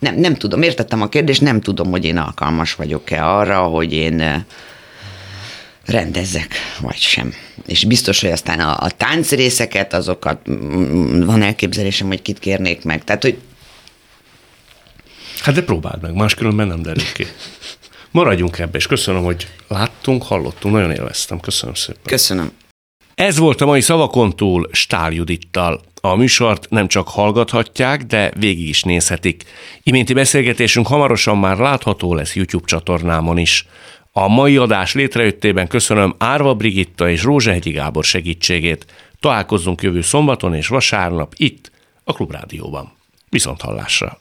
nem, 0.04 0.20
nem 0.20 0.34
tudom, 0.34 0.62
értettem 0.62 1.02
a 1.02 1.08
kérdést, 1.08 1.40
nem 1.40 1.60
tudom, 1.60 1.90
hogy 1.90 2.04
én 2.04 2.16
alkalmas 2.16 2.74
vagyok-e 2.74 3.26
arra, 3.26 3.62
hogy 3.62 3.92
én 3.92 4.44
rendezzek, 5.84 6.54
vagy 6.80 6.96
sem. 6.96 7.32
És 7.66 7.84
biztos, 7.84 8.20
hogy 8.20 8.30
aztán 8.30 8.60
a, 8.60 8.76
a 8.80 8.90
táncrészeket, 8.90 9.92
azokat 9.92 10.38
van 11.24 11.42
elképzelésem, 11.42 12.06
hogy 12.06 12.22
kit 12.22 12.38
kérnék 12.38 12.84
meg. 12.84 13.04
Tehát, 13.04 13.22
hogy 13.22 13.38
Hát 15.40 15.54
de 15.54 15.62
próbáld 15.62 16.02
meg, 16.02 16.14
máskülönben 16.14 16.66
nem 16.66 16.82
derül 16.82 17.12
ki. 17.14 17.26
Maradjunk 18.10 18.58
ebbe, 18.58 18.78
és 18.78 18.86
köszönöm, 18.86 19.22
hogy 19.22 19.48
láttunk, 19.68 20.22
hallottunk, 20.22 20.74
nagyon 20.74 20.90
élveztem. 20.90 21.40
Köszönöm 21.40 21.74
szépen. 21.74 22.02
Köszönöm. 22.04 22.52
Ez 23.14 23.38
volt 23.38 23.60
a 23.60 23.66
mai 23.66 23.80
szavakon 23.80 24.36
túl 24.36 24.68
Stál 24.72 25.12
Judittal. 25.12 25.80
A 26.00 26.14
műsort 26.14 26.70
nem 26.70 26.88
csak 26.88 27.08
hallgathatják, 27.08 28.02
de 28.02 28.32
végig 28.38 28.68
is 28.68 28.82
nézhetik. 28.82 29.44
Iménti 29.82 30.12
beszélgetésünk 30.12 30.86
hamarosan 30.86 31.38
már 31.38 31.58
látható 31.58 32.14
lesz 32.14 32.34
YouTube 32.34 32.66
csatornámon 32.66 33.38
is. 33.38 33.66
A 34.12 34.28
mai 34.28 34.56
adás 34.56 34.94
létrejöttében 34.94 35.66
köszönöm 35.66 36.14
Árva 36.18 36.54
Brigitta 36.54 37.10
és 37.10 37.22
Rózsehegyi 37.22 37.70
Gábor 37.70 38.04
segítségét. 38.04 38.86
Találkozzunk 39.20 39.82
jövő 39.82 40.00
szombaton 40.00 40.54
és 40.54 40.68
vasárnap 40.68 41.32
itt, 41.36 41.70
a 42.04 42.12
Klubrádióban. 42.12 42.92
Viszont 43.28 43.60
hallásra! 43.60 44.12